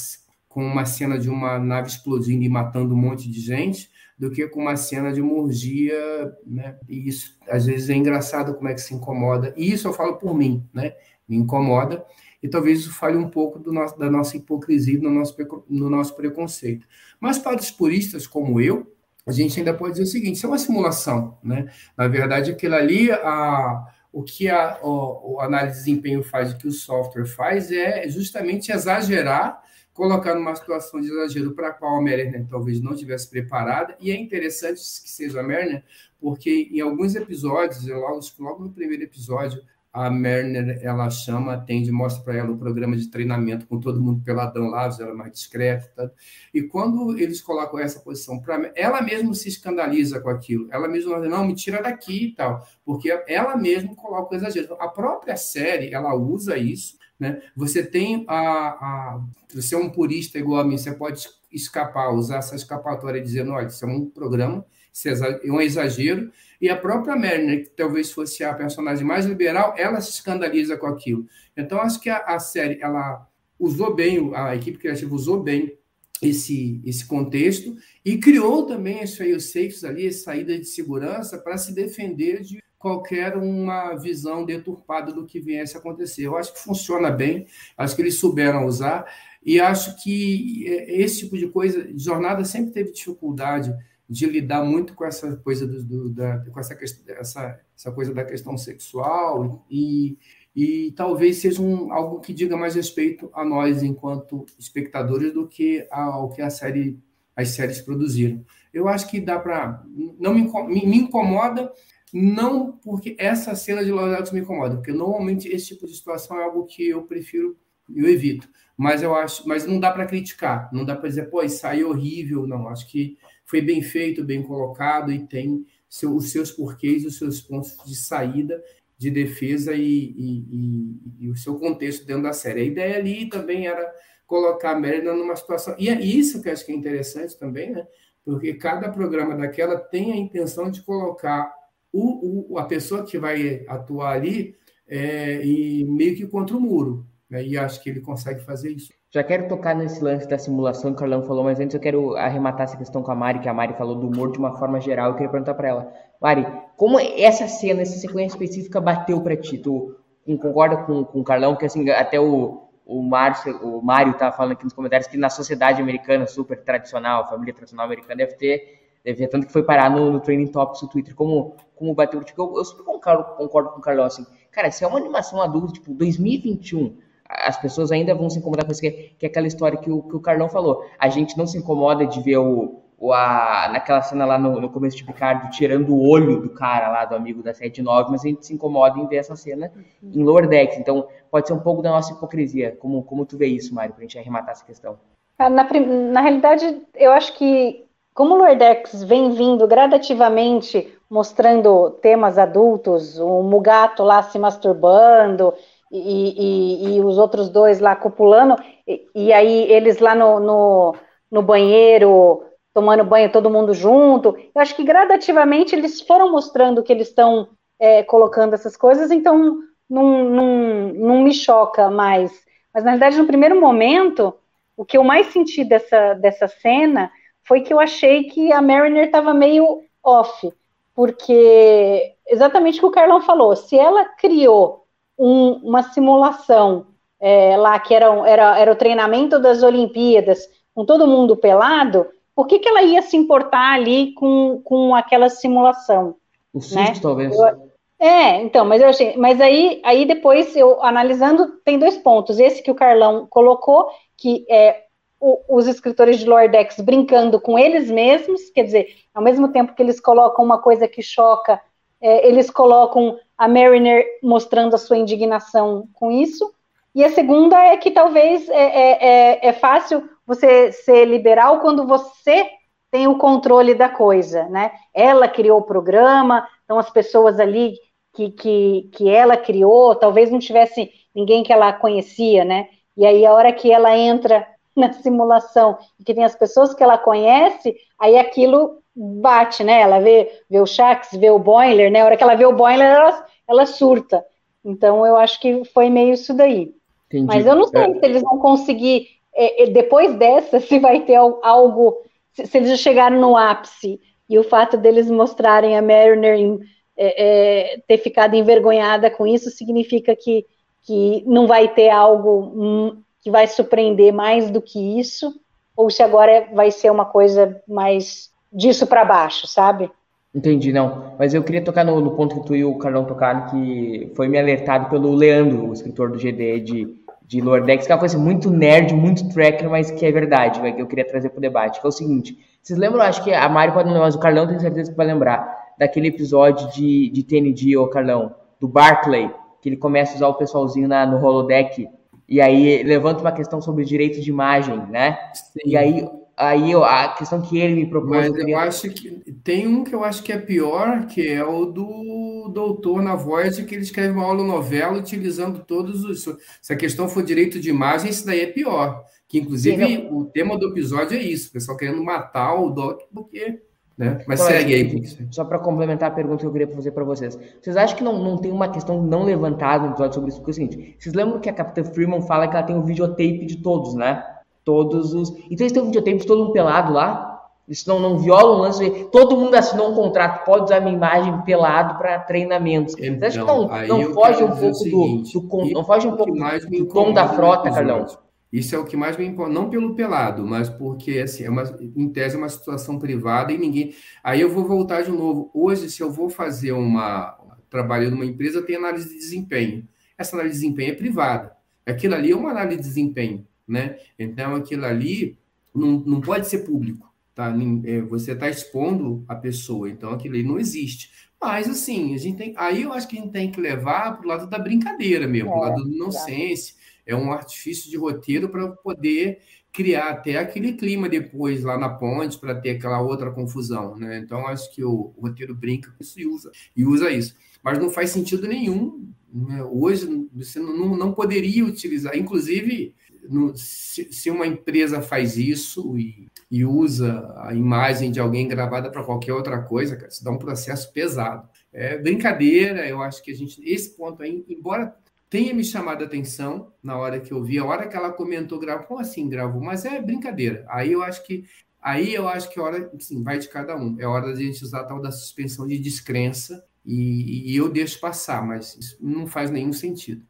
com 0.48 0.64
uma 0.64 0.84
cena 0.84 1.18
de 1.18 1.28
uma 1.28 1.58
nave 1.58 1.88
explodindo 1.88 2.42
e 2.42 2.48
matando 2.48 2.94
um 2.94 2.98
monte 2.98 3.30
de 3.30 3.40
gente 3.40 3.90
do 4.22 4.30
que 4.30 4.46
com 4.46 4.60
uma 4.60 4.76
cena 4.76 5.12
de 5.12 5.20
uma 5.20 5.34
orgia, 5.34 6.32
né? 6.46 6.76
E 6.88 7.08
isso, 7.08 7.36
às 7.48 7.66
vezes, 7.66 7.90
é 7.90 7.94
engraçado 7.94 8.54
como 8.54 8.68
é 8.68 8.74
que 8.74 8.80
se 8.80 8.94
incomoda. 8.94 9.52
E 9.56 9.72
isso 9.72 9.88
eu 9.88 9.92
falo 9.92 10.16
por 10.16 10.32
mim, 10.32 10.64
né? 10.72 10.94
Me 11.28 11.36
incomoda 11.36 12.06
e 12.40 12.46
talvez 12.46 12.78
isso 12.78 12.94
fale 12.94 13.16
um 13.16 13.28
pouco 13.28 13.58
nosso, 13.72 13.98
da 13.98 14.08
nossa 14.08 14.36
hipocrisia, 14.36 15.00
no 15.00 15.10
nosso, 15.10 15.36
no 15.68 15.90
nosso 15.90 16.14
preconceito. 16.14 16.86
Mas 17.18 17.36
para 17.36 17.56
os 17.56 17.72
puristas 17.72 18.24
como 18.24 18.60
eu, 18.60 18.94
a 19.26 19.32
gente 19.32 19.58
ainda 19.58 19.74
pode 19.74 19.94
dizer 19.94 20.04
o 20.04 20.06
seguinte: 20.06 20.36
isso 20.36 20.46
é 20.46 20.50
uma 20.50 20.58
simulação. 20.58 21.36
Né? 21.42 21.66
Na 21.98 22.06
verdade, 22.06 22.52
aquilo 22.52 22.76
ali, 22.76 23.10
a, 23.10 23.84
o 24.12 24.22
que 24.22 24.48
a, 24.48 24.78
o, 24.84 25.34
o 25.34 25.40
análise 25.40 25.78
de 25.78 25.84
desempenho 25.84 26.22
faz, 26.22 26.52
o 26.52 26.58
que 26.58 26.68
o 26.68 26.72
software 26.72 27.26
faz, 27.26 27.72
é 27.72 28.08
justamente 28.08 28.70
exagerar, 28.70 29.60
colocar 29.92 30.34
numa 30.34 30.54
situação 30.54 31.00
de 31.00 31.08
exagero 31.08 31.52
para 31.52 31.68
a 31.68 31.72
qual 31.72 31.96
a 31.96 32.02
Merner 32.02 32.46
talvez 32.48 32.80
não 32.80 32.94
tivesse 32.94 33.28
preparada. 33.28 33.96
E 34.00 34.10
é 34.10 34.16
interessante 34.16 34.78
que 34.78 35.10
seja 35.10 35.40
a 35.40 35.42
Merner, 35.42 35.84
porque 36.20 36.68
em 36.70 36.80
alguns 36.80 37.14
episódios, 37.14 37.86
logo, 37.86 38.20
logo 38.38 38.64
no 38.64 38.72
primeiro 38.72 39.02
episódio, 39.02 39.62
a 39.92 40.08
Merner, 40.08 40.80
ela 40.82 41.10
chama, 41.10 41.52
atende, 41.52 41.92
mostra 41.92 42.24
para 42.24 42.36
ela 42.38 42.50
o 42.50 42.56
programa 42.56 42.96
de 42.96 43.10
treinamento 43.10 43.66
com 43.66 43.78
todo 43.78 44.00
mundo 44.00 44.24
peladão 44.24 44.70
lá, 44.70 44.88
ela 44.98 45.14
mais 45.14 45.32
discreta. 45.32 45.86
Tá? 45.94 46.10
E 46.54 46.62
quando 46.62 47.18
eles 47.18 47.42
colocam 47.42 47.78
essa 47.78 48.00
posição 48.00 48.40
para 48.40 48.72
ela 48.74 49.02
mesma 49.02 49.34
se 49.34 49.48
escandaliza 49.50 50.18
com 50.18 50.30
aquilo. 50.30 50.66
Ela 50.72 50.88
mesma 50.88 51.18
não, 51.18 51.46
me 51.46 51.54
tira 51.54 51.82
daqui 51.82 52.28
e 52.28 52.34
tal. 52.34 52.66
Porque 52.86 53.10
ela 53.28 53.54
mesma 53.54 53.94
coloca 53.94 54.34
o 54.34 54.38
exagero. 54.38 54.74
A 54.80 54.88
própria 54.88 55.36
série, 55.36 55.92
ela 55.92 56.14
usa 56.14 56.56
isso. 56.56 56.96
Né? 57.22 57.40
Você 57.54 57.84
tem 57.84 58.24
a, 58.26 58.36
a. 58.36 59.20
Você 59.54 59.76
é 59.76 59.78
um 59.78 59.88
purista 59.88 60.40
igual 60.40 60.60
a 60.60 60.64
mim, 60.64 60.76
você 60.76 60.92
pode 60.92 61.28
escapar, 61.52 62.12
usar 62.12 62.38
essa 62.38 62.56
escapatória 62.56 63.22
dizendo, 63.22 63.52
olha, 63.52 63.68
isso 63.68 63.84
é 63.84 63.88
um 63.88 64.10
programa, 64.10 64.66
isso 64.92 65.08
é 65.08 65.40
um 65.44 65.60
exagero 65.60 66.32
e 66.60 66.68
a 66.68 66.76
própria 66.76 67.14
Mariner, 67.14 67.62
que 67.62 67.70
talvez 67.70 68.10
fosse 68.10 68.42
a 68.42 68.52
personagem 68.54 69.04
mais 69.04 69.24
liberal, 69.24 69.74
ela 69.78 70.00
se 70.00 70.10
escandaliza 70.10 70.76
com 70.76 70.86
aquilo. 70.86 71.28
Então, 71.56 71.80
acho 71.80 72.00
que 72.00 72.10
a, 72.10 72.18
a 72.18 72.40
série, 72.40 72.80
ela 72.82 73.24
usou 73.56 73.94
bem, 73.94 74.32
a 74.34 74.56
equipe 74.56 74.78
criativa 74.78 75.14
usou 75.14 75.40
bem 75.40 75.78
esse, 76.20 76.80
esse 76.84 77.04
contexto 77.06 77.76
e 78.04 78.16
criou 78.18 78.66
também 78.66 79.00
as 79.00 79.16
fail-safes 79.16 79.84
ali, 79.84 80.08
as 80.08 80.22
saídas 80.22 80.58
de 80.58 80.66
segurança 80.66 81.38
para 81.38 81.56
se 81.56 81.72
defender 81.72 82.42
de 82.42 82.60
qualquer 82.82 83.36
uma 83.36 83.94
visão 83.94 84.44
deturpada 84.44 85.12
do 85.12 85.24
que 85.24 85.40
viesse 85.40 85.76
a 85.76 85.80
acontecer. 85.80 86.26
Eu 86.26 86.36
acho 86.36 86.52
que 86.52 86.60
funciona 86.60 87.10
bem, 87.10 87.46
acho 87.78 87.94
que 87.96 88.02
eles 88.02 88.16
souberam 88.16 88.66
usar 88.66 89.06
e 89.44 89.60
acho 89.60 90.02
que 90.02 90.66
é, 90.68 91.00
esse 91.00 91.20
tipo 91.20 91.38
de 91.38 91.48
coisa, 91.48 91.88
jornada 91.96 92.44
sempre 92.44 92.72
teve 92.72 92.92
dificuldade 92.92 93.72
de 94.08 94.26
lidar 94.26 94.64
muito 94.64 94.94
com 94.94 95.04
essa 95.04 95.36
coisa 95.36 95.66
do, 95.66 95.82
do 95.82 96.10
da, 96.10 96.38
com 96.50 96.60
essa, 96.60 96.76
essa, 97.18 97.60
essa 97.74 97.92
coisa 97.92 98.12
da 98.12 98.24
questão 98.24 98.58
sexual 98.58 99.64
e, 99.70 100.18
e 100.54 100.92
talvez 100.92 101.38
seja 101.38 101.62
um, 101.62 101.92
algo 101.92 102.20
que 102.20 102.34
diga 102.34 102.56
mais 102.56 102.74
respeito 102.74 103.30
a 103.32 103.44
nós 103.44 103.82
enquanto 103.82 104.44
espectadores 104.58 105.32
do 105.32 105.46
que 105.46 105.86
ao 105.90 106.28
que 106.30 106.42
a 106.42 106.50
série 106.50 107.00
as 107.34 107.48
séries 107.48 107.80
produziram. 107.80 108.44
Eu 108.72 108.88
acho 108.88 109.08
que 109.08 109.20
dá 109.20 109.38
para 109.38 109.82
não 110.18 110.34
me, 110.34 110.42
me, 110.68 110.96
incomoda 110.96 111.72
não 112.12 112.72
porque 112.72 113.16
essa 113.18 113.54
cena 113.54 113.84
de 113.84 113.90
Los 113.90 114.30
me 114.32 114.40
incomoda, 114.40 114.76
porque 114.76 114.92
normalmente 114.92 115.48
esse 115.48 115.68
tipo 115.68 115.86
de 115.86 115.94
situação 115.94 116.38
é 116.38 116.44
algo 116.44 116.66
que 116.66 116.88
eu 116.88 117.02
prefiro 117.02 117.56
eu 117.94 118.08
evito. 118.08 118.48
Mas 118.76 119.02
eu 119.02 119.14
acho, 119.14 119.46
mas 119.46 119.66
não 119.66 119.78
dá 119.78 119.90
para 119.90 120.06
criticar, 120.06 120.68
não 120.72 120.84
dá 120.84 120.96
para 120.96 121.08
dizer, 121.08 121.30
pô, 121.30 121.42
isso 121.42 121.66
aí 121.66 121.80
é 121.80 121.84
horrível, 121.84 122.46
não. 122.46 122.68
Acho 122.68 122.88
que 122.88 123.18
foi 123.44 123.60
bem 123.60 123.82
feito, 123.82 124.24
bem 124.24 124.42
colocado 124.42 125.12
e 125.12 125.26
tem 125.26 125.66
seu, 125.88 126.14
os 126.14 126.30
seus 126.30 126.50
porquês, 126.50 127.04
os 127.04 127.18
seus 127.18 127.40
pontos 127.40 127.76
de 127.86 127.94
saída, 127.94 128.62
de 128.96 129.10
defesa 129.10 129.74
e, 129.74 129.82
e, 129.82 130.46
e, 130.50 131.26
e, 131.26 131.30
o 131.30 131.36
seu 131.36 131.58
contexto 131.58 132.06
dentro 132.06 132.22
da 132.22 132.32
série. 132.32 132.60
A 132.60 132.64
ideia 132.64 132.96
ali 132.96 133.28
também 133.28 133.66
era 133.66 133.92
colocar 134.26 134.70
a 134.70 134.78
Merida 134.80 135.12
numa 135.12 135.36
situação. 135.36 135.74
E 135.78 135.88
é 135.88 136.00
isso 136.00 136.40
que 136.40 136.48
eu 136.48 136.52
acho 136.52 136.64
que 136.64 136.72
é 136.72 136.74
interessante 136.74 137.36
também, 137.36 137.72
né? 137.72 137.86
Porque 138.24 138.54
cada 138.54 138.88
programa 138.88 139.36
daquela 139.36 139.76
tem 139.76 140.12
a 140.12 140.16
intenção 140.16 140.70
de 140.70 140.82
colocar 140.82 141.52
o, 141.92 142.54
o 142.54 142.58
a 142.58 142.64
pessoa 142.64 143.04
que 143.04 143.18
vai 143.18 143.64
atuar 143.68 144.12
ali 144.12 144.54
é, 144.88 145.44
e 145.44 145.84
meio 145.84 146.16
que 146.16 146.26
contra 146.26 146.56
o 146.56 146.60
muro. 146.60 147.06
Né? 147.28 147.44
E 147.44 147.58
acho 147.58 147.82
que 147.82 147.90
ele 147.90 148.00
consegue 148.00 148.40
fazer 148.40 148.70
isso. 148.70 148.92
Já 149.10 149.22
quero 149.22 149.46
tocar 149.48 149.74
nesse 149.74 150.02
lance 150.02 150.26
da 150.26 150.38
simulação 150.38 150.90
que 150.90 150.96
o 150.96 151.00
Carlão 151.00 151.22
falou, 151.22 151.44
mas 151.44 151.60
antes 151.60 151.74
eu 151.74 151.80
quero 151.80 152.16
arrematar 152.16 152.62
essa 152.62 152.76
questão 152.76 153.02
com 153.02 153.10
a 153.10 153.14
Mari, 153.14 153.40
que 153.40 153.48
a 153.48 153.54
Mari 153.54 153.74
falou 153.74 153.94
do 153.94 154.08
humor 154.08 154.32
de 154.32 154.38
uma 154.38 154.56
forma 154.58 154.80
geral. 154.80 155.10
Eu 155.10 155.14
queria 155.14 155.30
perguntar 155.30 155.54
para 155.54 155.68
ela, 155.68 155.92
Mari, 156.20 156.46
como 156.76 156.98
essa 156.98 157.46
cena, 157.46 157.82
essa 157.82 157.98
sequência 157.98 158.34
específica 158.34 158.80
bateu 158.80 159.20
para 159.20 159.36
ti? 159.36 159.58
Tu 159.58 159.96
concorda 160.40 160.78
com, 160.78 161.04
com 161.04 161.20
o 161.20 161.24
Carlão, 161.24 161.56
que 161.56 161.66
assim, 161.66 161.88
até 161.90 162.18
o, 162.20 162.68
o, 162.86 163.02
Márcio, 163.02 163.56
o 163.58 163.82
Mário 163.82 164.14
tá 164.14 164.30
falando 164.30 164.52
aqui 164.52 164.64
nos 164.64 164.72
comentários 164.72 165.08
que 165.08 165.16
na 165.16 165.28
sociedade 165.28 165.80
americana 165.80 166.26
super 166.26 166.62
tradicional, 166.62 167.28
família 167.28 167.54
tradicional 167.54 167.86
americana, 167.86 168.16
deve 168.16 168.34
ter, 168.34 168.81
deve 169.04 169.18
ter 169.18 169.28
tanto 169.28 169.46
que 169.46 169.52
foi 169.52 169.62
parar 169.62 169.90
no, 169.90 170.10
no 170.10 170.20
Training 170.20 170.48
Topics 170.48 170.80
do 170.80 170.88
Twitter, 170.88 171.14
como, 171.14 171.56
como 171.74 171.94
bateu. 171.94 172.22
Tipo, 172.22 172.42
eu, 172.42 172.56
eu 172.58 172.64
super 172.64 172.84
concordo, 172.84 173.24
concordo 173.36 173.70
com 173.70 173.78
o 173.78 173.82
Carlão, 173.82 174.04
assim, 174.04 174.26
cara, 174.50 174.70
se 174.70 174.84
é 174.84 174.86
uma 174.86 174.98
animação 174.98 175.40
adulta, 175.40 175.72
tipo, 175.72 175.92
2021 175.92 176.96
as 177.32 177.56
pessoas 177.56 177.90
ainda 177.90 178.14
vão 178.14 178.28
se 178.28 178.38
incomodar 178.38 178.66
com 178.66 178.72
isso, 178.72 178.80
que, 178.80 178.86
é, 178.86 178.90
que 179.18 179.26
é 179.26 179.28
aquela 179.28 179.46
história 179.46 179.78
que 179.78 179.90
o, 179.90 180.02
que 180.02 180.16
o 180.16 180.20
Carlão 180.20 180.48
falou. 180.48 180.84
A 180.98 181.08
gente 181.08 181.36
não 181.36 181.46
se 181.46 181.56
incomoda 181.56 182.06
de 182.06 182.20
ver 182.20 182.36
o, 182.36 182.82
o 182.98 183.12
a, 183.12 183.70
naquela 183.72 184.02
cena 184.02 184.26
lá 184.26 184.38
no, 184.38 184.60
no 184.60 184.68
começo 184.68 184.96
de 184.96 185.04
Picardo 185.04 185.50
tirando 185.50 185.94
o 185.94 186.08
olho 186.08 186.40
do 186.40 186.50
cara 186.50 186.88
lá, 186.88 187.04
do 187.04 187.14
amigo 187.14 187.42
da 187.42 187.54
79, 187.54 188.10
mas 188.10 188.24
a 188.24 188.28
gente 188.28 188.46
se 188.46 188.54
incomoda 188.54 188.98
em 188.98 189.06
ver 189.06 189.16
essa 189.16 189.34
cena 189.34 189.72
em 190.02 190.22
Lower 190.22 190.46
Decks. 190.46 190.78
Então, 190.78 191.08
pode 191.30 191.46
ser 191.46 191.54
um 191.54 191.60
pouco 191.60 191.80
da 191.80 191.90
nossa 191.90 192.12
hipocrisia. 192.12 192.76
Como, 192.78 193.02
como 193.02 193.24
tu 193.24 193.38
vê 193.38 193.46
isso, 193.46 193.74
Mário, 193.74 193.94
pra 193.94 194.02
gente 194.02 194.18
arrematar 194.18 194.50
essa 194.50 194.64
questão? 194.64 194.98
Ah, 195.38 195.48
na, 195.48 195.64
na 195.64 196.20
realidade, 196.20 196.82
eu 196.94 197.12
acho 197.12 197.36
que 197.36 197.86
como 198.14 198.34
o 198.34 198.38
Lower 198.38 198.56
Decks 198.56 199.02
vem 199.02 199.30
vindo 199.30 199.66
gradativamente 199.66 200.92
mostrando 201.08 201.90
temas 202.02 202.38
adultos, 202.38 203.18
o 203.18 203.42
Mugato 203.42 204.02
lá 204.02 204.22
se 204.22 204.38
masturbando, 204.38 205.52
e, 205.90 205.98
e, 205.98 206.96
e, 206.96 207.00
os 207.02 207.18
outros 207.18 207.50
dois 207.50 207.80
lá 207.80 207.94
copulando, 207.94 208.56
e, 208.88 209.06
e 209.14 209.32
aí 209.32 209.70
eles 209.70 209.98
lá 209.98 210.14
no, 210.14 210.40
no, 210.40 210.94
no, 211.30 211.42
banheiro, 211.42 212.42
tomando 212.72 213.04
banho 213.04 213.30
todo 213.30 213.50
mundo 213.50 213.74
junto. 213.74 214.34
Eu 214.54 214.62
acho 214.62 214.74
que 214.74 214.84
gradativamente 214.84 215.74
eles 215.74 216.00
foram 216.00 216.32
mostrando 216.32 216.82
que 216.82 216.90
eles 216.90 217.08
estão 217.08 217.50
é, 217.78 218.02
colocando 218.02 218.54
essas 218.54 218.74
coisas, 218.74 219.10
então 219.10 219.58
não 219.90 221.22
me 221.22 221.34
choca 221.34 221.90
mais. 221.90 222.32
Mas 222.72 222.84
na 222.84 222.92
verdade, 222.92 223.18
no 223.18 223.26
primeiro 223.26 223.60
momento, 223.60 224.34
o 224.74 224.86
que 224.86 224.96
eu 224.96 225.04
mais 225.04 225.26
senti 225.26 225.62
dessa, 225.62 226.14
dessa 226.14 226.48
cena 226.48 227.10
foi 227.44 227.60
que 227.60 227.72
eu 227.72 227.80
achei 227.80 228.24
que 228.24 228.52
a 228.52 228.62
Mariner 228.62 229.04
estava 229.04 229.34
meio 229.34 229.82
off, 230.02 230.52
porque 230.94 232.14
exatamente 232.26 232.78
o 232.78 232.80
que 232.80 232.86
o 232.86 232.90
Carlão 232.90 233.20
falou, 233.20 233.54
se 233.56 233.78
ela 233.78 234.04
criou 234.04 234.84
um, 235.18 235.52
uma 235.62 235.82
simulação 235.82 236.86
é, 237.20 237.56
lá 237.56 237.78
que 237.78 237.94
era, 237.94 238.06
era, 238.28 238.58
era 238.58 238.72
o 238.72 238.76
treinamento 238.76 239.38
das 239.38 239.62
Olimpíadas, 239.62 240.48
com 240.74 240.84
todo 240.84 241.06
mundo 241.06 241.36
pelado, 241.36 242.06
por 242.34 242.46
que, 242.46 242.58
que 242.58 242.68
ela 242.68 242.82
ia 242.82 243.02
se 243.02 243.16
importar 243.16 243.74
ali 243.74 244.12
com, 244.14 244.60
com 244.64 244.94
aquela 244.94 245.28
simulação? 245.28 246.16
O 246.52 246.60
susto, 246.60 246.76
né? 246.76 246.94
talvez. 247.00 247.38
Eu, 247.38 247.72
é, 247.98 248.42
então, 248.42 248.64
mas 248.64 248.82
eu 248.82 248.88
achei, 248.88 249.16
mas 249.16 249.40
aí, 249.40 249.80
aí 249.84 250.04
depois 250.04 250.56
eu 250.56 250.82
analisando, 250.82 251.60
tem 251.64 251.78
dois 251.78 251.96
pontos. 251.98 252.40
Esse 252.40 252.60
que 252.62 252.70
o 252.70 252.74
Carlão 252.74 253.26
colocou, 253.30 253.88
que 254.16 254.44
é 254.50 254.82
o, 255.22 255.56
os 255.56 255.68
escritores 255.68 256.18
de 256.18 256.26
Lordex 256.26 256.80
brincando 256.80 257.40
com 257.40 257.56
eles 257.56 257.88
mesmos, 257.88 258.50
quer 258.50 258.64
dizer, 258.64 258.88
ao 259.14 259.22
mesmo 259.22 259.48
tempo 259.52 259.72
que 259.72 259.80
eles 259.80 260.00
colocam 260.00 260.44
uma 260.44 260.58
coisa 260.58 260.88
que 260.88 261.00
choca, 261.00 261.60
é, 262.00 262.26
eles 262.26 262.50
colocam 262.50 263.16
a 263.38 263.46
Mariner 263.46 264.04
mostrando 264.20 264.74
a 264.74 264.78
sua 264.78 264.98
indignação 264.98 265.86
com 265.94 266.10
isso. 266.10 266.52
E 266.92 267.04
a 267.04 267.12
segunda 267.12 267.56
é 267.56 267.76
que 267.76 267.92
talvez 267.92 268.48
é, 268.48 268.54
é, 268.54 268.98
é, 269.00 269.46
é 269.46 269.52
fácil 269.52 270.08
você 270.26 270.72
ser 270.72 271.04
liberal 271.04 271.60
quando 271.60 271.86
você 271.86 272.50
tem 272.90 273.06
o 273.06 273.16
controle 273.16 273.74
da 273.74 273.88
coisa, 273.88 274.48
né? 274.48 274.72
Ela 274.92 275.28
criou 275.28 275.60
o 275.60 275.64
programa, 275.64 276.46
então 276.64 276.78
as 276.78 276.90
pessoas 276.90 277.38
ali 277.38 277.76
que, 278.12 278.30
que, 278.32 278.90
que 278.92 279.08
ela 279.08 279.36
criou, 279.36 279.94
talvez 279.94 280.30
não 280.30 280.38
tivesse 280.40 280.90
ninguém 281.14 281.44
que 281.44 281.52
ela 281.52 281.72
conhecia, 281.72 282.44
né? 282.44 282.68
E 282.96 283.06
aí 283.06 283.24
a 283.24 283.32
hora 283.32 283.52
que 283.52 283.72
ela 283.72 283.96
entra 283.96 284.46
na 284.74 284.92
simulação, 284.92 285.78
e 285.98 286.04
que 286.04 286.14
tem 286.14 286.24
as 286.24 286.34
pessoas 286.34 286.74
que 286.74 286.82
ela 286.82 286.98
conhece, 286.98 287.74
aí 287.98 288.18
aquilo 288.18 288.82
bate, 288.94 289.64
né? 289.64 289.80
Ela 289.80 290.00
vê, 290.00 290.30
vê 290.48 290.60
o 290.60 290.66
Shax, 290.66 291.10
vê 291.12 291.30
o 291.30 291.38
Boiler, 291.38 291.90
né? 291.90 292.00
A 292.00 292.04
hora 292.04 292.16
que 292.16 292.22
ela 292.22 292.34
vê 292.34 292.44
o 292.44 292.54
Boiler, 292.54 292.86
ela, 292.86 293.26
ela 293.48 293.66
surta. 293.66 294.24
Então, 294.64 295.06
eu 295.06 295.16
acho 295.16 295.40
que 295.40 295.64
foi 295.66 295.90
meio 295.90 296.12
isso 296.12 296.34
daí. 296.34 296.74
Entendi. 297.06 297.26
Mas 297.26 297.46
eu 297.46 297.54
não 297.54 297.66
sei 297.66 297.82
é. 297.82 297.94
se 297.94 298.04
eles 298.04 298.22
vão 298.22 298.38
conseguir, 298.38 299.08
é, 299.34 299.64
é, 299.64 299.66
depois 299.66 300.14
dessa, 300.14 300.60
se 300.60 300.78
vai 300.78 301.00
ter 301.00 301.16
algo, 301.16 301.98
se, 302.32 302.46
se, 302.46 302.58
eles 302.58 302.70
já 302.70 302.76
chegaram 302.76 303.20
no 303.20 303.36
ápice, 303.36 304.00
e 304.28 304.38
o 304.38 304.44
fato 304.44 304.76
deles 304.76 305.10
mostrarem 305.10 305.76
a 305.76 305.82
Mariner 305.82 306.34
em, 306.34 306.60
é, 306.96 307.74
é, 307.74 307.78
ter 307.86 307.98
ficado 307.98 308.34
envergonhada 308.34 309.10
com 309.10 309.26
isso, 309.26 309.50
significa 309.50 310.14
que, 310.16 310.46
que 310.82 311.22
não 311.26 311.46
vai 311.46 311.68
ter 311.68 311.90
algo 311.90 312.52
hum, 312.54 313.02
que 313.22 313.30
vai 313.30 313.46
surpreender 313.46 314.12
mais 314.12 314.50
do 314.50 314.60
que 314.60 314.98
isso, 314.98 315.32
ou 315.76 315.88
se 315.88 316.02
agora 316.02 316.48
vai 316.52 316.70
ser 316.70 316.90
uma 316.90 317.04
coisa 317.04 317.62
mais 317.66 318.30
disso 318.52 318.86
para 318.86 319.04
baixo, 319.04 319.46
sabe? 319.46 319.90
Entendi, 320.34 320.72
não. 320.72 321.14
Mas 321.18 321.32
eu 321.32 321.42
queria 321.42 321.62
tocar 321.62 321.84
no, 321.84 322.00
no, 322.00 322.16
ponto 322.16 322.40
que 322.40 322.46
tu 322.46 322.56
e 322.56 322.64
o 322.64 322.76
Carlão 322.78 323.04
tocaram, 323.04 323.46
que 323.46 324.12
foi 324.16 324.28
me 324.28 324.38
alertado 324.38 324.90
pelo 324.90 325.14
Leandro, 325.14 325.68
o 325.68 325.72
escritor 325.72 326.10
do 326.10 326.18
GD 326.18 326.60
de, 326.60 327.02
de 327.22 327.40
Lower 327.40 327.64
Decks, 327.64 327.86
que 327.86 327.92
é 327.92 327.94
uma 327.94 328.00
coisa 328.00 328.18
muito 328.18 328.50
nerd, 328.50 328.94
muito 328.94 329.28
tracker, 329.28 329.68
mas 329.70 329.90
que 329.90 330.04
é 330.04 330.10
verdade, 330.10 330.60
que 330.60 330.82
eu 330.82 330.86
queria 330.86 331.06
trazer 331.06 331.30
para 331.30 331.38
o 331.38 331.42
debate, 331.42 331.80
que 331.80 331.86
é 331.86 331.88
o 331.88 331.92
seguinte. 331.92 332.36
Vocês 332.62 332.78
lembram, 332.78 333.02
acho 333.02 333.22
que 333.22 333.32
a 333.32 333.48
Mari 333.48 333.72
pode 333.72 333.86
não 333.86 333.92
lembrar, 333.92 334.06
mas 334.06 334.14
o 334.14 334.20
Carlão 334.20 334.46
tem 334.46 334.58
certeza 334.58 334.90
que 334.90 334.96
vai 334.96 335.06
lembrar, 335.06 335.74
daquele 335.78 336.08
episódio 336.08 336.68
de, 336.70 337.10
de 337.10 337.22
TND, 337.22 337.76
ô 337.76 337.88
Carlão, 337.88 338.34
do 338.60 338.66
Barclay, 338.66 339.30
que 339.60 339.68
ele 339.68 339.76
começa 339.76 340.14
a 340.14 340.16
usar 340.16 340.28
o 340.28 340.34
pessoalzinho 340.34 340.88
na, 340.88 341.04
no 341.06 341.22
holodeck, 341.24 341.88
e 342.28 342.40
aí 342.40 342.82
levanta 342.82 343.20
uma 343.20 343.32
questão 343.32 343.60
sobre 343.60 343.84
direito 343.84 344.20
de 344.20 344.30
imagem, 344.30 344.76
né? 344.88 345.18
Sim. 345.34 345.60
E 345.64 345.76
aí 345.76 346.08
aí 346.36 346.74
a 346.74 347.08
questão 347.16 347.40
que 347.40 347.58
ele 347.58 347.74
me 347.74 347.86
propôs. 347.86 348.28
Mas 348.30 348.48
eu, 348.48 348.58
acho 348.58 348.90
que 348.90 349.10
tem 349.44 349.66
um 349.66 349.84
que 349.84 349.94
eu 349.94 350.04
acho 350.04 350.22
que 350.22 350.32
é 350.32 350.38
pior, 350.38 351.06
que 351.06 351.28
é 351.28 351.44
o 351.44 351.66
do 351.66 352.50
doutor 352.52 353.02
na 353.02 353.14
voz, 353.14 353.58
que 353.60 353.74
ele 353.74 353.84
escreve 353.84 354.12
uma 354.12 354.24
aula 354.24 354.44
novela 354.44 354.98
utilizando 354.98 355.60
todos 355.64 356.04
os. 356.04 356.26
Se 356.60 356.72
a 356.72 356.76
questão 356.76 357.08
for 357.08 357.22
direito 357.22 357.60
de 357.60 357.70
imagem, 357.70 358.10
isso 358.10 358.26
daí 358.26 358.40
é 358.40 358.46
pior. 358.46 359.04
Que 359.28 359.38
inclusive 359.38 359.84
Sim, 359.84 360.08
o 360.10 360.24
tema 360.24 360.58
do 360.58 360.68
episódio 360.68 361.16
é 361.16 361.22
isso: 361.22 361.48
o 361.48 361.52
pessoal 361.52 361.76
querendo 361.76 362.02
matar 362.02 362.54
o 362.54 362.70
Doc, 362.70 363.02
porque. 363.12 363.60
Né? 363.96 364.22
Mas 364.26 364.40
então, 364.40 364.52
segue 364.52 364.74
aí. 364.74 365.06
Só 365.30 365.44
para 365.44 365.58
complementar 365.58 366.10
a 366.10 366.14
pergunta 366.14 366.40
que 366.40 366.46
eu 366.46 366.52
queria 366.52 366.68
fazer 366.68 366.92
para 366.92 367.04
vocês. 367.04 367.38
Vocês 367.60 367.76
acham 367.76 367.96
que 367.96 368.04
não, 368.04 368.18
não 368.22 368.38
tem 368.38 368.50
uma 368.50 368.68
questão 368.68 369.02
não 369.02 369.24
levantada 369.24 369.84
no 369.84 369.90
episódio 369.92 370.14
sobre 370.14 370.30
isso? 370.30 370.38
Porque 370.38 370.50
é 370.50 370.52
o 370.52 370.54
seguinte: 370.54 370.96
vocês 370.98 371.14
lembram 371.14 371.40
que 371.40 371.50
a 371.50 371.52
Capitã 371.52 371.84
Freeman 371.84 372.22
fala 372.22 372.48
que 372.48 372.56
ela 372.56 372.64
tem 372.64 372.76
o 372.76 372.80
um 372.80 372.84
videotape 372.84 373.46
de 373.46 373.56
todos, 373.58 373.94
né? 373.94 374.24
Todos 374.64 375.12
os. 375.14 375.30
Então 375.30 375.64
eles 375.64 375.72
têm 375.72 375.82
um 375.82 375.86
videotape 375.86 376.18
de 376.18 376.26
todo 376.26 376.42
mundo 376.42 376.52
pelado 376.52 376.92
lá. 376.92 377.28
Isso 377.68 377.88
não, 377.88 378.00
não 378.00 378.18
viola 378.18 378.56
o 378.56 378.58
lance. 378.58 379.08
Todo 379.12 379.36
mundo 379.36 379.54
assinou 379.54 379.92
um 379.92 379.94
contrato, 379.94 380.44
pode 380.44 380.64
usar 380.64 380.80
minha 380.80 380.94
imagem 380.94 381.40
pelado 381.42 381.96
para 381.96 382.18
treinamentos. 382.18 382.94
Então, 382.98 383.18
Você 383.18 383.24
acha 383.24 383.40
que 383.40 383.46
não, 383.46 383.68
não 383.86 384.12
foge 384.12 384.42
um 384.42 384.50
pouco 384.50 384.74
seguinte, 384.74 385.32
do, 385.34 385.46
do, 385.46 385.70
Não 385.70 385.84
foge 385.84 386.08
um 386.08 386.16
pouco 386.16 386.32
do 386.32 386.86
tom 386.86 387.12
da 387.12 387.28
frota, 387.28 387.70
Carlão? 387.70 388.06
Isso 388.52 388.74
é 388.74 388.78
o 388.78 388.84
que 388.84 388.96
mais 388.96 389.16
me 389.16 389.24
importa, 389.24 389.52
não 389.52 389.70
pelo 389.70 389.94
pelado, 389.94 390.46
mas 390.46 390.68
porque, 390.68 391.18
assim, 391.20 391.44
é 391.44 391.50
uma, 391.50 391.62
em 391.96 392.08
tese 392.10 392.36
é 392.36 392.38
uma 392.38 392.48
situação 392.48 392.98
privada 392.98 393.52
e 393.52 393.58
ninguém. 393.58 393.94
Aí 394.22 394.40
eu 394.40 394.50
vou 394.50 394.66
voltar 394.66 395.02
de 395.02 395.10
novo. 395.10 395.50
Hoje, 395.54 395.90
se 395.90 396.02
eu 396.02 396.10
vou 396.10 396.28
fazer 396.28 396.72
uma. 396.72 397.38
Trabalho 397.70 398.10
numa 398.10 398.26
empresa, 398.26 398.60
tem 398.60 398.76
análise 398.76 399.08
de 399.08 399.14
desempenho. 399.14 399.88
Essa 400.18 400.36
análise 400.36 400.56
de 400.56 400.60
desempenho 400.60 400.92
é 400.92 400.94
privada. 400.94 401.56
Aquilo 401.86 402.14
ali 402.14 402.30
é 402.30 402.36
uma 402.36 402.50
análise 402.50 402.76
de 402.76 402.82
desempenho 402.82 403.46
né? 403.66 403.96
Então 404.18 404.54
aquilo 404.54 404.84
ali 404.84 405.38
não, 405.74 406.00
não 406.00 406.20
pode 406.20 406.46
ser 406.46 406.58
público, 406.58 407.12
tá? 407.34 407.52
É, 407.84 408.00
você 408.02 408.32
está 408.32 408.48
expondo 408.48 409.24
a 409.28 409.34
pessoa, 409.34 409.88
então 409.88 410.12
aquilo 410.12 410.34
ali 410.34 410.44
não 410.44 410.58
existe. 410.58 411.10
Mas 411.40 411.68
assim, 411.68 412.14
a 412.14 412.18
gente 412.18 412.36
tem, 412.36 412.54
aí 412.56 412.82
eu 412.82 412.92
acho 412.92 413.08
que 413.08 413.18
a 413.18 413.20
gente 413.20 413.32
tem 413.32 413.50
que 413.50 413.60
levar 413.60 414.16
para 414.16 414.24
o 414.24 414.28
lado 414.28 414.46
da 414.48 414.58
brincadeira 414.58 415.26
mesmo, 415.26 415.48
é, 415.48 415.52
para 415.52 415.58
o 415.58 415.62
lado 415.62 415.84
do 415.84 415.96
nonsense. 415.96 416.74
É 416.78 416.81
um 417.10 417.32
artifício 417.32 417.90
de 417.90 417.96
roteiro 417.96 418.48
para 418.48 418.68
poder 418.68 419.40
criar 419.72 420.10
até 420.10 420.36
aquele 420.36 420.74
clima 420.74 421.08
depois 421.08 421.64
lá 421.64 421.78
na 421.78 421.88
ponte 421.88 422.38
para 422.38 422.54
ter 422.54 422.70
aquela 422.70 423.00
outra 423.00 423.30
confusão, 423.30 423.96
né? 423.96 424.18
Então 424.18 424.46
acho 424.46 424.72
que 424.72 424.84
o, 424.84 425.12
o 425.16 425.22
roteiro 425.22 425.54
brinca 425.54 425.90
com 425.90 426.02
isso 426.02 426.20
e 426.20 426.26
usa 426.26 426.52
e 426.76 426.84
usa 426.84 427.10
isso, 427.10 427.34
mas 427.62 427.78
não 427.78 427.90
faz 427.90 428.10
sentido 428.10 428.46
nenhum. 428.46 429.08
Né? 429.32 429.62
Hoje 429.64 430.28
você 430.34 430.60
não, 430.60 430.94
não 430.94 431.12
poderia 431.12 431.64
utilizar, 431.64 432.16
inclusive 432.16 432.94
no, 433.28 433.56
se, 433.56 434.12
se, 434.12 434.30
uma 434.30 434.46
empresa 434.46 435.00
faz 435.00 435.36
isso 435.36 435.96
e, 435.96 436.28
e, 436.50 436.64
usa 436.64 437.32
a 437.36 437.54
imagem 437.54 438.10
de 438.10 438.18
alguém 438.18 438.48
gravada 438.48 438.90
para 438.90 439.04
qualquer 439.04 439.32
outra 439.32 439.62
coisa, 439.62 439.96
cara, 439.96 440.08
isso 440.08 440.24
dá 440.24 440.30
um 440.30 440.38
processo 440.38 440.92
pesado. 440.92 441.48
É 441.72 441.96
brincadeira, 441.96 442.86
eu 442.86 443.00
acho 443.00 443.22
que 443.22 443.30
a 443.30 443.34
gente. 443.34 443.62
Esse 443.64 443.96
ponto 443.96 444.22
aí, 444.22 444.44
embora 444.48 444.94
tenha 445.32 445.54
me 445.54 445.64
chamado 445.64 446.02
a 446.02 446.06
atenção 446.06 446.70
na 446.82 446.98
hora 446.98 447.18
que 447.18 447.32
eu 447.32 447.42
vi, 447.42 447.58
a 447.58 447.64
hora 447.64 447.88
que 447.88 447.96
ela 447.96 448.12
comentou, 448.12 448.58
gravou, 448.58 448.86
como 448.86 449.00
assim 449.00 449.30
gravou? 449.30 449.62
Mas 449.62 449.86
é 449.86 449.98
brincadeira. 449.98 450.66
Aí 450.68 450.92
eu 450.92 451.02
acho 451.02 451.24
que. 451.24 451.44
Aí 451.80 452.14
eu 452.14 452.28
acho 452.28 452.50
que 452.50 452.60
é 452.60 452.62
hora, 452.62 452.92
sim, 453.00 453.24
vai 453.24 453.38
de 453.38 453.48
cada 453.48 453.74
um. 453.74 453.96
É 453.98 454.06
hora 454.06 454.26
da 454.26 454.36
gente 454.36 454.62
usar 454.62 454.82
a 454.82 454.84
tal 454.84 455.00
da 455.00 455.10
suspensão 455.10 455.66
de 455.66 455.78
descrença 455.78 456.64
e, 456.84 457.50
e 457.50 457.56
eu 457.56 457.70
deixo 457.70 457.98
passar, 457.98 458.46
mas 458.46 458.76
isso 458.76 458.98
não 459.00 459.26
faz 459.26 459.50
nenhum 459.50 459.72
sentido 459.72 460.22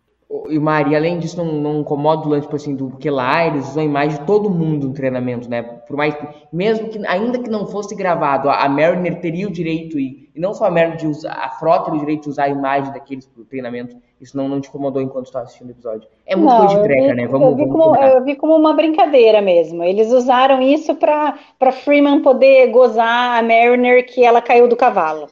e 0.48 0.58
Maria, 0.58 0.96
além 0.96 1.18
disso, 1.18 1.36
não, 1.36 1.60
não 1.60 1.80
incomoda 1.80 2.26
o 2.26 2.30
lance, 2.30 2.46
tipo 2.46 2.56
assim, 2.56 2.74
do, 2.74 2.88
porque 2.88 3.10
lá 3.10 3.46
eles 3.46 3.68
usam 3.68 3.82
a 3.82 3.86
imagem 3.86 4.18
de 4.18 4.26
todo 4.26 4.48
mundo 4.48 4.88
no 4.88 4.94
treinamento, 4.94 5.48
né? 5.48 5.62
Por 5.62 5.96
mais, 5.96 6.16
mesmo 6.52 6.88
que, 6.88 7.06
ainda 7.06 7.38
que 7.38 7.50
não 7.50 7.66
fosse 7.66 7.94
gravado, 7.94 8.48
a, 8.48 8.64
a 8.64 8.68
Mariner 8.68 9.20
teria 9.20 9.46
o 9.46 9.52
direito, 9.52 9.98
e, 9.98 10.21
e 10.34 10.40
não 10.40 10.54
só 10.54 10.64
a 10.64 10.70
Mariner, 10.70 10.96
de 10.96 11.06
usar, 11.06 11.32
a 11.32 11.50
frota 11.50 11.84
teria 11.84 11.96
o 11.96 12.00
direito 12.00 12.22
de 12.22 12.30
usar 12.30 12.44
a 12.44 12.48
imagem 12.48 12.92
daqueles 12.92 13.26
pro 13.26 13.44
treinamento. 13.44 13.96
Isso 14.18 14.36
não, 14.36 14.48
não 14.48 14.60
te 14.60 14.68
incomodou 14.68 15.02
enquanto 15.02 15.26
estava 15.26 15.44
assistindo 15.44 15.68
o 15.68 15.72
episódio. 15.72 16.08
É 16.24 16.34
muito 16.34 16.50
não, 16.50 16.58
coisa 16.66 16.76
de 16.76 16.82
treca, 16.82 17.14
né? 17.14 17.26
Vamos, 17.26 17.48
eu, 17.48 17.56
vi 17.56 17.64
vamos 17.66 17.84
como, 17.84 17.96
eu 17.96 18.24
vi 18.24 18.36
como 18.36 18.56
uma 18.56 18.72
brincadeira 18.72 19.42
mesmo. 19.42 19.84
Eles 19.84 20.10
usaram 20.10 20.62
isso 20.62 20.94
para 20.94 21.36
Freeman 21.84 22.22
poder 22.22 22.68
gozar 22.70 23.38
a 23.38 23.42
Mariner 23.42 24.06
que 24.06 24.24
ela 24.24 24.40
caiu 24.40 24.66
do 24.66 24.76
cavalo. 24.76 25.28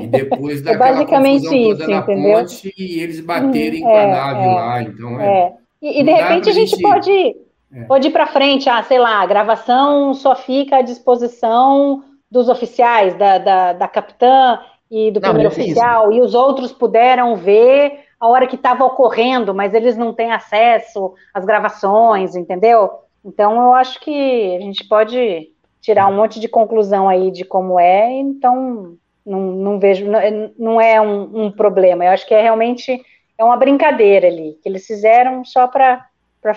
E 0.00 0.06
depois 0.06 0.60
é 0.60 0.64
daquela 0.72 0.88
é 0.88 0.92
basicamente 0.92 1.44
isso, 1.44 1.78
toda 1.78 1.88
na 1.88 1.98
entendeu? 1.98 2.38
ponte 2.38 2.74
e 2.76 3.00
eles 3.00 3.20
baterem 3.20 3.82
com 3.82 3.96
a 3.96 4.06
nave 4.06 4.42
é, 4.42 4.54
lá. 4.54 4.82
Então 4.82 5.20
é. 5.20 5.38
é. 5.38 5.52
E, 5.80 6.00
e 6.00 6.02
de 6.02 6.10
repente 6.10 6.48
a 6.48 6.52
gente, 6.52 6.70
gente 6.70 6.82
pode, 6.82 7.36
é. 7.72 7.84
pode 7.86 8.08
ir 8.08 8.10
para 8.10 8.26
frente, 8.26 8.68
ah, 8.68 8.82
sei 8.82 8.98
lá, 8.98 9.20
a 9.20 9.26
gravação 9.26 10.12
só 10.12 10.34
fica 10.34 10.78
à 10.78 10.82
disposição 10.82 12.02
dos 12.34 12.48
oficiais, 12.48 13.14
da, 13.14 13.38
da, 13.38 13.72
da 13.74 13.86
capitã 13.86 14.58
e 14.90 15.12
do 15.12 15.20
não, 15.20 15.28
primeiro 15.28 15.50
oficial, 15.50 16.12
e 16.12 16.20
os 16.20 16.34
outros 16.34 16.72
puderam 16.72 17.36
ver 17.36 18.00
a 18.18 18.26
hora 18.26 18.48
que 18.48 18.56
estava 18.56 18.84
ocorrendo, 18.84 19.54
mas 19.54 19.72
eles 19.72 19.96
não 19.96 20.12
têm 20.12 20.32
acesso 20.32 21.14
às 21.32 21.44
gravações, 21.44 22.34
entendeu? 22.34 22.90
Então 23.24 23.54
eu 23.54 23.72
acho 23.72 24.00
que 24.00 24.56
a 24.56 24.60
gente 24.60 24.82
pode 24.88 25.48
tirar 25.80 26.08
um 26.08 26.16
monte 26.16 26.40
de 26.40 26.48
conclusão 26.48 27.08
aí 27.08 27.30
de 27.30 27.44
como 27.44 27.78
é, 27.78 28.10
então 28.10 28.96
não, 29.24 29.40
não 29.52 29.78
vejo, 29.78 30.04
não, 30.04 30.18
não 30.58 30.80
é 30.80 31.00
um, 31.00 31.44
um, 31.44 31.50
problema. 31.52 32.04
Eu 32.04 32.10
acho 32.10 32.26
que 32.26 32.34
é 32.34 32.42
realmente 32.42 33.00
é 33.38 33.44
uma 33.44 33.56
brincadeira 33.56 34.26
ali, 34.26 34.58
que 34.60 34.68
eles 34.68 34.84
fizeram 34.84 35.44
só 35.44 35.68
para 35.68 36.04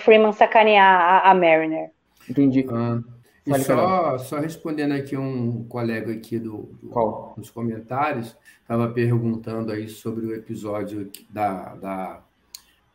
Freeman 0.00 0.32
sacanear 0.32 1.00
a, 1.00 1.30
a 1.30 1.34
Mariner. 1.34 1.90
Entendi. 2.28 2.66
Ah, 2.68 2.98
e 3.46 3.58
só, 3.60 4.18
só 4.18 4.38
respondendo 4.38 4.92
aqui 4.92 5.16
um 5.16 5.64
colega 5.64 6.12
aqui 6.12 6.38
do, 6.38 6.70
do 6.82 7.34
nos 7.36 7.50
comentários, 7.50 8.36
estava 8.60 8.88
perguntando 8.88 9.72
aí 9.72 9.88
sobre 9.88 10.26
o 10.26 10.34
episódio 10.34 11.10
da, 11.30 11.74
da, 11.76 12.20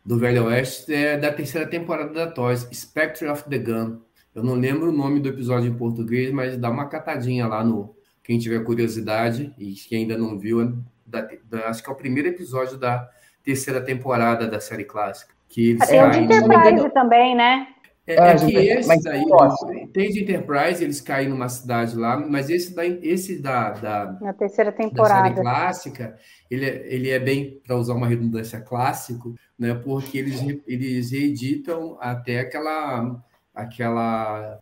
do 0.06 0.17
Velho 0.17 0.45
Oeste, 0.45 0.93
é, 0.93 1.17
da 1.17 1.32
terceira 1.32 1.67
temporada 1.67 2.13
da 2.13 2.27
Toys, 2.27 2.67
Spectre 2.71 3.27
of 3.27 3.49
the 3.49 3.58
Gun. 3.58 3.99
Eu 4.36 4.43
não 4.43 4.56
lembro 4.56 4.89
o 4.89 4.95
nome 4.95 5.19
do 5.19 5.29
episódio 5.29 5.69
em 5.69 5.77
português, 5.77 6.32
mas 6.32 6.58
dá 6.58 6.69
uma 6.69 6.88
catadinha 6.88 7.47
lá 7.47 7.63
no, 7.63 7.95
quem 8.23 8.39
tiver 8.39 8.63
curiosidade 8.63 9.53
e 9.58 9.73
que 9.73 9.95
ainda 9.95 10.17
não 10.17 10.39
viu, 10.39 10.62
é 10.62 10.71
da, 11.06 11.27
da, 11.45 11.67
acho 11.67 11.84
que 11.84 11.89
é 11.89 11.93
o 11.93 11.95
primeiro 11.95 12.29
episódio 12.29 12.77
da 12.77 13.10
terceira 13.43 13.82
temporada 13.82 14.47
da 14.47 14.60
série 14.60 14.86
clássica. 14.86 15.34
Que 15.49 15.71
eles 15.71 15.88
tem 15.88 16.03
o 16.03 16.10
de 16.10 16.19
Enterprise 16.19 16.89
também, 16.91 17.36
né? 17.36 17.67
É, 18.06 18.16
é 18.16 18.36
que 18.36 18.58
esse 18.58 19.04
daí, 19.04 19.24
tem 19.93 20.10
de 20.10 20.24
Enterprise, 20.24 20.84
eles 20.84 20.99
caem 20.99 21.30
numa 21.30 21.47
cidade 21.47 21.95
lá, 21.95 22.18
mas 22.18 22.49
esse 22.49 22.76
da, 22.76 22.86
esse 22.86 23.41
da, 23.41 23.70
da, 23.72 24.18
Na 24.20 24.34
terceira 24.34 24.74
temporada. 24.74 25.30
da 25.30 25.30
série 25.30 25.41
clássica, 25.41 26.18
ele 26.51 26.66
é, 26.66 26.93
ele 26.93 27.10
é 27.10 27.20
bem, 27.20 27.62
para 27.66 27.78
usar 27.78 27.93
uma 27.93 28.08
redundância 28.08 28.60
clássico, 28.60 29.34
né? 29.58 29.74
Porque 29.74 30.18
eles, 30.18 30.41
eles 30.68 31.12
reeditam 31.12 31.97
até 32.01 32.41
aquela 32.41 33.24
aquela 33.54 34.60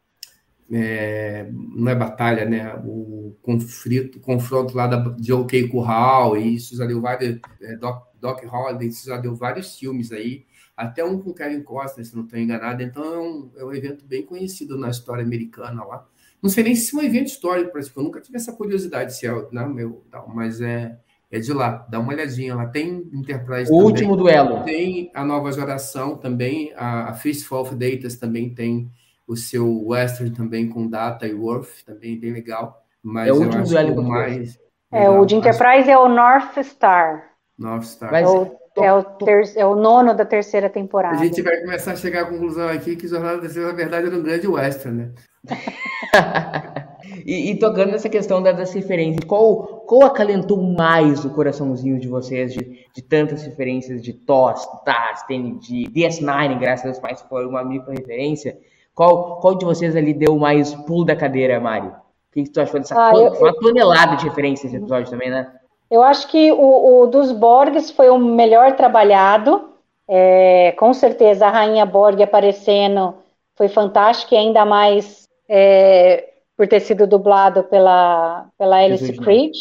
é, 0.72 1.50
não 1.52 1.92
é 1.92 1.96
batalha, 1.96 2.46
né? 2.46 2.76
O 2.86 3.36
conflito, 3.42 4.20
confronto 4.20 4.76
lá 4.76 4.88
da, 4.88 4.98
de 5.18 5.34
OK 5.34 5.68
Curral, 5.68 6.38
e 6.38 6.56
isso 6.56 6.78
já 6.78 6.86
deu 6.86 7.02
vários. 7.02 7.40
É, 7.62 7.76
Doc, 7.76 8.08
Doc 8.20 8.44
Holliday, 8.46 8.88
isso 8.88 9.08
já 9.08 9.18
deu 9.18 9.36
vários 9.36 9.78
filmes 9.78 10.12
aí. 10.12 10.46
Até 10.82 11.04
um 11.04 11.20
com 11.20 11.34
Kevin 11.34 11.62
Costner, 11.62 12.06
se 12.06 12.16
não 12.16 12.24
estou 12.24 12.40
enganado. 12.40 12.82
Então 12.82 13.04
é 13.04 13.20
um, 13.20 13.52
é 13.58 13.66
um 13.66 13.74
evento 13.74 14.06
bem 14.06 14.24
conhecido 14.24 14.78
na 14.78 14.90
história 14.90 15.24
americana 15.24 15.84
lá. 15.84 16.06
Não 16.42 16.50
sei 16.50 16.64
nem 16.64 16.76
se 16.76 16.96
é 16.96 17.00
um 17.00 17.04
evento 17.04 17.28
histórico, 17.28 17.72
parece 17.72 17.92
que 17.92 17.98
eu 17.98 18.04
nunca 18.04 18.20
tive 18.20 18.38
essa 18.38 18.52
curiosidade 18.52 19.16
se 19.16 19.28
é, 19.28 19.48
não, 19.52 19.70
meu, 19.70 20.04
não, 20.12 20.28
mas 20.28 20.60
é, 20.60 20.98
é 21.30 21.40
de 21.40 21.54
lá. 21.54 21.86
Dá 21.90 22.00
uma 22.00 22.12
olhadinha 22.12 22.56
lá. 22.56 22.66
Tem 22.66 23.08
Enterprise 23.14 23.72
O 23.72 23.76
também, 23.76 23.86
último 23.86 24.16
duelo. 24.18 24.64
Tem 24.64 25.12
a 25.14 25.24
nova 25.24 25.52
geração 25.52 26.18
também, 26.18 26.74
a, 26.76 27.10
a 27.10 27.14
Fistful 27.14 27.60
of 27.60 27.76
Datas 27.76 28.16
também 28.16 28.50
tem 28.54 28.92
o 29.28 29.36
seu 29.36 29.86
Western 29.86 30.32
também 30.32 30.68
com 30.68 30.90
Data 30.90 31.28
e 31.28 31.34
Worth, 31.34 31.86
também 31.86 32.20
bem 32.20 32.34
legal. 32.34 32.84
Mas 33.04 33.30
é 33.30 33.34
o 33.34 33.38
último 33.38 33.64
duelo 33.64 34.04
mais. 34.04 34.60
É, 34.92 35.10
o 35.10 35.26
de 35.26 35.36
Enterprise 35.36 35.90
acho... 35.90 35.92
é 35.92 35.98
o 35.98 36.10
North 36.10 36.58
Star. 36.64 37.32
North 37.58 37.84
Star. 37.84 38.12
Mas, 38.12 38.28
é, 38.28 38.32
o, 38.32 38.61
é, 38.78 38.94
o 38.94 39.04
ter, 39.04 39.52
é 39.56 39.66
o 39.66 39.76
nono 39.76 40.14
da 40.14 40.24
terceira 40.24 40.70
temporada. 40.70 41.16
A 41.16 41.24
gente 41.24 41.42
vai 41.42 41.58
começar 41.58 41.92
a 41.92 41.96
chegar 41.96 42.22
à 42.22 42.26
conclusão 42.26 42.70
aqui 42.70 42.96
que 42.96 43.08
Jornada 43.08 43.36
da 43.36 43.42
Terceira, 43.42 43.68
na 43.70 43.76
verdade, 43.76 44.08
era 44.08 44.16
um 44.16 44.24
grande 44.24 44.48
western, 44.48 44.98
né? 44.98 45.12
e, 47.26 47.52
e, 47.52 47.60
tocando 47.60 47.92
nessa 47.92 48.08
questão 48.08 48.42
das, 48.42 48.56
das 48.56 48.74
referências, 48.74 49.26
qual, 49.26 49.84
qual 49.88 50.04
acalentou 50.04 50.62
mais 50.62 51.26
o 51.26 51.32
coraçãozinho 51.32 52.00
de 52.00 52.08
vocês 52.08 52.54
de, 52.54 52.86
de 52.94 53.02
tantas 53.02 53.44
referências 53.44 54.02
de 54.02 54.14
TOS, 54.14 54.66
TAS, 54.86 55.24
TNG, 55.24 55.90
DS9, 55.90 56.60
graças 56.60 56.86
aos 56.86 57.00
pais, 57.00 57.22
foi 57.28 57.46
uma 57.46 57.64
micro 57.64 57.92
referência? 57.92 58.58
Qual, 58.94 59.40
qual 59.40 59.58
de 59.58 59.66
vocês 59.66 59.96
ali 59.96 60.14
deu 60.14 60.38
mais 60.38 60.74
pulo 60.74 61.04
da 61.04 61.16
cadeira, 61.16 61.60
Mário? 61.60 61.90
O 61.90 62.34
que, 62.34 62.44
que 62.44 62.50
tu 62.50 62.62
achou 62.62 62.80
dessa 62.80 62.96
ah, 62.96 63.12
eu, 63.14 63.34
uma 63.34 63.54
tonelada 63.54 64.16
de 64.16 64.24
referências 64.26 64.72
nesse 64.72 64.82
episódio 64.82 65.10
também, 65.10 65.30
né? 65.30 65.52
Eu 65.92 66.02
acho 66.02 66.30
que 66.30 66.54
o, 66.54 67.02
o 67.02 67.08
dos 67.08 67.34
Borgs 67.34 67.92
foi 67.92 68.10
o 68.10 68.18
melhor 68.18 68.78
trabalhado. 68.78 69.70
É, 70.08 70.72
com 70.78 70.94
certeza 70.94 71.46
a 71.46 71.50
Rainha 71.50 71.86
Borg 71.86 72.22
aparecendo 72.22 73.16
foi 73.58 73.68
fantástico 73.68 74.34
e 74.34 74.38
ainda 74.38 74.66
mais 74.66 75.28
é, 75.50 76.30
por 76.56 76.68
ter 76.68 76.80
sido 76.80 77.06
dublado 77.06 77.64
pela, 77.66 78.48
pela 78.58 78.78
Alice 78.78 79.12
Creed. 79.18 79.52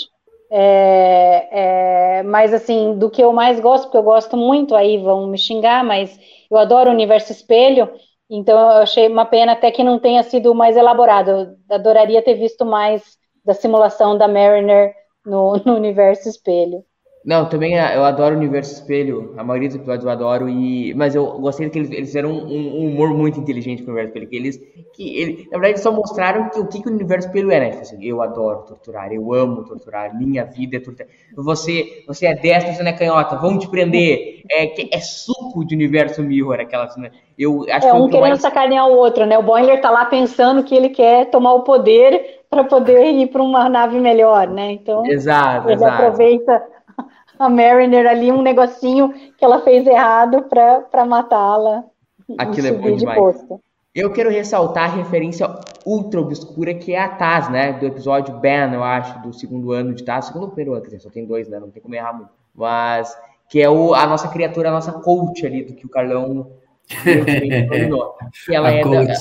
É, 0.53 1.49
é, 1.51 2.23
mas 2.23 2.55
assim, 2.55 2.97
do 2.97 3.11
que 3.11 3.23
eu 3.23 3.33
mais 3.33 3.59
gosto, 3.59 3.85
porque 3.85 3.99
eu 3.99 4.03
gosto 4.03 4.37
muito, 4.37 4.75
aí 4.75 4.99
vão 4.99 5.27
me 5.27 5.39
xingar, 5.39 5.85
mas 5.85 6.19
eu 6.51 6.59
adoro 6.59 6.91
o 6.91 6.93
universo 6.93 7.31
espelho, 7.31 7.89
então 8.29 8.59
eu 8.59 8.83
achei 8.83 9.09
uma 9.09 9.25
pena 9.25 9.53
até 9.53 9.71
que 9.71 9.85
não 9.85 9.99
tenha 9.99 10.23
sido 10.23 10.55
mais 10.55 10.77
elaborado. 10.77 11.31
Eu 11.31 11.57
adoraria 11.71 12.23
ter 12.23 12.35
visto 12.35 12.65
mais 12.65 13.19
da 13.45 13.55
simulação 13.55 14.17
da 14.17 14.29
Mariner 14.29 14.95
no, 15.25 15.55
no 15.65 15.77
universo 15.77 16.29
espelho. 16.29 16.85
Não, 17.23 17.47
também 17.47 17.79
é, 17.79 17.97
eu 17.97 18.05
adoro 18.05 18.35
o 18.35 18.39
Universo 18.39 18.73
Espelho, 18.73 19.35
a 19.37 19.45
maioria 19.45 19.69
dos 19.69 19.77
episódios 19.77 20.05
eu 20.05 20.11
adoro, 20.11 20.49
e, 20.49 20.95
mas 20.95 21.15
eu 21.15 21.39
gostei 21.39 21.69
que 21.69 21.79
eles, 21.79 21.91
eles 21.91 22.09
fizeram 22.09 22.31
um, 22.31 22.79
um, 22.79 22.87
humor 22.87 23.11
muito 23.11 23.39
inteligente 23.39 23.83
com 23.83 23.91
o 23.91 23.95
Universo 23.95 24.09
Espelho, 24.09 24.31
que 24.31 24.37
eles, 24.37 24.61
que 24.95 25.21
ele, 25.21 25.49
na 25.53 25.59
verdade, 25.59 25.81
só 25.81 25.93
mostraram 25.93 26.49
que, 26.49 26.59
o 26.59 26.67
que, 26.67 26.81
que 26.81 26.89
o 26.89 26.93
Universo 26.93 27.29
Espelho 27.29 27.51
é, 27.51 27.61
né? 27.61 27.71
Tipo 27.71 27.83
assim, 27.83 28.03
eu 28.03 28.23
adoro 28.23 28.65
torturar, 28.65 29.13
eu 29.13 29.35
amo 29.35 29.65
torturar, 29.65 30.17
minha 30.17 30.45
vida 30.45 30.79
é 30.79 30.81
torturar. 30.81 31.13
Você, 31.37 32.05
você 32.07 32.27
é 32.27 32.35
destro, 32.35 32.73
você 32.73 32.83
não 32.83 32.91
é 32.91 32.95
canhota, 32.95 33.37
vão 33.37 33.59
te 33.59 33.69
prender. 33.69 34.41
É, 34.51 34.97
é 34.97 35.01
suco 35.01 35.65
de 35.67 35.75
Universo 35.75 36.23
Mirror, 36.23 36.61
aquelas, 36.61 36.97
né? 36.97 37.11
Eu 37.39 37.67
acho 37.71 37.87
é, 37.87 37.93
um 37.93 38.07
que 38.07 38.13
querendo 38.13 38.29
mais... 38.31 38.41
sacanear 38.41 38.89
o 38.89 38.97
outro, 38.97 39.27
né? 39.27 39.37
O 39.37 39.43
Boiler 39.43 39.79
tá 39.81 39.91
lá 39.91 40.07
pensando 40.07 40.65
que 40.65 40.75
ele 40.75 40.89
quer 40.89 41.27
tomar 41.27 41.53
o 41.53 41.65
poder 41.65 42.41
para 42.49 42.65
poder 42.65 43.13
ir 43.13 43.29
para 43.29 43.43
uma 43.43 43.69
nave 43.69 44.01
melhor, 44.01 44.49
né? 44.49 44.73
Então, 44.73 45.07
exato, 45.07 45.69
ele 45.69 45.75
exato. 45.75 46.03
aproveita 46.03 46.63
a 47.41 47.49
Mariner 47.49 48.07
ali, 48.07 48.31
um 48.31 48.43
negocinho 48.43 49.15
que 49.39 49.43
ela 49.43 49.63
fez 49.63 49.87
errado 49.87 50.43
para 50.43 51.07
matá-la. 51.07 51.85
Aquilo 52.37 52.67
é 52.67 52.73
bom 52.73 52.95
demais. 52.95 53.19
Posto. 53.19 53.61
Eu 53.95 54.13
quero 54.13 54.31
ressaltar 54.31 54.85
a 54.85 54.95
referência 54.95 55.49
ultra 55.87 56.21
obscura 56.21 56.75
que 56.75 56.93
é 56.93 57.01
a 57.01 57.09
Taz, 57.09 57.51
né? 57.51 57.73
Do 57.73 57.87
episódio 57.87 58.39
Ben, 58.39 58.73
eu 58.75 58.85
acho, 58.85 59.21
do 59.23 59.33
segundo 59.33 59.73
ano 59.73 59.95
de 59.95 60.05
Taz. 60.05 60.27
Segundo 60.27 60.43
ou 60.43 60.49
primeiro 60.49 60.75
ano, 60.75 60.83
quer 60.83 60.89
dizer, 60.89 61.01
só 61.01 61.09
tem 61.09 61.25
dois, 61.25 61.49
né? 61.49 61.59
Não 61.59 61.71
tem 61.71 61.83
como 61.83 61.95
errar 61.95 62.13
muito. 62.13 62.31
Mas 62.55 63.17
que 63.49 63.61
é 63.61 63.71
o, 63.71 63.95
a 63.95 64.07
nossa 64.07 64.29
criatura, 64.29 64.69
a 64.69 64.73
nossa 64.73 64.93
coach 64.93 65.45
ali, 65.45 65.65
do 65.65 65.75
que 65.75 65.87
o 65.87 65.89
Carlão 65.89 66.53
que 66.87 68.55
ela 68.55 68.69
a 68.69 68.73
é 68.73 68.83
coach. 68.83 69.07
Da, 69.07 69.15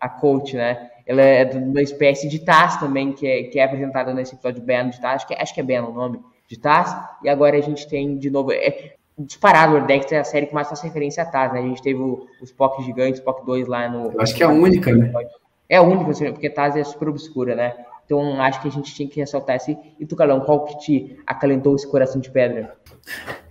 a 0.00 0.08
coach, 0.08 0.56
né? 0.56 0.90
Ela 1.06 1.20
é 1.20 1.44
de 1.44 1.58
uma 1.58 1.82
espécie 1.82 2.28
de 2.28 2.38
Taz 2.38 2.78
também, 2.78 3.12
que 3.12 3.26
é, 3.26 3.42
que 3.44 3.58
é 3.58 3.64
apresentada 3.64 4.14
nesse 4.14 4.34
episódio 4.34 4.62
Ben 4.62 4.88
de 4.88 5.00
Taz. 5.00 5.16
Acho 5.16 5.26
que, 5.26 5.34
acho 5.34 5.54
que 5.54 5.60
é 5.60 5.62
Ben 5.62 5.80
o 5.80 5.92
nome 5.92 6.18
de 6.48 6.58
Taz, 6.58 6.96
e 7.22 7.28
agora 7.28 7.56
a 7.56 7.60
gente 7.60 7.86
tem 7.86 8.16
de 8.16 8.30
novo. 8.30 8.52
É, 8.52 8.94
disparado, 9.18 9.76
o 9.76 9.86
Dexter 9.86 10.18
é 10.18 10.20
a 10.20 10.24
série 10.24 10.46
que 10.46 10.54
mais 10.54 10.68
faz 10.68 10.80
referência 10.80 11.22
a 11.22 11.26
Taz, 11.26 11.52
né? 11.52 11.58
A 11.58 11.62
gente 11.62 11.82
teve 11.82 12.00
o, 12.00 12.26
o 12.40 12.44
Spock 12.44 12.82
gigante, 12.82 13.18
Spock 13.18 13.44
2 13.44 13.66
lá 13.66 13.88
no. 13.88 14.12
Eu 14.12 14.20
acho 14.20 14.34
que 14.34 14.42
é 14.42 14.46
a 14.46 14.50
única, 14.50 14.94
né? 14.94 15.12
É 15.68 15.76
a 15.76 15.82
única, 15.82 16.10
assim, 16.10 16.32
porque 16.32 16.48
Taz 16.48 16.76
é 16.76 16.84
super 16.84 17.08
obscura, 17.08 17.54
né? 17.54 17.74
Então 18.04 18.40
acho 18.40 18.62
que 18.62 18.68
a 18.68 18.70
gente 18.70 18.94
tinha 18.94 19.08
que 19.08 19.20
ressaltar 19.20 19.56
esse. 19.56 19.76
E 20.00 20.06
tu, 20.06 20.16
Calão, 20.16 20.40
qual 20.40 20.64
que 20.64 20.78
te 20.78 21.18
acalentou 21.26 21.76
esse 21.76 21.86
coração 21.86 22.20
de 22.20 22.30
pedra? 22.30 22.74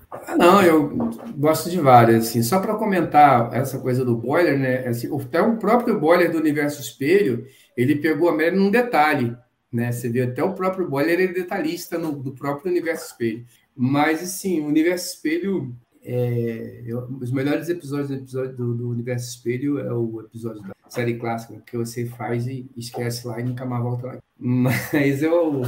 Ah, 0.10 0.36
não, 0.36 0.64
eu 0.64 0.90
gosto 1.38 1.70
de 1.70 1.80
várias, 1.80 2.28
assim. 2.28 2.42
Só 2.42 2.60
para 2.60 2.74
comentar 2.74 3.54
essa 3.54 3.78
coisa 3.78 4.04
do 4.04 4.16
boiler, 4.16 4.58
né? 4.58 4.88
Assim, 4.88 5.16
até 5.16 5.40
o 5.42 5.58
próprio 5.58 6.00
boiler 6.00 6.32
do 6.32 6.40
Universo 6.40 6.82
Espelho, 6.82 7.46
ele 7.76 7.98
pegou 7.98 8.30
a 8.30 8.32
Mary 8.32 8.56
num 8.56 8.72
detalhe 8.72 9.38
né? 9.72 9.92
Você 9.92 10.10
vê 10.10 10.22
até 10.22 10.44
o 10.44 10.54
próprio 10.54 10.90
Boiler 10.90 11.20
é 11.20 11.28
detalhista 11.28 11.98
no, 11.98 12.12
do 12.12 12.32
próprio 12.32 12.72
Universo 12.72 13.12
Espelho. 13.12 13.46
Mas, 13.76 14.24
assim, 14.24 14.62
o 14.62 14.68
Universo 14.68 15.14
Espelho, 15.14 15.76
é, 16.04 16.84
eu, 16.86 17.08
os 17.22 17.32
melhores 17.32 17.70
episódios 17.70 18.12
episódio 18.12 18.56
do, 18.56 18.74
do, 18.74 18.90
Universo 18.90 19.30
Espelho 19.30 19.80
é 19.80 19.94
o 19.94 20.22
episódio 20.22 20.62
da 20.62 20.74
série 20.90 21.18
clássica, 21.18 21.62
que 21.66 21.78
você 21.78 22.06
faz 22.06 22.48
e 22.48 22.70
esquece 22.76 23.28
lá 23.28 23.40
e 23.40 23.44
nunca 23.44 23.66
mais 23.66 23.84
volta 23.84 24.08
lá. 24.08 24.20
Mas 24.40 25.22
eu, 25.22 25.62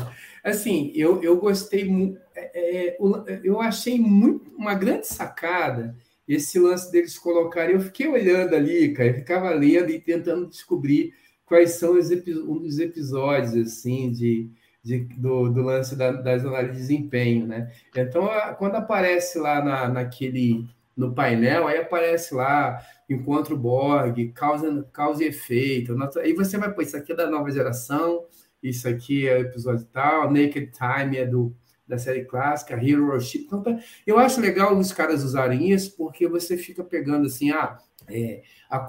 assim, 0.44 0.92
eu, 0.96 1.22
eu 1.22 1.38
gostei 1.38 1.86
muito, 1.86 2.20
é, 2.36 2.96
é, 2.96 2.98
eu 3.44 3.60
achei 3.60 4.00
muito, 4.00 4.52
uma 4.56 4.74
grande 4.74 5.08
sacada 5.08 5.96
esse 6.28 6.60
lance 6.60 6.92
deles 6.92 7.18
colocarem. 7.18 7.74
Eu 7.74 7.82
fiquei 7.82 8.08
olhando 8.08 8.56
ali, 8.56 8.94
cara, 8.94 9.10
eu 9.10 9.16
ficava 9.16 9.50
lendo 9.50 9.90
e 9.90 10.00
tentando 10.00 10.48
descobrir 10.48 11.12
quais 11.50 11.72
são 11.72 11.98
os, 11.98 12.10
um 12.12 12.80
episódios 12.80 13.56
assim 13.56 14.12
de, 14.12 14.50
de 14.82 15.00
do, 15.18 15.50
do, 15.50 15.62
lance 15.62 15.96
da, 15.96 16.12
das 16.12 16.46
análises 16.46 16.76
de 16.76 16.82
desempenho, 16.82 17.46
né? 17.46 17.74
Então, 17.94 18.30
quando 18.58 18.76
aparece 18.76 19.38
lá 19.40 19.62
na, 19.62 19.90
naquele 19.90 20.66
no 20.96 21.14
painel, 21.14 21.68
aí 21.68 21.80
aparece 21.80 22.34
lá 22.36 22.80
encontro 23.10 23.58
Borg, 23.58 24.32
causa, 24.34 24.88
causa 24.94 25.24
e 25.24 25.28
efeito. 25.28 25.96
Aí 26.20 26.34
você 26.34 26.58
vai 26.58 26.72
pôr 26.72 26.84
isso 26.84 26.96
aqui 26.96 27.14
é 27.14 27.16
da 27.16 27.30
nova 27.30 27.50
geração, 27.50 28.26
isso 28.62 28.88
aqui 28.88 29.28
é 29.28 29.38
o 29.38 29.42
episódio 29.42 29.88
tal, 29.92 30.32
Naked 30.32 30.72
Time 30.72 31.18
é 31.18 31.26
do 31.26 31.56
da 31.88 31.98
série 31.98 32.24
clássica, 32.24 32.76
Hero 32.76 33.08
Worship. 33.08 33.46
Então, 33.46 33.64
tá, 33.64 33.76
eu 34.06 34.20
acho 34.20 34.40
legal 34.40 34.78
os 34.78 34.94
caras 34.94 35.24
usarem 35.24 35.72
isso, 35.72 35.98
porque 35.98 36.28
você 36.28 36.56
fica 36.56 36.84
pegando 36.84 37.26
assim, 37.26 37.50
ah, 37.50 37.80
é, 38.08 38.44
a, 38.70 38.88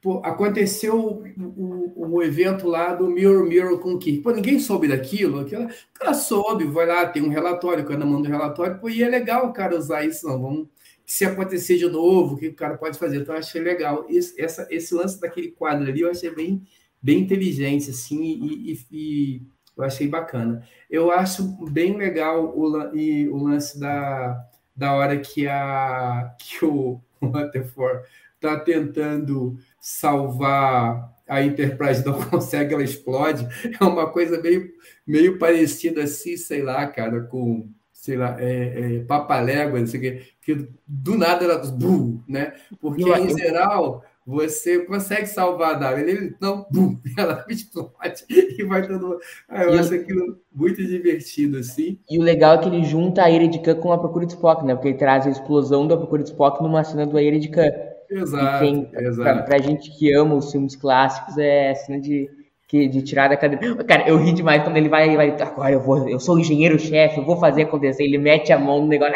Pô, 0.00 0.22
aconteceu 0.24 0.98
o, 0.98 1.22
o, 1.36 2.14
o, 2.14 2.22
evento 2.22 2.66
lá 2.66 2.94
do 2.94 3.06
Mirror 3.06 3.46
Mirror 3.46 3.78
com 3.80 3.92
o 3.92 3.98
Kirk. 3.98 4.22
Pô, 4.22 4.30
ninguém 4.30 4.58
soube 4.58 4.88
daquilo. 4.88 5.40
Aquela, 5.40 5.66
o 5.66 5.70
cara 5.92 6.14
soube, 6.14 6.64
vai 6.64 6.86
lá, 6.86 7.06
tem 7.06 7.22
um 7.22 7.28
relatório, 7.28 7.84
cada 7.84 8.06
manda 8.06 8.26
um 8.26 8.32
relatório. 8.32 8.78
Pô, 8.78 8.88
e 8.88 9.02
é 9.02 9.08
legal 9.08 9.48
o 9.48 9.52
cara 9.52 9.76
usar 9.76 10.04
isso, 10.06 10.26
não. 10.26 10.40
Vamos, 10.40 10.68
se 11.04 11.24
acontecer 11.24 11.76
de 11.76 11.86
novo, 11.86 12.34
o 12.34 12.38
que 12.38 12.48
o 12.48 12.54
cara 12.54 12.78
pode 12.78 12.98
fazer? 12.98 13.18
Então, 13.18 13.34
eu 13.34 13.40
achei 13.40 13.60
legal. 13.60 14.06
Esse, 14.08 14.40
essa, 14.40 14.66
esse 14.70 14.94
lance 14.94 15.20
daquele 15.20 15.50
quadro 15.50 15.86
ali, 15.86 16.00
eu 16.00 16.10
achei 16.10 16.30
bem, 16.34 16.62
bem 17.02 17.20
inteligente, 17.20 17.90
assim, 17.90 18.22
e, 18.22 18.72
e, 18.72 18.86
e 18.90 19.42
eu 19.76 19.84
achei 19.84 20.08
bacana. 20.08 20.66
Eu 20.88 21.10
acho 21.10 21.42
bem 21.70 21.96
legal 21.96 22.56
o, 22.56 22.96
e, 22.96 23.28
o 23.28 23.36
lance 23.36 23.78
da, 23.78 24.46
da 24.74 24.94
hora 24.94 25.18
que, 25.18 25.46
a, 25.46 26.34
que 26.38 26.64
o 26.64 27.00
Rutherford 27.20 28.02
está 28.36 28.58
tentando 28.58 29.58
salvar 29.80 31.10
a 31.26 31.42
Enterprise 31.42 32.04
não 32.04 32.20
consegue, 32.28 32.74
ela 32.74 32.82
explode. 32.82 33.46
É 33.80 33.84
uma 33.84 34.10
coisa 34.10 34.40
meio, 34.40 34.70
meio 35.06 35.38
parecida 35.38 36.02
assim, 36.02 36.36
sei 36.36 36.60
lá, 36.62 36.86
cara, 36.86 37.22
com, 37.22 37.68
sei 37.92 38.16
lá, 38.16 38.36
é, 38.38 38.96
é, 38.96 39.04
papalégua, 39.04 39.82
que, 39.84 40.22
que 40.42 40.68
do 40.86 41.16
nada 41.16 41.44
ela, 41.44 41.58
bum, 41.58 42.20
né? 42.28 42.52
Porque, 42.80 43.02
em 43.02 43.38
geral, 43.38 44.04
você 44.26 44.80
consegue 44.84 45.26
salvar 45.26 45.76
a 45.76 45.78
nave. 45.78 46.02
Ele 46.02 46.36
não, 46.40 46.66
bum, 46.70 46.98
ela 47.16 47.44
explode 47.48 48.24
e 48.28 48.64
vai 48.64 48.86
todo. 48.86 49.18
Ah, 49.48 49.64
eu 49.64 49.74
e 49.74 49.78
acho 49.78 49.94
aquilo 49.94 50.38
muito 50.52 50.84
divertido, 50.84 51.58
assim. 51.58 51.98
E 52.08 52.18
o 52.18 52.22
legal 52.22 52.54
é 52.54 52.58
que 52.58 52.68
ele 52.68 52.84
junta 52.84 53.22
a 53.22 53.30
Eredican 53.30 53.76
com 53.76 53.92
a 53.92 53.98
Procura 53.98 54.26
de 54.26 54.32
Spock, 54.32 54.64
né? 54.64 54.74
Porque 54.74 54.88
ele 54.88 54.98
traz 54.98 55.26
a 55.26 55.30
explosão 55.30 55.86
da 55.86 55.96
Procura 55.96 56.22
de 56.22 56.30
Spock 56.30 56.62
numa 56.62 56.84
cena 56.84 57.06
do 57.06 57.18
Eredican. 57.18 57.68
Exato, 58.10 58.64
quem, 58.64 58.90
exato. 58.92 59.22
Pra, 59.22 59.42
pra, 59.42 59.58
gente 59.58 59.90
que 59.96 60.12
ama 60.12 60.34
os 60.34 60.50
filmes 60.50 60.74
clássicos, 60.74 61.38
é 61.38 61.74
cena 61.74 62.00
de, 62.00 62.28
de 62.68 63.02
tirar 63.02 63.28
da 63.28 63.36
cadeira. 63.36 63.84
Cara, 63.84 64.08
eu 64.08 64.16
ri 64.16 64.32
demais 64.32 64.62
quando 64.64 64.76
ele 64.76 64.88
vai, 64.88 65.16
vai 65.16 65.30
agora 65.40 65.72
eu 65.72 65.80
vou, 65.80 66.08
eu 66.08 66.18
sou 66.18 66.38
engenheiro-chefe, 66.38 67.18
eu 67.18 67.24
vou 67.24 67.38
fazer 67.38 67.62
acontecer. 67.62 68.02
Ele 68.02 68.18
mete 68.18 68.52
a 68.52 68.58
mão 68.58 68.82
no 68.82 68.88
negócio! 68.88 69.14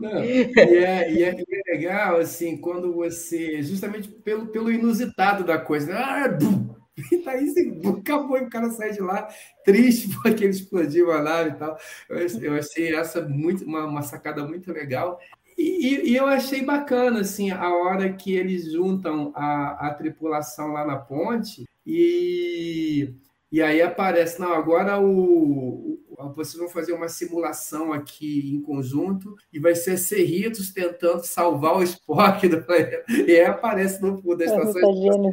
Não, 0.00 0.24
e, 0.24 0.50
é, 0.56 1.12
e, 1.12 1.22
é, 1.22 1.34
e, 1.36 1.44
é, 1.44 1.72
legal, 1.72 2.16
assim, 2.16 2.56
quando 2.56 2.92
você, 2.92 3.62
justamente 3.62 4.08
pelo, 4.08 4.46
pelo 4.46 4.70
inusitado 4.70 5.44
da 5.44 5.58
coisa, 5.58 5.92
né? 5.92 5.98
ah, 5.98 6.28
bum, 6.28 6.74
e 7.10 7.18
tá 7.18 7.32
aí, 7.32 7.48
assim, 7.48 7.80
acabou, 8.00 8.36
e 8.36 8.42
o 8.42 8.50
cara 8.50 8.68
sai 8.70 8.92
de 8.92 9.00
lá 9.00 9.28
triste 9.64 10.08
porque 10.22 10.44
ele 10.44 10.50
explodiu 10.50 11.10
a 11.10 11.22
nave 11.22 11.50
e 11.50 11.54
tal. 11.54 11.78
Eu, 12.08 12.18
eu 12.42 12.54
achei 12.54 12.94
essa 12.94 13.22
muito, 13.22 13.64
uma, 13.64 13.84
uma 13.84 14.02
sacada 14.02 14.44
muito 14.44 14.72
legal. 14.72 15.18
E, 15.56 16.10
e, 16.10 16.16
eu 16.16 16.26
achei 16.26 16.62
bacana, 16.62 17.20
assim, 17.20 17.50
a 17.50 17.74
hora 17.74 18.12
que 18.12 18.34
eles 18.34 18.72
juntam 18.72 19.32
a, 19.34 19.88
a 19.88 19.94
tripulação 19.94 20.72
lá 20.72 20.84
na 20.84 20.96
ponte 20.96 21.64
e, 21.86 23.14
e 23.50 23.60
aí 23.60 23.82
aparece, 23.82 24.40
não, 24.40 24.52
agora 24.52 25.00
o, 25.00 25.98
o, 26.08 26.32
vocês 26.34 26.56
vão 26.56 26.68
fazer 26.68 26.92
uma 26.92 27.08
simulação 27.08 27.92
aqui 27.92 28.50
em 28.52 28.60
conjunto 28.62 29.34
e 29.52 29.58
vai 29.58 29.74
ser 29.74 29.98
Cerritos 29.98 30.72
tentando 30.72 31.24
salvar 31.24 31.76
o 31.76 31.82
Spock 31.82 32.46
do 32.48 32.62
planeta. 32.62 33.04
E 33.08 33.32
aí 33.32 33.44
aparece 33.44 34.00
no 34.00 34.16
fundo 34.20 34.36
da 34.36 34.44
estação 34.44 34.70
espacial 34.70 35.30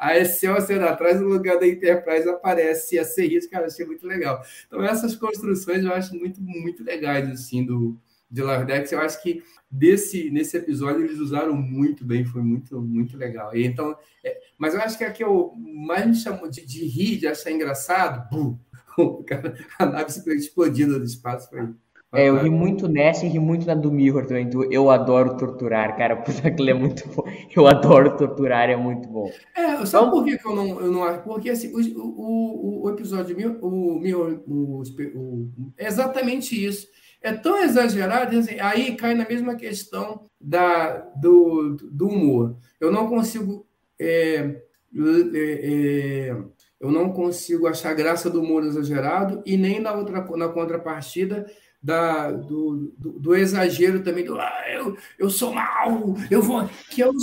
a 0.00 0.16
Excelsior 0.16 0.82
atrás, 0.82 1.20
no 1.20 1.28
lugar 1.28 1.60
da 1.60 1.68
Enterprise, 1.68 2.26
aparece 2.26 2.98
a 2.98 3.04
Cerritos, 3.04 3.46
cara, 3.46 3.66
achei 3.66 3.84
muito 3.84 4.06
legal. 4.06 4.42
Então, 4.66 4.82
essas 4.82 5.14
construções 5.14 5.84
eu 5.84 5.92
acho 5.92 6.16
muito, 6.16 6.40
muito 6.40 6.82
legais, 6.82 7.28
assim, 7.28 7.66
do, 7.66 8.00
de 8.30 8.42
Lardex. 8.42 8.92
Eu 8.92 9.00
acho 9.00 9.22
que 9.22 9.42
desse, 9.70 10.30
nesse 10.30 10.56
episódio 10.56 11.04
eles 11.04 11.18
usaram 11.18 11.54
muito 11.54 12.04
bem, 12.04 12.24
foi 12.24 12.42
muito, 12.42 12.80
muito 12.80 13.16
legal. 13.16 13.54
E, 13.54 13.66
então, 13.66 13.96
é, 14.24 14.38
mas 14.56 14.74
eu 14.74 14.80
acho 14.80 14.96
que 14.96 15.04
a 15.04 15.10
que 15.10 15.24
eu 15.24 15.52
mais 15.56 16.06
me 16.06 16.14
chamou 16.14 16.48
de, 16.48 16.64
de 16.64 16.84
rir, 16.86 17.18
de 17.18 17.26
achar 17.26 17.50
engraçado, 17.50 18.28
bum, 18.30 18.58
a 19.78 19.86
nave 19.86 20.12
simplesmente 20.12 20.46
explodindo 20.46 20.98
no 20.98 21.04
espaço. 21.04 21.48
Foi, 21.48 21.68
é, 22.12 22.28
eu 22.28 22.42
ri 22.42 22.50
muito 22.50 22.88
nessa 22.88 23.24
e 23.24 23.28
ri 23.28 23.38
muito 23.38 23.64
na 23.64 23.74
do 23.74 23.92
Mirror 23.92 24.26
também, 24.26 24.48
do 24.48 24.64
Eu 24.72 24.90
Adoro 24.90 25.36
Torturar, 25.36 25.96
cara, 25.96 26.16
porque 26.16 26.46
aquilo 26.46 26.70
é 26.70 26.74
muito 26.74 27.08
bom. 27.08 27.22
Eu 27.54 27.68
adoro 27.68 28.16
torturar, 28.16 28.68
é 28.68 28.76
muito 28.76 29.08
bom. 29.08 29.30
É, 29.56 29.86
sabe 29.86 30.08
então, 30.08 30.10
por 30.10 30.24
que, 30.24 30.36
que 30.36 30.46
eu 30.46 30.56
não, 30.56 30.80
eu 30.80 30.90
não 30.90 31.04
acho? 31.04 31.22
Porque 31.22 31.50
assim, 31.50 31.72
o, 31.72 32.00
o, 32.00 32.82
o 32.84 32.90
episódio 32.90 33.36
o 33.62 34.00
Mirror, 34.00 34.42
o, 34.44 34.82
o, 34.82 35.50
é 35.78 35.86
exatamente 35.86 36.64
isso 36.64 36.88
é 37.22 37.32
tão 37.32 37.62
exagerado, 37.62 38.38
assim, 38.38 38.58
aí 38.60 38.96
cai 38.96 39.14
na 39.14 39.28
mesma 39.28 39.54
questão 39.54 40.26
da, 40.40 40.98
do, 41.16 41.76
do 41.90 42.08
humor. 42.08 42.56
Eu 42.80 42.90
não 42.90 43.08
consigo. 43.08 43.66
É, 43.98 44.36
é, 44.36 45.60
é, 45.62 46.36
eu 46.80 46.90
não 46.90 47.12
consigo 47.12 47.66
achar 47.66 47.94
graça 47.94 48.30
do 48.30 48.40
humor 48.40 48.64
exagerado 48.64 49.42
e 49.44 49.56
nem 49.56 49.78
na 49.78 49.92
outra 49.92 50.26
na 50.36 50.48
contrapartida 50.48 51.46
da, 51.82 52.30
do, 52.30 52.92
do, 52.96 53.12
do 53.18 53.34
exagero 53.34 54.02
também 54.02 54.24
do 54.24 54.38
ah, 54.38 54.64
eu, 54.70 54.96
eu 55.18 55.30
sou 55.30 55.52
mal, 55.52 56.14
eu 56.30 56.42
vou 56.42 56.68
que 56.90 57.02
é 57.02 57.08
o, 57.08 57.14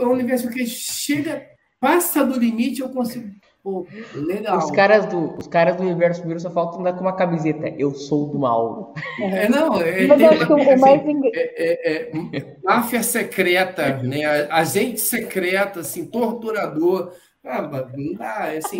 é 0.00 0.06
o 0.06 0.12
universo 0.12 0.48
que 0.50 0.66
chega 0.66 1.46
passa 1.78 2.24
do 2.24 2.38
limite 2.38 2.80
eu 2.80 2.90
consigo 2.90 3.30
Pô, 3.62 3.86
legal. 4.14 4.58
Os 4.58 4.70
caras 4.70 5.06
do, 5.06 5.36
os 5.36 5.46
caras 5.46 5.76
do 5.76 5.82
universo 5.82 6.26
Mirror 6.26 6.40
só 6.40 6.50
faltam 6.50 6.80
andar 6.80 6.94
com 6.94 7.02
uma 7.02 7.14
camiseta. 7.14 7.68
Eu 7.68 7.94
sou 7.94 8.28
do 8.28 8.38
mal. 8.38 8.94
É, 9.20 9.48
não, 9.48 9.80
é, 9.80 10.06
Mas 10.06 10.22
acho 10.22 10.46
que 10.46 10.52
o 10.52 10.56
assim, 10.56 10.76
mais 10.76 11.02
é, 11.34 11.92
é, 11.92 12.38
é, 12.38 12.56
máfia 12.64 13.02
secreta, 13.02 14.02
né? 14.02 14.24
Agente 14.50 15.00
secreta, 15.00 15.80
assim, 15.80 16.06
torturador. 16.06 17.12
Ah, 17.44 17.62
não 17.96 18.14
dá, 18.14 18.52
assim, 18.52 18.78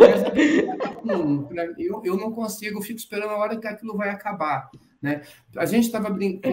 eu, 1.78 2.02
eu 2.04 2.16
não 2.16 2.30
consigo, 2.30 2.78
eu 2.78 2.82
fico 2.82 2.98
esperando 2.98 3.30
a 3.30 3.38
hora 3.38 3.58
que 3.58 3.66
aquilo 3.66 3.96
vai 3.96 4.10
acabar. 4.10 4.68
Né? 5.00 5.22
A 5.56 5.64
gente 5.64 5.86
estava 5.86 6.10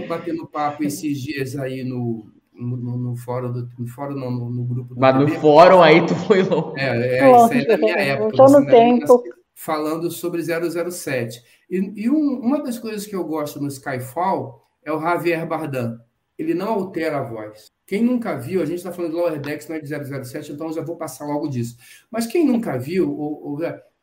batendo 0.07 0.47
papo 0.47 0.86
esses 0.86 1.19
dias 1.19 1.57
aí 1.57 1.84
no, 1.84 2.32
no, 2.58 2.97
no, 2.97 3.16
fórum 3.16 3.51
do 3.51 3.70
no 3.78 3.88
fórum 3.88 4.16
não, 4.16 4.32
no, 4.32 4.49
no 4.49 4.64
grupo 4.64 4.95
do 4.95 4.99
Mas 4.99 5.16
no 5.16 5.28
fórum 5.39 5.82
aí 5.82 6.05
tu 6.05 6.16
foi 6.16 6.43
longe. 6.43 6.80
É, 6.80 7.20
é 7.20 7.32
isso 7.32 7.53
aí 7.53 7.62
é 7.62 7.66
da 7.66 7.78
minha 7.78 7.95
época. 7.95 8.30
Estou 8.30 8.49
no 8.49 8.66
tempo. 8.66 9.24
Falando 9.53 10.12
sobre 10.12 10.43
007. 10.43 11.41
E, 11.70 12.03
e 12.03 12.10
um, 12.10 12.39
uma 12.39 12.62
das 12.62 12.78
coisas 12.78 13.05
que 13.05 13.16
eu 13.16 13.24
gosto 13.24 13.60
no 13.60 13.68
Skyfall 13.68 14.62
é 14.84 14.91
o 14.91 15.01
Javier 15.01 15.47
Bardem. 15.47 15.97
Ele 16.38 16.53
não 16.53 16.70
altera 16.70 17.18
a 17.18 17.24
voz. 17.24 17.72
Quem 17.86 18.03
nunca 18.03 18.36
viu, 18.36 18.62
a 18.62 18.66
gente 18.66 18.78
está 18.78 18.91
falando 18.91 19.12
do 19.12 19.18
Lower 19.18 19.39
Decks, 19.39 19.68
não 19.68 19.76
é 19.76 19.80
de 19.80 19.88
007, 20.26 20.51
então 20.51 20.68
eu 20.68 20.74
já 20.74 20.82
vou 20.82 20.97
passar 20.97 21.26
logo 21.26 21.47
disso. 21.47 21.78
Mas 22.12 22.28
quem 22.28 22.45
nunca 22.45 22.78
viu, 22.78 23.10
ou, 23.10 23.51
ou, 23.51 23.58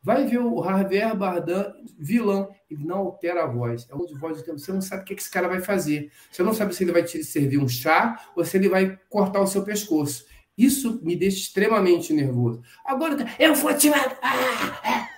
Vai 0.05 0.23
ver 0.23 0.37
o 0.37 0.63
Javier 0.63 1.15
Bardem, 1.15 1.65
vilão, 1.97 2.49
ele 2.69 2.85
não 2.85 2.97
altera 2.97 3.43
a 3.43 3.47
voz. 3.47 3.87
É 3.89 3.95
um 3.95 4.05
de 4.05 4.13
voz 4.13 4.37
do 4.37 4.43
tempo. 4.43 4.59
Você 4.59 4.71
não 4.71 4.79
sabe 4.79 5.01
o 5.01 5.05
que 5.05 5.15
esse 5.15 5.31
cara 5.31 5.47
vai 5.47 5.61
fazer. 5.61 6.11
Você 6.31 6.43
não 6.43 6.53
sabe 6.53 6.75
se 6.75 6.83
ele 6.83 6.91
vai 6.91 7.01
te 7.01 7.23
servir 7.23 7.57
um 7.57 7.67
chá 7.67 8.15
ou 8.35 8.45
se 8.45 8.55
ele 8.55 8.69
vai 8.69 8.99
cortar 9.09 9.41
o 9.41 9.47
seu 9.47 9.63
pescoço. 9.63 10.25
Isso 10.55 10.99
me 11.01 11.15
deixa 11.15 11.37
extremamente 11.37 12.13
nervoso. 12.13 12.61
Agora, 12.85 13.15
eu 13.39 13.55
vou 13.55 13.73
te 13.73 13.89
matar! 13.89 15.09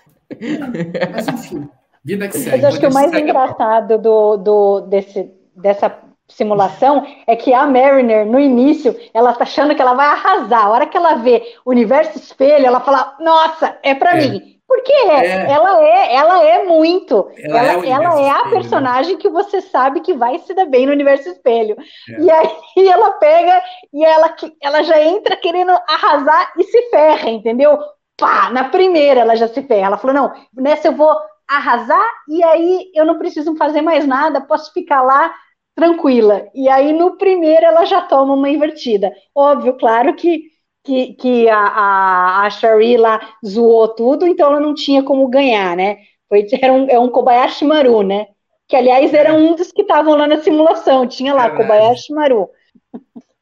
Mas 1.13 1.27
enfim, 1.27 1.69
vida 2.01 2.29
que 2.29 2.37
segue. 2.37 2.55
Mas 2.55 2.63
acho 2.63 2.79
que 2.79 2.87
o 2.87 2.93
mais 2.93 3.11
engraçado 3.11 3.97
do, 3.97 4.37
do, 4.37 4.81
desse, 4.81 5.29
dessa 5.53 5.99
simulação 6.29 7.05
é 7.27 7.35
que 7.35 7.53
a 7.53 7.67
Mariner, 7.67 8.25
no 8.25 8.39
início, 8.39 8.97
ela 9.13 9.33
tá 9.33 9.43
achando 9.43 9.75
que 9.75 9.81
ela 9.81 9.95
vai 9.95 10.07
arrasar. 10.07 10.65
A 10.65 10.69
hora 10.69 10.85
que 10.85 10.95
ela 10.95 11.15
vê 11.15 11.43
o 11.65 11.71
universo 11.71 12.17
espelho, 12.17 12.65
ela 12.65 12.79
fala: 12.79 13.17
Nossa, 13.19 13.77
é 13.83 13.93
para 13.93 14.17
é. 14.17 14.29
mim. 14.29 14.56
Porque 14.67 14.91
é. 14.91 15.49
ela 15.49 15.81
é, 15.81 16.15
ela 16.15 16.43
é 16.43 16.63
muito. 16.65 17.31
Ela, 17.37 17.59
ela 17.59 17.85
é, 17.85 17.89
ela 17.89 18.21
é 18.21 18.29
a 18.29 18.45
né? 18.45 18.51
personagem 18.51 19.17
que 19.17 19.29
você 19.29 19.61
sabe 19.61 20.01
que 20.01 20.13
vai 20.13 20.37
se 20.39 20.53
dar 20.53 20.65
bem 20.65 20.85
no 20.85 20.91
universo 20.91 21.29
espelho. 21.29 21.77
É. 22.09 22.21
E 22.21 22.29
aí 22.29 22.49
ela 22.89 23.11
pega 23.13 23.61
e 23.93 24.03
ela, 24.03 24.35
ela 24.61 24.83
já 24.83 25.01
entra 25.01 25.37
querendo 25.37 25.71
arrasar 25.87 26.51
e 26.57 26.63
se 26.63 26.89
ferra, 26.89 27.29
entendeu? 27.29 27.79
Pá, 28.17 28.49
na 28.49 28.65
primeira 28.65 29.21
ela 29.21 29.35
já 29.37 29.47
se 29.47 29.61
ferra. 29.63 29.87
Ela 29.87 29.97
falou: 29.97 30.15
não, 30.15 30.33
nessa 30.53 30.89
eu 30.89 30.95
vou 30.95 31.15
arrasar 31.47 32.11
e 32.27 32.43
aí 32.43 32.91
eu 32.93 33.05
não 33.05 33.17
preciso 33.17 33.55
fazer 33.55 33.81
mais 33.81 34.05
nada, 34.05 34.41
posso 34.41 34.73
ficar 34.73 35.01
lá 35.01 35.33
tranquila. 35.73 36.45
E 36.53 36.67
aí 36.67 36.91
no 36.91 37.15
primeiro 37.17 37.65
ela 37.65 37.85
já 37.85 38.01
toma 38.01 38.33
uma 38.33 38.49
invertida. 38.49 39.13
Óbvio, 39.33 39.77
claro 39.77 40.13
que 40.13 40.56
que, 40.87 41.13
que 41.15 41.49
a, 41.49 41.59
a, 41.59 42.45
a 42.45 42.49
Shari 42.49 42.95
lá 42.95 43.19
zoou 43.45 43.89
tudo, 43.89 44.25
então 44.25 44.47
ela 44.47 44.59
não 44.61 44.73
tinha 44.73 45.03
como 45.03 45.27
ganhar, 45.27 45.75
né? 45.75 45.97
Foi, 46.29 46.47
era 46.61 46.71
um, 46.71 46.89
é 46.89 46.97
um 46.97 47.09
Kobayashi 47.09 47.65
Maru, 47.65 48.03
né? 48.03 48.27
Que, 48.69 48.75
aliás, 48.77 49.13
era 49.13 49.33
um 49.33 49.53
dos 49.53 49.71
que 49.71 49.81
estavam 49.81 50.15
lá 50.15 50.27
na 50.27 50.37
simulação. 50.41 51.05
Tinha 51.05 51.33
lá, 51.33 51.47
é 51.47 51.55
Kobayashi 51.57 52.13
Maru. 52.13 52.49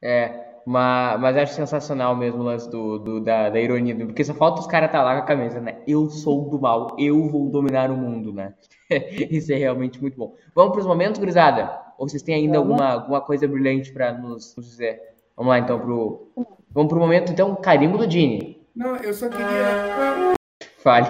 É, 0.02 0.58
mas, 0.66 1.20
mas 1.20 1.36
acho 1.36 1.54
sensacional 1.54 2.16
mesmo 2.16 2.40
o 2.40 2.44
lance 2.44 2.68
do, 2.68 2.98
do 2.98 3.20
da, 3.20 3.48
da, 3.48 3.60
ironia, 3.60 3.94
porque 3.94 4.24
só 4.24 4.34
falta 4.34 4.60
os 4.60 4.66
caras 4.66 4.88
estar 4.88 4.98
tá 4.98 5.04
lá 5.04 5.16
com 5.16 5.22
a 5.22 5.26
camisa, 5.26 5.60
né? 5.60 5.78
Eu 5.86 6.08
sou 6.10 6.50
do 6.50 6.60
mal, 6.60 6.96
eu 6.98 7.28
vou 7.28 7.48
dominar 7.48 7.90
o 7.92 7.96
mundo, 7.96 8.32
né? 8.32 8.54
Isso 9.30 9.52
é 9.52 9.56
realmente 9.56 10.00
muito 10.00 10.16
bom. 10.16 10.34
Vamos 10.54 10.72
para 10.72 10.80
os 10.80 10.86
momentos, 10.86 11.20
gurizada? 11.20 11.80
Ou 11.96 12.08
vocês 12.08 12.22
têm 12.22 12.34
ainda 12.34 12.58
alguma, 12.58 12.92
alguma 12.92 13.20
coisa 13.20 13.46
brilhante 13.46 13.92
para 13.92 14.12
nos, 14.12 14.54
nos 14.56 14.66
dizer? 14.66 15.00
Vamos 15.36 15.50
lá, 15.50 15.58
então, 15.58 15.78
pro, 15.78 16.32
Vamos 16.76 16.90
pro 16.90 17.00
momento, 17.00 17.32
então, 17.32 17.56
carimbo 17.56 17.96
do 17.96 18.06
Dini. 18.06 18.60
Não, 18.76 18.96
eu 18.96 19.14
só 19.14 19.30
queria. 19.30 20.34
Fale. 20.80 21.08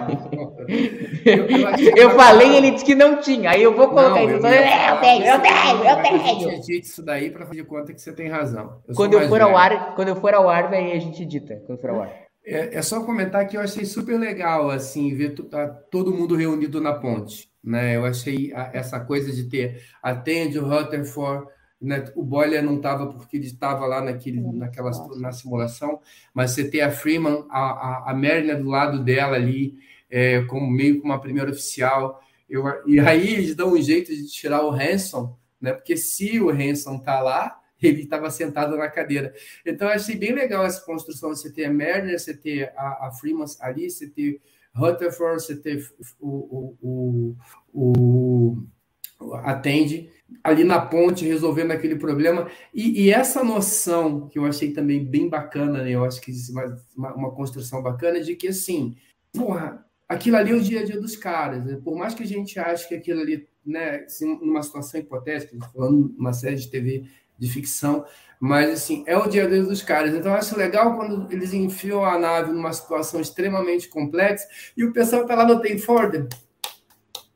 Eu, 1.27 1.45
eu, 1.47 1.97
eu 1.97 2.11
falei, 2.11 2.57
ele 2.57 2.71
disse 2.71 2.85
que 2.85 2.95
não 2.95 3.21
tinha. 3.21 3.51
Aí 3.51 3.64
eu 3.64 3.75
vou 3.75 3.89
colocar 3.89 4.11
não, 4.11 4.31
isso. 4.31 4.47
Eu, 4.47 4.53
eu, 4.53 5.01
tenho, 5.01 5.25
eu 5.27 5.41
tenho, 5.41 5.85
eu 5.85 6.03
tenho. 6.03 6.53
Eu 6.53 6.61
tinha 6.61 6.79
isso 6.79 7.05
daí 7.05 7.33
para 7.33 7.47
fazer 7.47 7.64
conta 7.64 7.93
que 7.93 8.01
você 8.01 8.12
tem 8.12 8.29
razão. 8.29 8.81
Quando 8.95 9.14
eu 9.14 9.23
for 9.23 9.41
velho. 9.41 9.45
ao 9.45 9.57
ar, 9.57 9.95
quando 9.97 10.09
eu 10.09 10.14
for 10.14 10.33
ao 10.35 10.49
ar, 10.49 10.73
aí 10.73 10.93
a 10.93 11.01
gente 11.01 11.27
dita. 11.27 11.61
Quando 11.67 11.81
for 11.81 11.91
ao 11.91 12.03
ar. 12.03 12.12
É, 12.47 12.77
é, 12.77 12.83
só 12.83 13.03
comentar 13.03 13.49
que 13.49 13.57
eu 13.57 13.61
achei 13.61 13.85
super 13.85 14.17
legal 14.17 14.71
assim 14.71 15.12
ver 15.17 15.35
todo 15.91 16.14
mundo 16.14 16.37
reunido 16.37 16.81
na 16.81 16.95
ponte, 16.95 17.51
né? 17.62 17.97
Eu 17.97 18.05
achei 18.05 18.53
a, 18.55 18.71
essa 18.73 19.01
coisa 19.01 19.33
de 19.33 19.49
ter 19.49 19.83
atende 20.01 20.61
o 20.61 20.64
Rutherford 20.64 21.49
né? 21.81 22.05
O 22.14 22.22
Boiler 22.22 22.62
não 22.62 22.77
estava 22.77 23.07
porque 23.07 23.37
ele 23.37 23.47
estava 23.47 23.87
lá 23.87 24.01
naquele, 24.01 24.41
naquela, 24.41 24.91
na 25.18 25.33
simulação, 25.33 26.01
mas 26.33 26.53
você 26.53 26.68
tem 26.68 26.81
a 26.81 26.91
Freeman, 26.91 27.45
a, 27.51 27.61
a, 27.61 28.11
a 28.11 28.14
Mariner 28.14 28.59
do 28.62 28.68
lado 28.68 29.05
dela 29.05 29.37
ali, 29.37 29.79
é, 30.11 30.43
como 30.43 30.70
meio 30.70 31.01
como 31.01 31.12
uma 31.12 31.20
primeira 31.20 31.51
oficial. 31.51 32.20
Eu, 32.49 32.64
e 32.87 32.99
aí 33.01 33.35
eles 33.35 33.55
dão 33.55 33.72
um 33.72 33.83
jeito 33.83 34.14
de 34.14 34.27
tirar 34.29 34.64
o 34.64 34.70
Hanson, 34.70 35.37
né? 35.61 35.72
porque 35.72 35.97
se 35.97 36.41
o 36.41 36.51
Hanson 36.51 36.97
está 36.97 37.20
lá, 37.20 37.61
ele 37.83 38.03
estava 38.03 38.31
sentado 38.31 38.77
na 38.77 38.89
cadeira. 38.89 39.35
Então, 39.64 39.89
eu 39.89 39.95
achei 39.95 40.16
bem 40.16 40.33
legal 40.33 40.64
essa 40.64 40.81
construção. 40.81 41.31
Você 41.31 41.53
ter 41.53 41.66
a 41.66 41.72
Mariner, 41.72 42.18
você 42.18 42.35
ter 42.35 42.72
a, 42.77 43.09
a 43.09 43.12
Freeman 43.12 43.45
ali, 43.61 43.91
você 43.91 44.09
ter 44.09 44.41
Rutherford, 44.74 45.43
você 45.43 45.57
ter 45.57 45.87
o, 46.18 46.77
o, 46.81 47.37
o, 47.72 48.66
o 49.20 49.35
atende 49.35 50.11
ali 50.43 50.64
na 50.64 50.81
ponte 50.81 51.24
resolvendo 51.24 51.70
aquele 51.70 51.97
problema. 51.97 52.51
E, 52.74 53.05
e, 53.05 53.11
essa 53.11 53.45
noção 53.45 54.29
que 54.29 54.39
eu 54.39 54.45
achei 54.45 54.72
também 54.72 55.05
bem 55.05 55.29
bacana, 55.29 55.83
né? 55.83 55.91
eu 55.91 56.05
acho 56.05 56.20
que 56.20 56.33
uma, 56.51 56.83
uma, 56.97 57.14
uma 57.14 57.31
construção 57.33 57.83
bacana 57.83 58.20
de 58.20 58.35
que 58.35 58.49
assim, 58.49 58.97
porra, 59.33 59.85
aquilo 60.09 60.37
ali 60.37 60.53
é 60.53 60.55
o 60.55 60.61
dia 60.61 60.81
a 60.81 60.85
dia 60.85 61.01
dos 61.01 61.16
caras. 61.16 61.64
Né? 61.64 61.81
Por 61.83 61.97
mais 61.97 62.14
que 62.14 62.22
a 62.22 62.27
gente 62.27 62.59
ache 62.59 62.89
que 62.89 62.95
aquilo 62.95 63.20
ali, 63.20 63.49
né, 63.64 64.05
assim, 64.05 64.39
numa 64.41 64.62
situação 64.62 65.01
hipotética, 65.01 65.57
falando 65.72 66.14
uma 66.18 66.33
série 66.33 66.57
de 66.57 66.70
TV 66.70 67.05
de 67.39 67.49
ficção, 67.49 68.05
mas 68.41 68.70
assim, 68.70 69.05
é 69.07 69.16
o 69.16 69.29
dia 69.29 69.45
a 69.45 69.49
dia 69.49 69.62
dos 69.62 69.83
caras. 69.83 70.14
Então 70.14 70.33
eu 70.33 70.39
acho 70.39 70.57
legal 70.57 70.97
quando 70.97 71.31
eles 71.33 71.53
enfiam 71.53 72.05
a 72.05 72.18
nave 72.18 72.53
numa 72.53 72.72
situação 72.72 73.20
extremamente 73.20 73.89
complexa 73.89 74.47
e 74.77 74.85
o 74.85 74.93
pessoal 74.93 75.22
está 75.22 75.35
lá 75.35 75.47
no 75.47 75.61
Tem 75.61 75.79
Ford. 75.79 76.29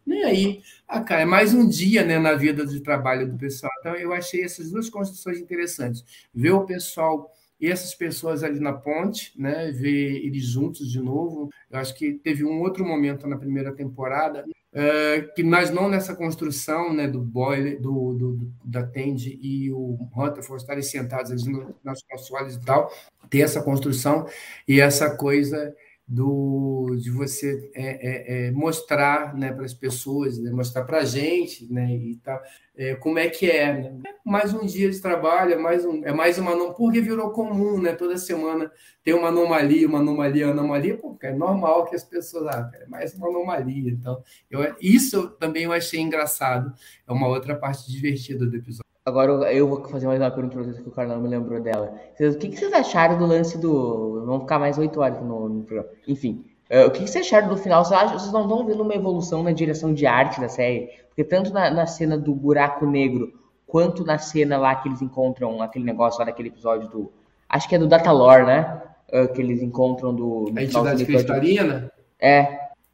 Nem 0.06 0.24
aí. 0.24 0.62
Ah, 0.92 1.00
cara, 1.00 1.22
é 1.22 1.24
mais 1.24 1.54
um 1.54 1.68
dia 1.68 2.04
né, 2.04 2.18
na 2.18 2.34
vida 2.34 2.66
de 2.66 2.80
trabalho 2.80 3.30
do 3.30 3.38
pessoal. 3.38 3.70
Então 3.78 3.94
eu 3.94 4.12
achei 4.12 4.42
essas 4.42 4.72
duas 4.72 4.90
construções 4.90 5.38
interessantes. 5.38 6.04
Ver 6.34 6.50
o 6.50 6.66
pessoal 6.66 7.30
e 7.60 7.70
essas 7.70 7.94
pessoas 7.94 8.42
ali 8.42 8.58
na 8.58 8.72
ponte, 8.72 9.32
né, 9.40 9.70
ver 9.70 10.16
eles 10.16 10.42
juntos 10.42 10.90
de 10.90 11.00
novo. 11.00 11.48
Eu 11.70 11.78
acho 11.78 11.94
que 11.94 12.14
teve 12.14 12.44
um 12.44 12.60
outro 12.60 12.84
momento 12.84 13.28
na 13.28 13.36
primeira 13.36 13.72
temporada 13.72 14.44
é, 14.72 15.20
que 15.34 15.44
mas 15.44 15.70
não 15.70 15.88
nessa 15.88 16.14
construção, 16.14 16.92
né, 16.92 17.06
do 17.06 17.20
Boyle, 17.20 17.76
do, 17.76 18.14
do, 18.14 18.52
da 18.64 18.84
Tandy 18.84 19.38
e 19.40 19.70
o 19.70 19.96
Rutherford 20.12 20.60
estarem 20.60 20.82
sentados 20.82 21.30
ali 21.30 21.66
nas 21.84 22.02
consoles 22.02 22.56
e 22.56 22.60
tal, 22.64 22.92
ter 23.28 23.42
essa 23.42 23.62
construção 23.62 24.26
e 24.66 24.80
essa 24.80 25.16
coisa 25.16 25.72
do 26.10 26.96
de 26.96 27.08
você 27.08 27.70
é, 27.72 27.84
é, 27.84 28.48
é 28.48 28.50
mostrar 28.50 29.32
né, 29.32 29.52
para 29.52 29.64
as 29.64 29.72
pessoas, 29.72 30.38
né, 30.40 30.50
mostrar 30.50 30.82
para 30.82 30.98
a 30.98 31.04
gente 31.04 31.72
né, 31.72 31.88
e 31.94 32.16
tal, 32.16 32.42
é, 32.76 32.96
como 32.96 33.16
é 33.16 33.28
que 33.28 33.48
é. 33.48 33.72
Né? 33.74 34.02
Mais 34.24 34.52
um 34.52 34.66
dia 34.66 34.90
de 34.90 35.00
trabalho, 35.00 35.52
é 35.52 35.56
mais, 35.56 35.84
um, 35.84 36.04
é 36.04 36.12
mais 36.12 36.36
uma 36.36 36.50
anomalia, 36.50 36.74
porque 36.76 37.00
virou 37.00 37.30
comum, 37.30 37.80
né? 37.80 37.92
Toda 37.92 38.18
semana 38.18 38.72
tem 39.04 39.14
uma 39.14 39.28
anomalia, 39.28 39.86
uma 39.86 40.00
anomalia, 40.00 40.46
uma 40.46 40.52
anomalia, 40.52 40.96
porque 40.96 41.26
é 41.26 41.32
normal 41.32 41.86
que 41.86 41.94
as 41.94 42.02
pessoas, 42.02 42.48
ah, 42.48 42.68
é 42.74 42.86
mais 42.86 43.14
uma 43.14 43.28
anomalia. 43.28 43.92
Então, 43.92 44.20
eu, 44.50 44.74
isso 44.80 45.28
também 45.38 45.64
eu 45.64 45.72
achei 45.72 46.00
engraçado, 46.00 46.74
é 47.06 47.12
uma 47.12 47.28
outra 47.28 47.54
parte 47.54 47.88
divertida 47.88 48.44
do 48.46 48.56
episódio. 48.56 48.89
Agora 49.10 49.52
eu 49.52 49.66
vou 49.66 49.84
fazer 49.88 50.06
mais 50.06 50.20
uma 50.20 50.30
pergunta 50.30 50.54
para 50.54 50.62
vocês 50.62 50.78
que 50.78 50.88
o 50.88 50.92
Carlão 50.92 51.20
me 51.20 51.26
lembrou 51.26 51.60
dela. 51.60 51.94
o 52.20 52.38
que, 52.38 52.48
que, 52.48 52.56
vocês 52.56 52.72
acharam 52.72 53.18
do 53.18 53.26
lance 53.26 53.58
do. 53.58 54.24
Vamos 54.24 54.42
ficar 54.42 54.60
mais 54.60 54.78
oito 54.78 55.00
horas 55.00 55.20
no, 55.20 55.48
no, 55.48 55.64
programa. 55.64 55.90
Enfim, 56.06 56.44
uh, 56.70 56.86
o 56.86 56.92
que, 56.92 57.00
que, 57.00 57.10
vocês 57.10 57.26
acharam 57.26 57.48
do 57.48 57.56
final? 57.56 57.84
Vocês, 57.84 58.00
acham, 58.00 58.16
vocês 58.16 58.32
não 58.32 58.42
estão 58.42 58.64
vendo 58.64 58.84
uma 58.84 58.94
evolução 58.94 59.42
na 59.42 59.50
direção 59.50 59.92
de 59.92 60.06
arte 60.06 60.40
da 60.40 60.48
série? 60.48 60.90
Porque 61.08 61.24
tanto 61.24 61.52
na, 61.52 61.72
na, 61.72 61.86
cena 61.86 62.16
do 62.16 62.32
buraco 62.32 62.86
negro, 62.86 63.32
quanto 63.66 64.04
na 64.04 64.16
cena 64.16 64.56
lá 64.56 64.76
que 64.76 64.88
eles 64.88 65.02
encontram 65.02 65.60
aquele 65.60 65.84
negócio 65.84 66.20
lá 66.20 66.26
daquele 66.26 66.48
episódio 66.48 66.88
do. 66.88 67.12
Acho 67.48 67.68
que 67.68 67.74
é 67.74 67.78
do 67.80 67.88
Datalore, 67.88 68.46
né? 68.46 68.80
Uh, 69.12 69.26
que 69.32 69.42
eles 69.42 69.60
encontram 69.60 70.14
do. 70.14 70.52
A 70.54 70.62
entidade 70.62 71.04
cristalina? 71.04 71.90
É, 72.20 72.42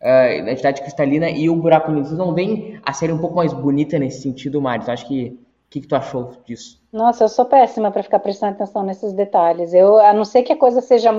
uh, 0.00 0.48
a 0.48 0.50
entidade 0.50 0.80
cristalina 0.80 1.28
e 1.28 1.50
o 1.50 1.56
buraco 1.56 1.90
negro. 1.90 2.06
Vocês 2.06 2.18
não 2.18 2.32
veem 2.32 2.80
a 2.82 2.94
série 2.94 3.12
um 3.12 3.18
pouco 3.18 3.36
mais 3.36 3.52
bonita 3.52 3.98
nesse 3.98 4.22
sentido, 4.22 4.62
Mário? 4.62 4.82
Então, 4.82 4.94
acho 4.94 5.06
que 5.06 5.44
que, 5.76 5.82
que, 5.82 5.88
tu 5.88 5.96
achou 5.96 6.32
disso? 6.44 6.82
Nossa, 6.92 7.24
eu 7.24 7.28
sou 7.28 7.44
péssima 7.44 7.90
para 7.90 8.02
ficar 8.02 8.18
prestando 8.18 8.54
atenção 8.54 8.82
nesses 8.82 9.12
detalhes. 9.12 9.74
Eu, 9.74 9.98
a 9.98 10.12
não 10.12 10.24
ser 10.24 10.42
que 10.42 10.52
a 10.52 10.56
coisa 10.56 10.80
seja 10.80 11.10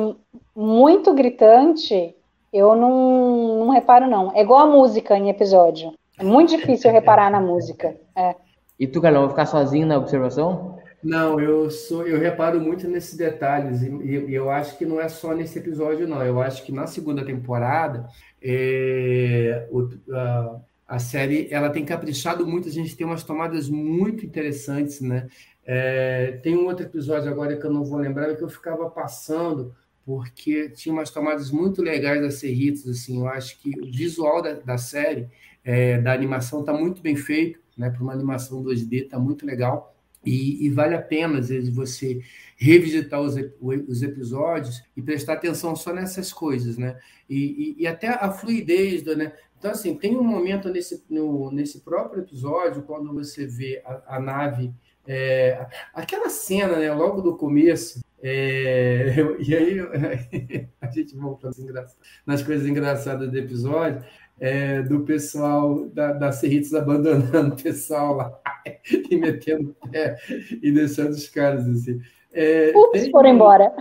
muito 0.55 1.13
gritante, 1.13 2.15
eu 2.51 2.75
não, 2.75 3.65
não 3.65 3.69
reparo, 3.69 4.07
não. 4.07 4.35
É 4.35 4.41
igual 4.41 4.61
a 4.61 4.65
música 4.65 5.15
em 5.15 5.29
episódio. 5.29 5.93
É 6.19 6.23
muito 6.23 6.49
difícil 6.49 6.91
reparar 6.91 7.29
na 7.29 7.39
música. 7.39 7.95
É. 8.15 8.35
E 8.79 8.87
tu, 8.87 8.99
Carlão, 8.99 9.21
vai 9.21 9.29
ficar 9.29 9.45
sozinho 9.45 9.85
na 9.85 9.97
observação? 9.97 10.77
Não, 11.03 11.39
eu 11.39 11.69
sou, 11.69 12.07
eu 12.07 12.19
reparo 12.19 12.59
muito 12.59 12.87
nesses 12.87 13.15
detalhes 13.15 13.83
e, 13.83 13.89
e, 13.89 14.33
eu 14.33 14.49
acho 14.49 14.77
que 14.77 14.85
não 14.85 14.99
é 14.99 15.07
só 15.07 15.33
nesse 15.33 15.59
episódio, 15.59 16.07
não. 16.07 16.23
Eu 16.23 16.41
acho 16.41 16.63
que 16.63 16.71
na 16.71 16.87
segunda 16.87 17.23
temporada 17.23 18.07
é, 18.41 19.67
o, 19.71 19.87
a, 20.11 20.59
a 20.87 20.99
série 20.99 21.47
ela 21.51 21.69
tem 21.69 21.83
caprichado 21.83 22.47
muito, 22.47 22.67
a 22.67 22.71
gente 22.71 22.95
tem 22.95 23.05
umas 23.05 23.23
tomadas 23.23 23.69
muito 23.69 24.25
interessantes, 24.25 25.01
né? 25.01 25.27
É, 25.65 26.39
tem 26.41 26.55
um 26.55 26.65
outro 26.65 26.85
episódio 26.85 27.29
agora 27.29 27.57
que 27.57 27.65
eu 27.65 27.71
não 27.71 27.83
vou 27.83 27.99
lembrar, 27.99 28.33
que 28.35 28.43
eu 28.43 28.49
ficava 28.49 28.89
passando, 28.89 29.75
porque 30.05 30.69
tinha 30.69 30.93
umas 30.93 31.09
tomadas 31.09 31.51
muito 31.51 31.81
legais 31.81 32.21
da 32.21 32.31
Serritos, 32.31 32.87
assim, 32.87 33.19
eu 33.19 33.27
acho 33.27 33.59
que 33.59 33.77
o 33.81 33.91
visual 33.91 34.41
da, 34.41 34.53
da 34.53 34.77
série, 34.77 35.27
é, 35.65 35.99
da 35.99 36.13
animação, 36.13 36.61
está 36.61 36.71
muito 36.71 37.01
bem 37.01 37.17
feito, 37.17 37.59
né? 37.77 37.89
Para 37.89 38.01
uma 38.01 38.13
animação 38.13 38.63
2D, 38.63 39.03
está 39.03 39.19
muito 39.19 39.45
legal. 39.45 39.93
E, 40.25 40.65
e, 40.65 40.69
vale 40.69 40.95
a 40.95 41.01
pena, 41.01 41.39
às 41.39 41.49
vezes, 41.49 41.69
você 41.69 42.21
revisitar 42.57 43.21
os, 43.21 43.35
os 43.61 44.01
episódios 44.01 44.81
e 44.95 45.01
prestar 45.01 45.33
atenção 45.33 45.75
só 45.75 45.93
nessas 45.93 46.33
coisas, 46.33 46.77
né? 46.77 46.97
E, 47.29 47.75
e, 47.77 47.83
e 47.83 47.87
até 47.87 48.07
a 48.07 48.31
fluidez, 48.31 49.03
do, 49.03 49.15
né? 49.15 49.33
Então, 49.57 49.71
assim, 49.71 49.95
tem 49.95 50.15
um 50.15 50.23
momento 50.23 50.69
nesse, 50.69 51.03
no, 51.09 51.51
nesse 51.51 51.81
próprio 51.81 52.21
episódio, 52.21 52.83
quando 52.83 53.13
você 53.13 53.45
vê 53.45 53.81
a, 53.85 54.17
a 54.17 54.19
nave, 54.19 54.71
é, 55.07 55.65
aquela 55.93 56.29
cena, 56.29 56.77
né, 56.77 56.93
logo 56.93 57.21
do 57.21 57.35
começo, 57.35 58.01
é, 58.21 59.15
e 59.39 59.55
aí 59.55 59.79
a 60.81 60.87
gente 60.87 61.15
volta 61.15 61.49
nas 62.25 62.43
coisas 62.43 62.67
engraçadas 62.67 63.29
do 63.29 63.37
episódio, 63.37 64.03
é, 64.39 64.81
do 64.83 65.01
pessoal 65.01 65.87
da, 65.89 66.13
da 66.13 66.31
Cerritos 66.31 66.73
abandonando 66.73 67.55
o 67.55 67.63
pessoal 67.63 68.15
lá 68.15 68.39
e 69.09 69.15
metendo 69.15 69.75
pé 69.91 70.17
e 70.61 70.71
deixando 70.71 71.11
os 71.11 71.27
caras 71.27 71.67
assim. 71.67 71.99
É, 72.31 72.71
Ups, 72.75 73.09
foram 73.09 73.29
embora. 73.29 73.73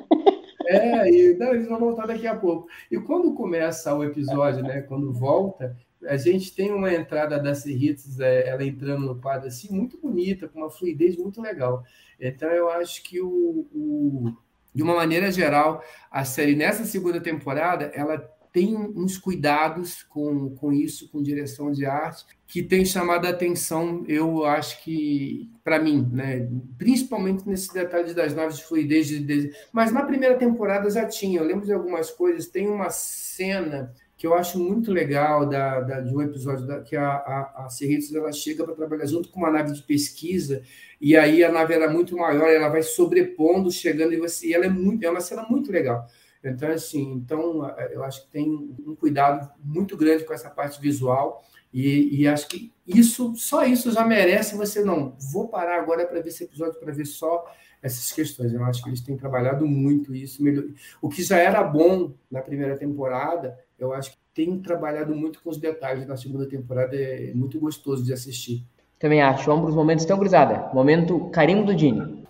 É, 0.66 1.08
e 1.08 1.34
não, 1.34 1.54
eles 1.54 1.68
vão 1.68 1.78
voltar 1.78 2.06
daqui 2.06 2.26
a 2.26 2.34
pouco. 2.34 2.68
E 2.90 2.98
quando 2.98 3.34
começa 3.34 3.94
o 3.94 4.04
episódio, 4.04 4.62
né? 4.62 4.82
Quando 4.82 5.12
volta, 5.12 5.76
a 6.06 6.16
gente 6.16 6.54
tem 6.54 6.72
uma 6.72 6.92
entrada 6.92 7.38
da 7.38 7.54
Cerritos, 7.54 8.20
é, 8.20 8.48
ela 8.48 8.64
entrando 8.64 9.06
no 9.06 9.20
quadro 9.20 9.48
assim, 9.48 9.72
muito 9.72 9.98
bonita, 9.98 10.48
com 10.48 10.60
uma 10.60 10.70
fluidez 10.70 11.16
muito 11.16 11.40
legal. 11.40 11.84
Então 12.20 12.48
eu 12.50 12.68
acho 12.70 13.02
que 13.02 13.20
o, 13.20 13.66
o 13.72 14.36
de 14.74 14.82
uma 14.82 14.94
maneira 14.94 15.32
geral, 15.32 15.82
a 16.10 16.22
série 16.24 16.54
nessa 16.54 16.84
segunda 16.84 17.18
temporada, 17.18 17.90
ela 17.94 18.18
tem 18.56 18.74
uns 18.74 19.18
cuidados 19.18 20.02
com, 20.04 20.48
com 20.56 20.72
isso, 20.72 21.10
com 21.10 21.22
direção 21.22 21.70
de 21.70 21.84
arte, 21.84 22.24
que 22.46 22.62
tem 22.62 22.86
chamado 22.86 23.26
a 23.26 23.28
atenção, 23.28 24.02
eu 24.08 24.46
acho 24.46 24.82
que, 24.82 25.50
para 25.62 25.78
mim, 25.78 26.08
né? 26.10 26.48
principalmente 26.78 27.46
nesses 27.46 27.68
detalhes 27.68 28.14
das 28.14 28.34
naves 28.34 28.56
de 28.56 28.64
fluidez. 28.64 29.08
De, 29.08 29.18
de... 29.18 29.52
Mas 29.70 29.92
na 29.92 30.06
primeira 30.06 30.38
temporada 30.38 30.88
já 30.88 31.04
tinha, 31.04 31.38
eu 31.38 31.44
lembro 31.44 31.66
de 31.66 31.72
algumas 31.74 32.10
coisas, 32.10 32.46
tem 32.46 32.66
uma 32.66 32.88
cena 32.88 33.92
que 34.16 34.26
eu 34.26 34.32
acho 34.32 34.58
muito 34.58 34.90
legal 34.90 35.44
da, 35.44 35.82
da 35.82 36.00
de 36.00 36.16
um 36.16 36.22
episódio 36.22 36.66
da, 36.66 36.80
que 36.80 36.96
a, 36.96 37.10
a, 37.10 37.66
a 37.66 37.68
Cerritos, 37.68 38.14
ela 38.14 38.32
chega 38.32 38.64
para 38.64 38.74
trabalhar 38.74 39.04
junto 39.04 39.28
com 39.28 39.40
uma 39.40 39.50
nave 39.50 39.74
de 39.74 39.82
pesquisa 39.82 40.62
e 40.98 41.14
aí 41.14 41.44
a 41.44 41.52
nave 41.52 41.74
era 41.74 41.90
muito 41.90 42.16
maior, 42.16 42.48
ela 42.48 42.70
vai 42.70 42.82
sobrepondo, 42.82 43.70
chegando 43.70 44.14
e 44.14 44.16
você, 44.16 44.46
e 44.46 44.54
ela 44.54 44.64
é 44.64 44.70
muito, 44.70 45.04
é 45.04 45.10
uma 45.10 45.20
cena 45.20 45.42
muito 45.42 45.70
legal. 45.70 46.06
Então, 46.42 46.70
assim, 46.70 47.12
então, 47.12 47.68
eu 47.90 48.04
acho 48.04 48.24
que 48.24 48.30
tem 48.30 48.74
um 48.86 48.94
cuidado 48.94 49.50
muito 49.62 49.96
grande 49.96 50.24
com 50.24 50.32
essa 50.32 50.50
parte 50.50 50.80
visual 50.80 51.42
e, 51.72 52.22
e 52.22 52.28
acho 52.28 52.48
que 52.48 52.72
isso, 52.86 53.34
só 53.36 53.64
isso 53.64 53.90
já 53.90 54.04
merece 54.04 54.56
você, 54.56 54.82
não, 54.84 55.14
vou 55.32 55.48
parar 55.48 55.78
agora 55.78 56.06
para 56.06 56.20
ver 56.20 56.28
esse 56.28 56.44
episódio, 56.44 56.78
para 56.78 56.92
ver 56.92 57.04
só 57.04 57.44
essas 57.82 58.12
questões. 58.12 58.52
Eu 58.52 58.64
acho 58.64 58.82
que 58.82 58.88
eles 58.88 59.00
têm 59.00 59.16
trabalhado 59.16 59.66
muito 59.66 60.14
isso. 60.14 60.42
Melhor... 60.42 60.64
O 61.00 61.08
que 61.08 61.22
já 61.22 61.38
era 61.38 61.62
bom 61.62 62.14
na 62.30 62.40
primeira 62.40 62.76
temporada, 62.76 63.58
eu 63.78 63.92
acho 63.92 64.12
que 64.12 64.18
tem 64.34 64.58
trabalhado 64.60 65.14
muito 65.14 65.42
com 65.42 65.50
os 65.50 65.58
detalhes 65.58 66.06
na 66.06 66.16
segunda 66.16 66.46
temporada, 66.46 66.94
é 66.94 67.32
muito 67.34 67.58
gostoso 67.58 68.04
de 68.04 68.12
assistir. 68.12 68.64
Também 68.98 69.20
acho. 69.20 69.44
Para 69.44 69.54
os 69.54 69.74
momentos 69.74 70.04
então, 70.04 70.18
cruzada. 70.18 70.70
Momento 70.72 71.28
carimbo 71.30 71.64
do 71.64 71.74
Dini. 71.74 72.26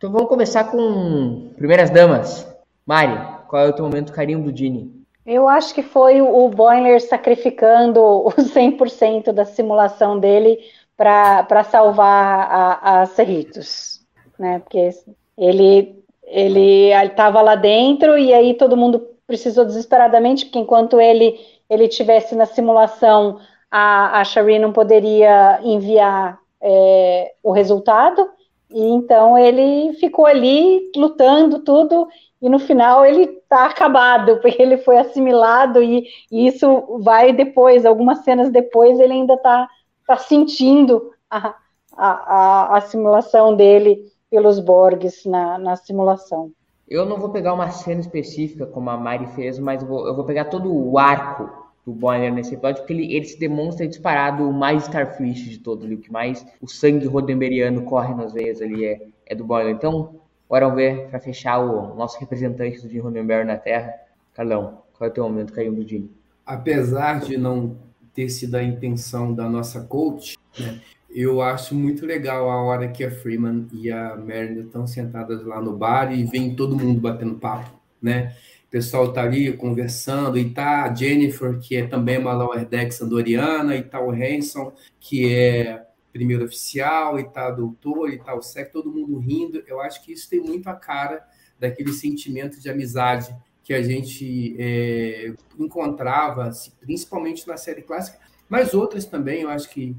Então 0.00 0.10
vamos 0.10 0.30
começar 0.30 0.64
com 0.64 1.50
primeiras 1.58 1.90
damas. 1.90 2.50
Mari, 2.86 3.20
qual 3.46 3.66
é 3.66 3.68
o 3.68 3.72
teu 3.74 3.84
momento 3.84 4.14
carinho 4.14 4.42
do 4.42 4.50
Dini? 4.50 4.90
Eu 5.26 5.46
acho 5.46 5.74
que 5.74 5.82
foi 5.82 6.22
o 6.22 6.48
Boiler 6.48 7.02
sacrificando 7.02 8.26
os 8.26 8.34
100% 8.50 9.30
da 9.30 9.44
simulação 9.44 10.18
dele 10.18 10.58
para 10.96 11.62
salvar 11.64 12.48
a, 12.50 13.02
a 13.02 13.06
Cerritos, 13.08 14.00
né? 14.38 14.60
Porque 14.60 14.88
ele 15.36 16.02
ele 16.24 16.92
estava 16.94 17.42
lá 17.42 17.54
dentro 17.54 18.16
e 18.16 18.32
aí 18.32 18.54
todo 18.54 18.78
mundo 18.78 19.06
precisou 19.26 19.66
desesperadamente, 19.66 20.46
porque 20.46 20.60
enquanto 20.60 20.98
ele 20.98 21.38
ele 21.68 21.88
tivesse 21.88 22.34
na 22.34 22.46
simulação, 22.46 23.38
a, 23.70 24.18
a 24.18 24.24
Shari 24.24 24.58
não 24.58 24.72
poderia 24.72 25.60
enviar 25.62 26.38
é, 26.58 27.34
o 27.42 27.52
resultado. 27.52 28.39
E 28.70 28.80
então 28.80 29.36
ele 29.36 29.92
ficou 29.94 30.26
ali 30.26 30.90
lutando 30.94 31.60
tudo 31.60 32.08
e 32.40 32.48
no 32.48 32.58
final 32.58 33.04
ele 33.04 33.22
está 33.22 33.66
acabado, 33.66 34.38
porque 34.42 34.60
ele 34.60 34.78
foi 34.78 34.98
assimilado 34.98 35.82
e, 35.82 36.06
e, 36.30 36.46
isso 36.46 37.00
vai 37.02 37.32
depois, 37.32 37.84
algumas 37.84 38.18
cenas 38.24 38.50
depois 38.50 38.98
ele 38.98 39.12
ainda 39.12 39.34
está 39.34 39.68
tá 40.06 40.16
sentindo 40.16 41.12
a, 41.28 41.54
a, 41.96 42.10
a, 42.10 42.76
assimilação 42.78 43.54
dele 43.54 44.06
pelos 44.30 44.60
Borgs 44.60 45.28
na, 45.28 45.58
na 45.58 45.76
simulação. 45.76 46.52
Eu 46.88 47.04
não 47.04 47.18
vou 47.18 47.30
pegar 47.30 47.54
uma 47.54 47.70
cena 47.70 48.00
específica, 48.00 48.66
como 48.66 48.90
a 48.90 48.96
Mari 48.96 49.26
fez, 49.28 49.58
mas 49.58 49.82
eu 49.82 49.88
vou, 49.88 50.06
eu 50.06 50.14
vou 50.14 50.24
pegar 50.24 50.46
todo 50.46 50.72
o 50.72 50.98
arco 50.98 51.59
do 51.90 51.98
Boiler 51.98 52.32
nesse 52.32 52.54
episódio, 52.54 52.82
porque 52.82 52.92
ele, 52.92 53.14
ele 53.14 53.24
se 53.24 53.38
demonstra 53.38 53.86
disparado 53.86 54.48
o 54.48 54.52
mais 54.52 54.84
Starfish 54.84 55.50
de 55.50 55.58
todos 55.58 55.84
ali, 55.84 55.96
o 55.96 55.98
que 55.98 56.12
mais 56.12 56.46
o 56.60 56.68
sangue 56.68 57.06
rodemberiano 57.06 57.82
corre 57.82 58.14
nas 58.14 58.32
veias 58.32 58.62
ali 58.62 58.84
é, 58.84 59.08
é 59.26 59.34
do 59.34 59.44
Boiler. 59.44 59.74
Então, 59.74 60.20
bora 60.48 60.68
ver, 60.70 61.08
para 61.08 61.18
fechar, 61.18 61.58
o 61.58 61.94
nosso 61.96 62.18
representante 62.20 62.80
do 62.80 62.88
Jim 62.88 63.02
na 63.44 63.56
Terra. 63.56 63.94
Carlão, 64.32 64.82
qual 64.96 65.08
é 65.08 65.10
o 65.10 65.14
teu 65.14 65.24
momento 65.24 65.52
caindo 65.52 65.82
do 65.82 65.88
Jim? 65.88 66.08
Apesar 66.46 67.20
de 67.20 67.36
não 67.36 67.76
ter 68.14 68.28
sido 68.28 68.54
a 68.54 68.62
intenção 68.62 69.34
da 69.34 69.48
nossa 69.48 69.80
coach, 69.80 70.36
né, 70.58 70.80
eu 71.10 71.42
acho 71.42 71.74
muito 71.74 72.06
legal 72.06 72.48
a 72.48 72.62
hora 72.62 72.88
que 72.88 73.02
a 73.02 73.10
Freeman 73.10 73.66
e 73.72 73.90
a 73.90 74.16
Meredith 74.16 74.66
estão 74.66 74.86
sentadas 74.86 75.44
lá 75.44 75.60
no 75.60 75.76
bar 75.76 76.12
e 76.12 76.24
vem 76.24 76.54
todo 76.54 76.76
mundo 76.76 77.00
batendo 77.00 77.34
papo, 77.34 77.70
né? 78.00 78.34
O 78.70 78.76
pessoal 78.78 79.12
tá 79.12 79.22
ali 79.24 79.52
conversando 79.56 80.38
e 80.38 80.48
tá 80.48 80.84
a 80.84 80.94
Jennifer, 80.94 81.58
que 81.58 81.74
é 81.74 81.88
também 81.88 82.18
uma 82.18 82.32
Lower 82.32 82.64
Deck 82.64 82.94
andoriana, 83.02 83.74
e 83.74 83.82
tá 83.82 84.00
o 84.00 84.12
Hanson, 84.12 84.72
que 85.00 85.34
é 85.34 85.84
primeiro 86.12 86.44
oficial, 86.44 87.18
e 87.18 87.24
tá 87.24 87.50
doutor, 87.50 88.12
e 88.12 88.18
tá 88.18 88.32
o 88.32 88.40
Sec, 88.40 88.70
todo 88.70 88.92
mundo 88.92 89.18
rindo. 89.18 89.60
Eu 89.66 89.80
acho 89.80 90.04
que 90.04 90.12
isso 90.12 90.30
tem 90.30 90.38
muito 90.38 90.68
a 90.68 90.74
cara 90.74 91.26
daquele 91.58 91.92
sentimento 91.92 92.60
de 92.60 92.70
amizade 92.70 93.34
que 93.64 93.74
a 93.74 93.82
gente 93.82 94.54
é, 94.56 95.34
encontrava, 95.58 96.48
principalmente 96.80 97.48
na 97.48 97.56
série 97.56 97.82
clássica, 97.82 98.20
mas 98.48 98.72
outras 98.72 99.04
também, 99.04 99.42
eu 99.42 99.50
acho 99.50 99.68
que 99.68 99.96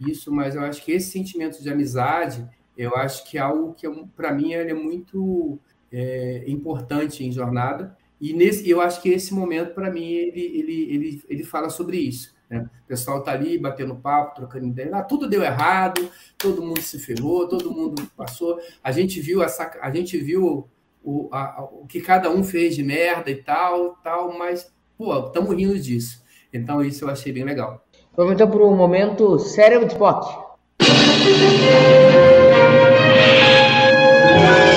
isso, 0.00 0.32
mas 0.32 0.56
eu 0.56 0.62
acho 0.62 0.84
que 0.84 0.90
esse 0.90 1.12
sentimento 1.12 1.62
de 1.62 1.70
amizade, 1.70 2.44
eu 2.76 2.96
acho 2.96 3.30
que 3.30 3.38
é 3.38 3.40
algo 3.40 3.74
que, 3.74 3.88
para 4.16 4.32
mim, 4.32 4.54
é 4.54 4.74
muito 4.74 5.56
é, 5.92 6.42
importante 6.48 7.24
em 7.24 7.30
jornada. 7.30 7.96
E 8.20 8.32
nesse, 8.32 8.68
eu 8.68 8.80
acho 8.80 9.00
que 9.00 9.08
esse 9.08 9.32
momento, 9.32 9.74
para 9.74 9.90
mim, 9.90 10.10
ele, 10.10 10.40
ele, 10.40 10.94
ele, 10.94 11.22
ele 11.28 11.44
fala 11.44 11.70
sobre 11.70 11.98
isso. 11.98 12.36
Né? 12.50 12.68
O 12.84 12.88
pessoal 12.88 13.22
tá 13.22 13.32
ali 13.32 13.58
batendo 13.58 13.94
papo, 13.94 14.36
trocando 14.36 14.66
ideia. 14.66 14.90
Ah, 14.94 15.02
tudo 15.02 15.28
deu 15.28 15.42
errado, 15.42 16.08
todo 16.36 16.62
mundo 16.62 16.80
se 16.80 16.98
ferrou, 16.98 17.48
todo 17.48 17.70
mundo 17.70 18.02
passou. 18.16 18.58
A 18.82 18.90
gente 18.90 19.20
viu 19.20 19.42
a, 19.42 19.48
saca... 19.48 19.78
a 19.82 19.90
gente 19.90 20.18
viu 20.18 20.66
o, 21.02 21.28
a, 21.30 21.62
o 21.62 21.86
que 21.86 22.00
cada 22.00 22.30
um 22.30 22.42
fez 22.42 22.74
de 22.74 22.82
merda 22.82 23.30
e 23.30 23.36
tal, 23.36 23.96
tal, 24.02 24.36
mas, 24.36 24.72
pô, 24.96 25.26
estamos 25.26 25.54
rindo 25.54 25.78
disso. 25.78 26.24
Então, 26.52 26.82
isso 26.82 27.04
eu 27.04 27.10
achei 27.10 27.32
bem 27.32 27.44
legal. 27.44 27.84
Vamos 28.16 28.32
então 28.32 28.50
para 28.50 28.62
o 28.62 28.74
momento 28.74 29.38
cérebro 29.38 29.86
de 29.86 29.92
Spock. 29.92 30.48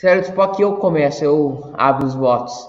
Cérebro 0.00 0.22
de 0.22 0.28
Spock, 0.30 0.62
eu 0.62 0.76
começo, 0.76 1.22
eu 1.22 1.74
abro 1.74 2.06
os 2.06 2.14
votos. 2.14 2.66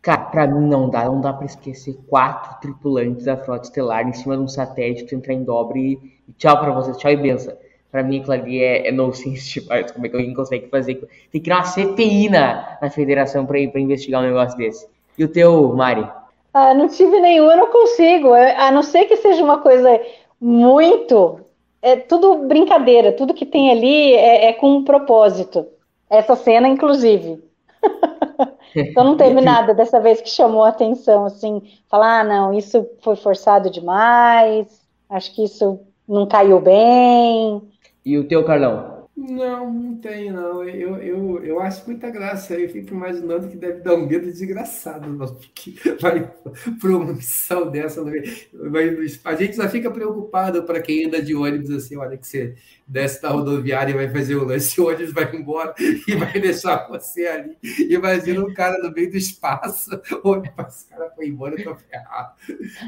Cara, 0.00 0.22
pra 0.22 0.46
mim 0.46 0.66
não 0.66 0.88
dá, 0.88 1.04
não 1.04 1.20
dá 1.20 1.30
pra 1.30 1.44
esquecer 1.44 1.94
quatro 2.08 2.58
tripulantes 2.62 3.26
da 3.26 3.36
frota 3.36 3.64
estelar 3.64 4.08
em 4.08 4.14
cima 4.14 4.34
de 4.34 4.44
um 4.44 4.48
satélite, 4.48 5.14
entrar 5.14 5.34
em 5.34 5.44
dobre 5.44 6.00
e, 6.26 6.32
tchau 6.38 6.58
pra 6.58 6.72
vocês, 6.72 6.96
tchau 6.96 7.10
e 7.10 7.18
benção. 7.18 7.52
Pra 7.92 8.02
mim 8.02 8.20
aquilo 8.20 8.32
ali 8.32 8.62
é, 8.62 8.88
é 8.88 8.92
no 8.92 9.12
sense 9.12 9.60
parts, 9.60 9.92
como 9.92 10.06
é 10.06 10.08
que 10.08 10.16
alguém 10.16 10.32
consegue 10.32 10.68
fazer? 10.70 10.94
Tem 10.94 11.08
que 11.32 11.40
criar 11.40 11.56
uma 11.56 11.64
CPI 11.64 12.30
na, 12.30 12.78
na 12.80 12.88
federação 12.88 13.44
pra, 13.44 13.58
pra 13.70 13.78
investigar 13.78 14.22
um 14.22 14.26
negócio 14.26 14.56
desse. 14.56 14.88
E 15.18 15.24
o 15.24 15.28
teu, 15.28 15.76
Mari? 15.76 16.08
Ah, 16.54 16.72
não 16.72 16.88
tive 16.88 17.20
nenhum, 17.20 17.50
eu 17.50 17.58
não 17.58 17.70
consigo. 17.70 18.32
A 18.32 18.70
não 18.70 18.82
ser 18.82 19.04
que 19.04 19.18
seja 19.18 19.44
uma 19.44 19.58
coisa 19.58 20.00
muito. 20.40 21.40
É 21.82 21.96
tudo 21.96 22.38
brincadeira, 22.48 23.12
tudo 23.12 23.34
que 23.34 23.44
tem 23.44 23.70
ali 23.70 24.14
é, 24.14 24.46
é 24.46 24.52
com 24.54 24.76
um 24.76 24.82
propósito. 24.82 25.66
Essa 26.10 26.34
cena, 26.34 26.68
inclusive. 26.68 27.42
então 28.74 29.04
não 29.04 29.16
teve 29.16 29.40
nada 29.40 29.72
dessa 29.72 30.00
vez 30.00 30.20
que 30.20 30.28
chamou 30.28 30.64
a 30.64 30.68
atenção, 30.68 31.24
assim, 31.24 31.62
falar, 31.88 32.20
ah, 32.20 32.24
não, 32.24 32.52
isso 32.52 32.86
foi 33.00 33.16
forçado 33.16 33.70
demais, 33.70 34.66
acho 35.08 35.34
que 35.34 35.44
isso 35.44 35.80
não 36.06 36.26
caiu 36.26 36.60
bem. 36.60 37.62
E 38.04 38.18
o 38.18 38.26
teu, 38.26 38.44
Carlão? 38.44 38.99
Não, 39.20 39.70
não 39.70 39.96
tem, 39.96 40.32
não. 40.32 40.64
Eu, 40.64 40.96
eu, 40.96 41.44
eu 41.44 41.60
acho 41.60 41.84
muita 41.86 42.08
graça. 42.08 42.54
Eu 42.54 42.70
fico 42.70 42.94
imaginando 42.94 43.48
que 43.48 43.56
deve 43.56 43.80
dar 43.80 43.94
um 43.94 44.06
medo 44.06 44.24
desgraçado, 44.24 45.10
não, 45.10 45.26
porque 45.26 45.74
vai 46.00 46.32
para 46.80 46.90
uma 46.90 47.12
missão 47.12 47.70
dessa. 47.70 48.02
Vai, 48.02 48.96
a 49.24 49.34
gente 49.34 49.56
já 49.56 49.68
fica 49.68 49.90
preocupado 49.90 50.62
para 50.62 50.80
quem 50.80 51.04
anda 51.04 51.20
de 51.20 51.34
ônibus 51.34 51.70
assim, 51.70 51.96
olha 51.96 52.16
que 52.16 52.26
você 52.26 52.54
desce 52.88 53.20
da 53.20 53.28
rodoviária 53.28 53.92
e 53.92 53.94
vai 53.94 54.08
fazer 54.08 54.36
o 54.36 54.44
lance, 54.44 54.80
o 54.80 54.88
ônibus 54.88 55.12
vai 55.12 55.30
embora 55.36 55.74
e 55.78 56.16
vai 56.16 56.40
deixar 56.40 56.88
você 56.88 57.26
ali. 57.26 57.58
Imagina 57.90 58.42
um 58.42 58.54
cara 58.54 58.78
no 58.78 58.90
meio 58.90 59.10
do 59.10 59.18
espaço, 59.18 59.90
olha, 60.24 60.50
esse 60.66 60.88
cara 60.88 61.10
foi 61.14 61.28
embora, 61.28 61.60
eu 61.60 61.64
tô 61.64 61.74
ferrado. 61.74 62.32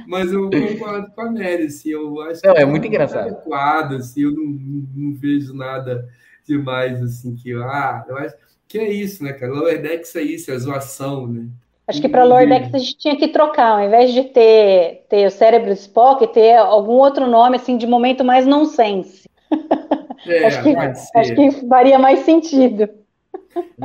Mas 0.08 0.32
eu 0.32 0.48
concordo 0.48 1.10
com 1.10 1.20
a 1.20 1.30
Mary, 1.30 1.64
assim, 1.64 1.90
eu 1.90 2.22
acho 2.22 2.40
não, 2.42 2.56
é 2.56 2.64
muito 2.64 2.86
engraçado. 2.86 3.28
adequado, 3.28 3.96
assim, 3.96 4.22
eu 4.22 4.32
não, 4.32 4.44
não, 4.44 4.88
não 4.94 5.14
vejo 5.14 5.52
nada 5.52 6.08
demais, 6.46 7.02
assim, 7.02 7.34
que, 7.34 7.52
ah, 7.54 8.04
eu 8.08 8.16
acho 8.16 8.34
que 8.68 8.78
é 8.78 8.90
isso, 8.90 9.22
né, 9.22 9.32
cara? 9.34 9.52
Lower 9.52 9.82
Decks 9.82 10.16
é 10.16 10.22
isso, 10.22 10.50
é 10.50 10.58
zoação, 10.58 11.26
né? 11.26 11.46
Acho 11.86 12.00
que 12.00 12.08
para 12.08 12.24
Lower 12.24 12.48
Decks 12.48 12.72
a 12.72 12.78
gente 12.78 12.96
tinha 12.96 13.16
que 13.16 13.28
trocar, 13.28 13.72
ao 13.72 13.84
invés 13.84 14.12
de 14.12 14.24
ter, 14.24 15.04
ter 15.10 15.26
o 15.26 15.30
cérebro 15.30 15.72
Spock, 15.72 16.26
ter 16.32 16.56
algum 16.56 16.94
outro 16.94 17.26
nome, 17.26 17.56
assim, 17.56 17.76
de 17.76 17.86
momento 17.86 18.24
mais 18.24 18.46
nonsense. 18.46 19.28
É, 20.26 20.46
acho, 20.46 20.62
que, 20.62 20.76
acho 20.76 21.34
que 21.34 21.50
faria 21.68 21.98
mais 21.98 22.20
sentido. 22.20 22.88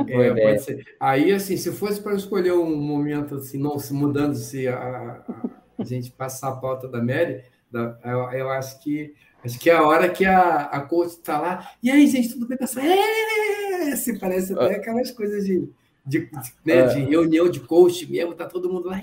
É, 0.08 0.42
pode 0.42 0.62
ser. 0.62 0.84
Aí, 0.98 1.32
assim, 1.32 1.56
se 1.56 1.72
fosse 1.72 2.00
para 2.00 2.14
escolher 2.14 2.52
um 2.52 2.76
momento, 2.76 3.34
assim, 3.34 3.58
não 3.58 3.78
se 3.78 3.92
mudando-se 3.92 4.66
a, 4.68 4.76
a, 4.78 5.32
a, 5.78 5.84
gente 5.84 6.10
passar 6.10 6.48
a 6.48 6.56
pauta 6.56 6.88
da 6.88 7.02
Mary, 7.02 7.42
da, 7.70 7.98
eu, 8.04 8.38
eu 8.38 8.50
acho 8.50 8.82
que 8.82 9.12
Acho 9.48 9.58
que 9.58 9.70
é 9.70 9.72
a 9.72 9.82
hora 9.82 10.10
que 10.10 10.26
a, 10.26 10.64
a 10.64 10.80
coach 10.82 11.08
está 11.08 11.40
lá. 11.40 11.70
E 11.82 11.90
aí, 11.90 12.06
gente, 12.06 12.34
tudo 12.34 12.46
bem? 12.46 12.58
Pensa, 12.58 12.82
é, 12.82 13.96
se 13.96 14.18
parece 14.18 14.52
até 14.52 14.76
aquelas 14.76 15.10
coisas 15.10 15.42
de, 15.46 15.66
de, 16.04 16.30
né, 16.62 16.76
é. 16.80 16.86
de 16.88 17.00
reunião 17.00 17.48
de 17.48 17.60
coach 17.60 18.10
mesmo, 18.10 18.34
tá 18.34 18.44
todo 18.44 18.70
mundo 18.70 18.88
lá, 18.88 19.00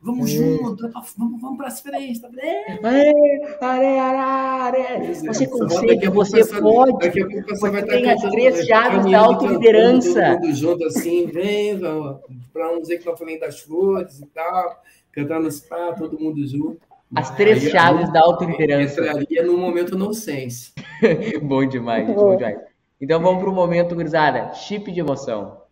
vamos 0.00 0.30
é. 0.30 0.34
junto, 0.34 0.88
vamos, 1.16 1.40
vamos 1.40 1.56
para 1.56 1.66
as 1.66 1.80
frentes, 1.80 2.20
tá 2.20 2.28
Você 5.26 5.48
consegue, 5.48 6.08
você 6.08 6.60
pode. 6.60 6.98
Daqui 6.98 7.20
a 7.20 7.26
pouco 7.26 7.48
você 7.48 7.70
vai 7.70 7.84
tem 7.84 8.10
as 8.10 8.20
três 8.30 8.64
chaves 8.64 9.10
da 9.10 9.18
autoliderança. 9.18 10.22
Todo 10.22 10.40
mundo 10.40 10.54
junto 10.54 10.84
assim, 10.84 11.26
vem, 11.26 11.80
para 12.52 12.72
não 12.72 12.80
dizer 12.80 12.98
que 12.98 13.08
eu 13.08 13.16
falei 13.16 13.40
das 13.40 13.58
flores 13.58 14.20
e 14.20 14.26
tal, 14.26 14.80
cantando 15.10 15.50
spa, 15.50 15.94
todo 15.94 16.16
mundo 16.16 16.46
junto. 16.46 16.87
As 17.14 17.34
três 17.34 17.64
aí, 17.64 17.70
chaves 17.70 18.12
da 18.12 18.20
autoliderança. 18.20 19.00
Entraria 19.00 19.42
no 19.42 19.56
momento 19.56 19.96
nonsense. 19.96 20.72
bom 21.42 21.66
demais, 21.66 22.06
bom 22.06 22.36
demais. 22.36 22.58
Então 23.00 23.18
vamos 23.22 23.40
para 23.40 23.50
o 23.50 23.54
momento, 23.54 23.94
gurizada. 23.94 24.52
Chip 24.52 24.92
de 24.92 25.00
emoção. 25.00 25.62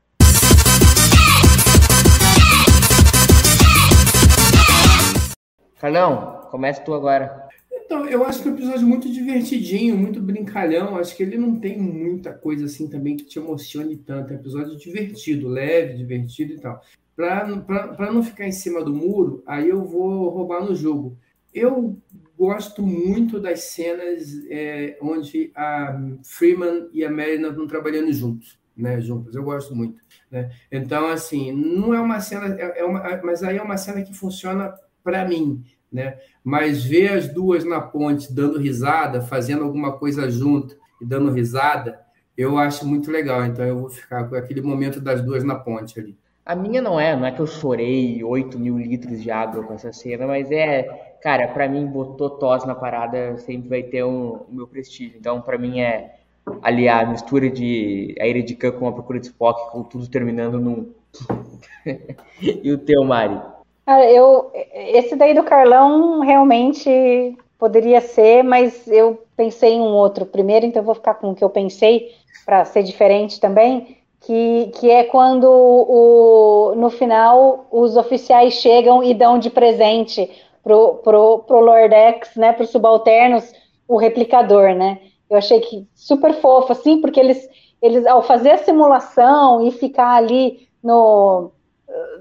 Carlão, 5.79 6.49
começa 6.51 6.81
tu 6.81 6.95
agora. 6.95 7.47
Então, 7.71 8.07
eu 8.07 8.25
acho 8.25 8.43
que 8.43 8.49
é 8.49 8.53
um 8.53 8.55
episódio 8.55 8.87
muito 8.87 9.13
divertidinho, 9.13 9.95
muito 9.95 10.21
brincalhão. 10.23 10.97
Acho 10.97 11.15
que 11.15 11.23
ele 11.23 11.37
não 11.37 11.61
tem 11.61 11.79
muita 11.79 12.33
coisa 12.33 12.65
assim 12.65 12.89
também 12.89 13.15
que 13.15 13.25
te 13.25 13.39
emocione 13.39 13.95
tanto. 13.95 14.33
É 14.33 14.37
um 14.37 14.41
episódio 14.41 14.77
divertido, 14.79 15.49
leve, 15.49 15.99
divertido 15.99 16.55
e 16.55 16.59
tal. 16.59 16.81
Para 17.15 18.11
não 18.11 18.23
ficar 18.23 18.47
em 18.47 18.53
cima 18.53 18.83
do 18.83 18.95
muro, 18.95 19.43
aí 19.47 19.69
eu 19.69 19.85
vou 19.85 20.31
roubar 20.31 20.65
no 20.65 20.75
jogo. 20.75 21.19
Eu 21.57 21.97
gosto 22.39 22.83
muito 22.83 23.41
das 23.41 23.61
cenas 23.61 24.47
é, 24.51 24.99
onde 25.01 25.51
a 25.57 25.99
Freeman 26.23 26.91
e 26.93 27.03
a 27.03 27.11
Marina 27.11 27.49
estão 27.49 27.67
trabalhando 27.67 28.13
juntos, 28.13 28.59
né? 28.77 29.01
Juntas. 29.01 29.35
Eu 29.35 29.43
gosto 29.43 29.75
muito. 29.75 29.99
Né? 30.31 30.51
Então, 30.71 31.09
assim, 31.09 31.51
não 31.53 31.95
é 31.95 32.01
uma 32.01 32.21
cena, 32.21 32.55
é, 32.61 32.81
é 32.81 32.85
uma, 32.85 33.23
mas 33.25 33.43
aí 33.43 33.57
é 33.57 33.63
uma 33.63 33.79
cena 33.79 34.03
que 34.03 34.13
funciona 34.13 34.75
para 35.03 35.27
mim, 35.27 35.65
né? 35.91 36.19
Mas 36.45 36.85
ver 36.85 37.09
as 37.15 37.27
duas 37.33 37.65
na 37.65 37.81
ponte 37.81 38.31
dando 38.31 38.59
risada, 38.59 39.23
fazendo 39.23 39.65
alguma 39.65 39.97
coisa 39.97 40.31
junto 40.31 40.77
e 41.01 41.07
dando 41.07 41.31
risada, 41.31 41.99
eu 42.37 42.59
acho 42.59 42.87
muito 42.87 43.11
legal. 43.11 43.47
Então, 43.47 43.65
eu 43.65 43.81
vou 43.81 43.89
ficar 43.89 44.29
com 44.29 44.35
aquele 44.35 44.61
momento 44.61 45.01
das 45.01 45.23
duas 45.23 45.43
na 45.43 45.55
ponte 45.55 45.99
ali. 45.99 46.19
A 46.45 46.55
minha 46.55 46.81
não 46.81 47.01
é, 47.01 47.17
não 47.17 47.27
é 47.27 47.33
que 47.33 47.41
eu 47.41 47.47
chorei 47.47 48.23
8 48.23 48.57
mil 48.57 48.79
litros 48.79 49.21
de 49.21 49.31
água 49.33 49.65
com 49.65 49.75
essa 49.75 49.93
cena, 49.93 50.29
mas 50.29 50.49
é, 50.53 51.06
cara, 51.23 51.49
para 51.49 51.69
mim 51.69 51.87
botou 51.87 52.31
tos 52.31 52.65
na 52.65 52.75
parada, 52.75 53.37
sempre 53.39 53.69
vai 53.69 53.83
ter 53.83 54.05
um, 54.05 54.33
o 54.33 54.47
meu 54.49 54.67
prestígio. 54.67 55.17
Então, 55.19 55.41
para 55.41 55.59
mim 55.59 55.81
é 55.81 56.17
ali 56.63 56.89
a 56.89 57.05
mistura 57.05 57.51
de 57.51 58.15
a 58.21 58.27
ira 58.27 58.43
de 58.43 58.55
Khan 58.55 58.73
com 58.73 58.89
a 58.89 58.93
procura 58.93 59.21
de 59.21 59.27
Spock, 59.27 59.71
com 59.73 59.83
tudo 59.83 60.09
terminando 60.09 60.61
num. 60.61 60.93
e 62.41 62.73
o 62.73 62.79
teu, 62.79 63.05
Mari? 63.05 63.41
Cara, 63.85 64.11
eu, 64.11 64.51
esse 64.75 65.15
daí 65.15 65.33
do 65.33 65.45
Carlão 65.45 66.21
realmente 66.21 67.37
poderia 67.59 68.01
ser, 68.01 68.43
mas 68.43 68.87
eu 68.89 69.23
pensei 69.37 69.75
em 69.75 69.81
um 69.81 69.95
outro 69.95 70.27
primeiro, 70.27 70.67
então 70.67 70.81
eu 70.81 70.87
vou 70.87 70.95
ficar 70.95 71.15
com 71.15 71.31
o 71.31 71.35
que 71.35 71.45
eu 71.45 71.51
pensei 71.51 72.13
para 72.45 72.65
ser 72.65 72.83
diferente 72.83 73.41
também, 73.41 73.97
que, 74.21 74.73
que 74.75 74.91
é 74.91 75.05
quando 75.05 75.49
o, 75.49 76.75
no 76.75 76.91
final 76.91 77.67
os 77.71 77.97
oficiais 77.97 78.55
chegam 78.55 79.03
e 79.03 79.15
dão 79.15 79.39
de 79.39 79.51
presente 79.51 80.29
pro, 80.67 80.97
pro, 80.97 81.39
pro 81.47 81.61
Lordex, 81.61 82.35
né, 82.35 82.53
para 82.53 82.65
os 82.65 82.71
subalternos, 82.71 83.53
o 83.87 83.97
replicador, 83.97 84.75
né? 84.75 84.99
Eu 85.31 85.37
achei 85.37 85.61
que 85.61 85.87
super 85.95 86.35
fofo, 86.35 86.73
assim, 86.73 87.01
porque 87.01 87.21
eles, 87.21 87.49
eles 87.81 88.05
ao 88.05 88.21
fazer 88.21 88.51
a 88.51 88.59
simulação 88.59 89.65
e 89.65 89.71
ficar 89.71 90.17
ali 90.17 90.69
no, 90.83 91.53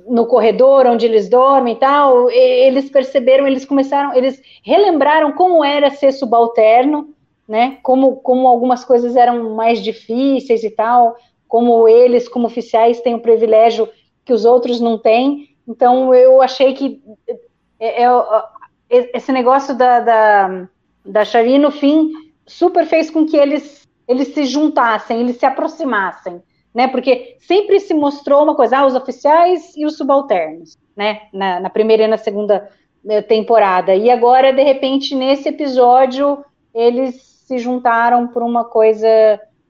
no 0.08 0.28
corredor 0.28 0.86
onde 0.86 1.08
eles 1.08 1.28
dormem 1.28 1.74
e 1.74 1.80
tal, 1.80 2.30
eles 2.30 2.88
perceberam, 2.88 3.48
eles 3.48 3.66
começaram, 3.66 4.14
eles 4.14 4.40
relembraram 4.64 5.32
como 5.32 5.66
era 5.66 5.90
ser 5.90 6.12
subalterno, 6.12 7.16
né? 7.48 7.80
Como, 7.82 8.18
como 8.18 8.48
algumas 8.48 8.86
coisas 8.86 9.16
eram 9.16 9.56
mais 9.56 9.82
difíceis 9.82 10.64
e 10.64 10.70
tal, 10.70 11.16
como 11.48 11.88
eles, 11.88 12.30
como 12.30 12.46
oficiais, 12.46 13.02
têm 13.02 13.16
o 13.16 13.22
privilégio 13.22 13.90
que 14.24 14.34
os 14.34 14.46
outros 14.46 14.80
não 14.80 15.00
têm. 15.00 15.50
Então, 15.68 16.14
eu 16.14 16.44
achei 16.44 16.74
que 16.74 17.02
é, 17.80 18.04
é, 18.04 18.10
esse 18.90 19.32
negócio 19.32 19.76
da, 19.76 20.00
da, 20.00 20.68
da 21.06 21.26
Shari, 21.26 21.58
no 21.58 21.72
fim, 21.72 22.12
super 22.46 22.86
fez 22.86 23.10
com 23.10 23.26
que 23.26 23.38
eles, 23.38 23.88
eles 24.08 24.30
se 24.30 24.46
juntassem, 24.46 25.22
eles 25.22 25.38
se 25.38 25.46
aproximassem 25.46 26.42
né? 26.76 26.90
Porque 26.90 27.38
sempre 27.40 27.80
se 27.80 27.94
mostrou 27.94 28.44
uma 28.44 28.54
coisa, 28.54 28.80
ah, 28.80 28.86
os 28.86 28.96
oficiais 28.96 29.74
e 29.78 29.86
os 29.86 29.96
subalternos, 29.96 30.78
né? 30.94 31.22
Na, 31.32 31.62
na 31.62 31.70
primeira 31.70 32.04
e 32.04 32.08
na 32.08 32.18
segunda 32.18 32.70
eh, 33.08 33.22
temporada. 33.22 33.96
E 33.96 34.10
agora, 34.10 34.52
de 34.52 34.62
repente, 34.62 35.16
nesse 35.16 35.48
episódio, 35.48 36.44
eles 36.74 37.16
se 37.48 37.58
juntaram 37.60 38.28
por 38.28 38.44
uma 38.44 38.66
coisa, 38.66 39.08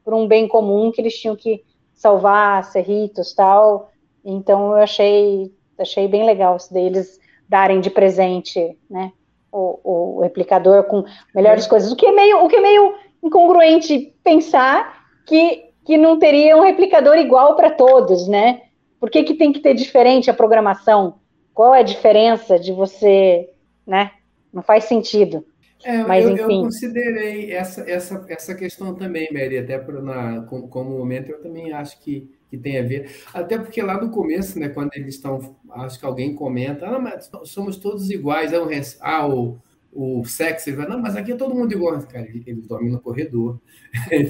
por 0.03 0.15
um 0.15 0.27
bem 0.27 0.47
comum 0.47 0.91
que 0.91 0.99
eles 0.99 1.15
tinham 1.15 1.35
que 1.35 1.63
salvar, 1.93 2.63
Cerritos 2.63 3.33
tal. 3.33 3.91
Então 4.23 4.71
eu 4.71 4.77
achei, 4.77 5.53
achei 5.77 6.07
bem 6.07 6.25
legal 6.25 6.55
isso 6.55 6.73
deles 6.73 7.19
darem 7.47 7.79
de 7.79 7.89
presente, 7.89 8.77
né? 8.89 9.11
O, 9.51 10.17
o 10.17 10.21
replicador 10.21 10.83
com 10.83 11.05
melhores 11.33 11.65
é. 11.65 11.69
coisas. 11.69 11.91
O 11.91 11.95
que 11.95 12.05
é 12.05 12.11
meio, 12.11 12.43
o 12.43 12.47
que 12.47 12.57
é 12.57 12.61
meio 12.61 12.95
incongruente 13.23 14.13
pensar 14.23 15.05
que 15.25 15.65
que 15.85 15.97
não 15.97 16.17
teria 16.17 16.57
um 16.57 16.63
replicador 16.63 17.15
igual 17.15 17.55
para 17.55 17.69
todos, 17.69 18.27
né? 18.27 18.63
Por 18.99 19.09
que, 19.09 19.23
que 19.23 19.35
tem 19.35 19.53
que 19.53 19.59
ter 19.59 19.75
diferente 19.75 20.31
a 20.31 20.33
programação? 20.33 21.19
Qual 21.53 21.75
é 21.75 21.79
a 21.79 21.83
diferença 21.83 22.59
de 22.59 22.73
você, 22.73 23.47
né? 23.85 24.11
Não 24.51 24.63
faz 24.63 24.85
sentido. 24.85 25.45
É, 25.83 25.97
Mas, 25.99 26.25
eu, 26.25 26.31
enfim. 26.31 26.57
eu 26.57 26.63
considerei 26.63 27.51
essa, 27.51 27.87
essa, 27.87 28.25
essa 28.27 28.55
questão 28.55 28.95
também, 28.95 29.31
Mary, 29.31 29.59
até 29.59 29.77
por, 29.77 30.01
na, 30.01 30.41
como, 30.49 30.67
como 30.67 30.97
momento, 30.97 31.29
eu 31.29 31.39
também 31.39 31.71
acho 31.71 31.99
que, 32.01 32.27
que 32.55 32.63
tem 32.63 32.79
a 32.79 32.83
ver. 32.83 33.09
Até 33.33 33.57
porque 33.57 33.81
lá 33.81 34.01
no 34.01 34.09
começo, 34.09 34.59
né, 34.59 34.69
quando 34.69 34.91
eles 34.93 35.15
estão, 35.15 35.55
acho 35.71 35.99
que 35.99 36.05
alguém 36.05 36.33
comenta, 36.33 36.87
ah, 36.87 36.99
mas 36.99 37.29
somos 37.43 37.77
todos 37.77 38.09
iguais, 38.09 38.53
é 38.53 38.59
um, 38.59 38.67
ah, 39.01 39.27
o, 39.27 39.57
o 39.91 40.25
sexo, 40.25 40.69
ele 40.69 40.77
vai, 40.77 40.87
não, 40.87 41.01
mas 41.01 41.15
aqui 41.15 41.31
é 41.31 41.35
todo 41.35 41.55
mundo 41.55 41.71
igual. 41.71 41.99
Cara, 42.03 42.27
eles 42.27 42.67
dormem 42.67 42.91
no 42.91 42.99
corredor. 42.99 43.59
eles 44.11 44.29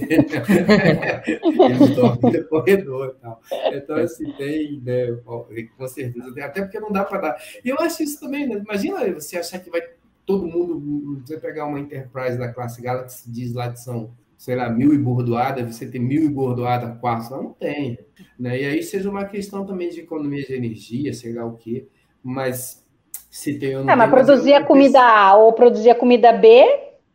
dormem 1.95 2.33
no 2.33 2.47
corredor 2.47 3.15
e 3.17 3.21
tal. 3.21 3.41
Então, 3.73 3.95
assim, 3.97 4.31
tem, 4.33 4.79
né, 4.81 5.17
com 5.25 5.87
certeza, 5.87 6.45
até 6.45 6.61
porque 6.61 6.79
não 6.79 6.91
dá 6.91 7.03
para 7.03 7.19
dar. 7.19 7.37
E 7.63 7.69
eu 7.69 7.77
acho 7.79 8.03
isso 8.03 8.19
também, 8.19 8.47
né? 8.47 8.57
Imagina 8.57 9.11
você 9.13 9.37
achar 9.37 9.59
que 9.59 9.69
vai 9.69 9.81
todo 10.25 10.47
mundo, 10.47 11.21
você 11.25 11.39
pegar 11.39 11.65
uma 11.65 11.79
Enterprise 11.79 12.37
da 12.37 12.51
classe 12.51 12.81
Galaxy, 12.81 13.31
diz 13.31 13.53
lá 13.53 13.71
que 13.71 13.79
são, 13.79 14.11
sei 14.37 14.55
lá, 14.55 14.69
mil 14.69 14.93
e 14.93 14.97
bordoada, 14.97 15.65
você 15.65 15.87
tem 15.87 16.01
mil 16.01 16.23
e 16.23 16.29
bordoada 16.29 16.97
quarto, 16.99 17.31
não 17.31 17.53
tem. 17.53 17.97
Né? 18.39 18.61
E 18.61 18.65
aí 18.65 18.83
seja 18.83 19.09
uma 19.09 19.25
questão 19.25 19.65
também 19.65 19.89
de 19.89 20.01
economia 20.01 20.43
de 20.43 20.53
energia, 20.53 21.13
sei 21.13 21.33
lá 21.33 21.45
o 21.45 21.55
quê, 21.55 21.87
mas 22.23 22.85
se 23.29 23.57
tem 23.57 23.75
ou 23.75 23.83
não 23.83 23.93
é, 23.93 23.95
mas 23.95 24.09
produzir 24.09 24.53
a 24.53 24.63
comida 24.63 25.01
A 25.01 25.35
ou 25.35 25.53
produzir 25.53 25.89
a 25.89 25.95
comida 25.95 26.31
B, 26.31 26.63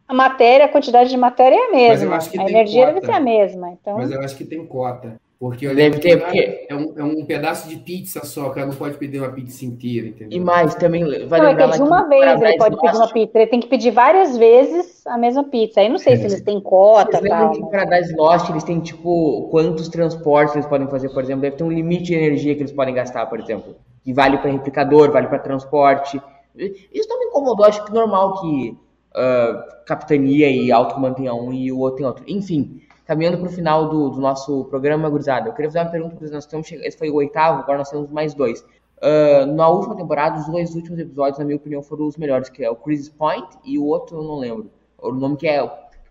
a 0.07 0.15
matéria, 0.15 0.67
a 0.67 0.69
quantidade 0.69 1.09
de 1.09 1.17
matéria 1.17 1.57
é 1.57 1.69
a 1.69 1.71
mesma. 1.71 2.19
a 2.19 2.51
energia 2.51 2.87
cota. 2.87 2.95
deve 2.95 3.07
ser 3.07 3.13
a 3.13 3.21
mesma. 3.21 3.71
Então... 3.71 3.97
Mas 3.97 4.11
eu 4.11 4.21
acho 4.21 4.37
que 4.37 4.45
tem 4.45 4.67
cota. 4.67 5.21
Porque 5.41 5.67
eu 5.67 5.75
deve 5.75 5.99
ter, 6.01 6.21
porque... 6.21 6.67
é, 6.69 6.77
um, 6.77 6.93
é 6.99 7.03
um 7.03 7.25
pedaço 7.25 7.67
de 7.67 7.77
pizza 7.77 8.23
só, 8.27 8.51
que 8.51 8.61
ela 8.61 8.69
não 8.69 8.77
pode 8.77 8.99
pedir 8.99 9.21
uma 9.21 9.33
pizza 9.33 9.65
inteira, 9.65 10.09
entendeu? 10.09 10.39
E 10.39 10.39
mais, 10.39 10.75
também 10.75 11.03
vai 11.27 11.41
não, 11.41 11.47
é 11.47 11.51
lembrar... 11.53 11.77
de 11.77 11.83
uma 11.83 12.07
vez 12.07 12.43
ele 12.43 12.59
pode 12.59 12.79
pedir 12.79 12.97
uma 12.97 13.09
pizza, 13.11 13.39
ele 13.39 13.47
tem 13.47 13.61
que 13.61 13.69
pedir 13.69 13.91
várias 13.91 14.37
vezes 14.37 15.07
a 15.07 15.17
mesma 15.17 15.43
pizza. 15.45 15.81
Aí 15.81 15.89
não 15.89 15.97
sei 15.97 16.13
é. 16.13 16.17
se 16.17 16.25
eles 16.25 16.43
têm 16.43 16.61
cota, 16.61 17.19
Vocês 17.19 17.31
tal. 17.31 17.53
que 17.53 17.61
para 17.61 17.87
Paradise 17.87 18.15
Lost 18.15 18.51
eles 18.51 18.65
têm, 18.65 18.81
tipo, 18.81 19.49
quantos 19.51 19.89
transportes 19.89 20.57
eles 20.57 20.67
podem 20.67 20.87
fazer, 20.89 21.09
por 21.09 21.23
exemplo, 21.23 21.41
deve 21.41 21.57
ter 21.57 21.65
um 21.65 21.71
limite 21.71 22.05
de 22.05 22.15
energia 22.15 22.55
que 22.55 22.61
eles 22.61 22.73
podem 22.73 22.95
gastar, 22.95 23.25
por 23.25 23.41
exemplo 23.41 23.75
que 24.05 24.13
vale 24.13 24.39
para 24.39 24.51
replicador, 24.51 25.13
vale 25.13 25.29
para 25.29 25.39
transporte. 25.39 26.21
Isso 26.57 27.09
não 27.09 27.19
me 27.19 27.27
incomodou, 27.27 27.67
acho 27.67 27.85
que 27.85 27.93
normal 27.93 28.41
que 28.41 28.77
uh, 29.15 29.85
capitania 29.87 30.51
e 30.51 30.73
auto 30.73 30.99
mantenha 30.99 31.35
um 31.35 31.53
e 31.53 31.71
o 31.71 31.79
outro 31.79 31.99
tem 31.99 32.07
outro. 32.07 32.25
Enfim, 32.27 32.81
caminhando 33.11 33.39
para 33.39 33.49
o 33.49 33.51
final 33.51 33.89
do, 33.89 34.11
do, 34.11 34.21
nosso 34.21 34.67
programa, 34.67 35.11
gurizada, 35.11 35.49
eu 35.49 35.53
queria 35.53 35.69
fazer 35.69 35.81
uma 35.81 35.91
pergunta, 35.91 36.15
porque 36.15 36.33
nós 36.33 36.45
estamos 36.45 36.71
esse 36.71 36.97
foi 36.97 37.11
o 37.11 37.17
oitavo, 37.17 37.59
agora 37.59 37.79
nós 37.79 37.91
temos 37.91 38.09
mais 38.09 38.35
dois. 38.35 38.61
Uh, 38.99 39.47
na 39.53 39.69
última 39.69 39.97
temporada, 39.97 40.39
os 40.39 40.47
dois 40.47 40.77
últimos 40.77 40.97
episódios, 41.01 41.37
na 41.37 41.45
minha 41.45 41.57
opinião, 41.57 41.83
foram 41.83 42.07
os 42.07 42.17
melhores, 42.17 42.49
que 42.49 42.63
é 42.63 42.71
o 42.71 42.77
Crisis 42.77 43.09
Point 43.09 43.49
e 43.65 43.81
o 43.81 43.85
outro 43.85 44.19
eu 44.19 44.23
não 44.23 44.39
lembro. 44.39 44.71
O 44.97 45.11
nome 45.11 45.37
que 45.37 45.49
é, 45.49 45.61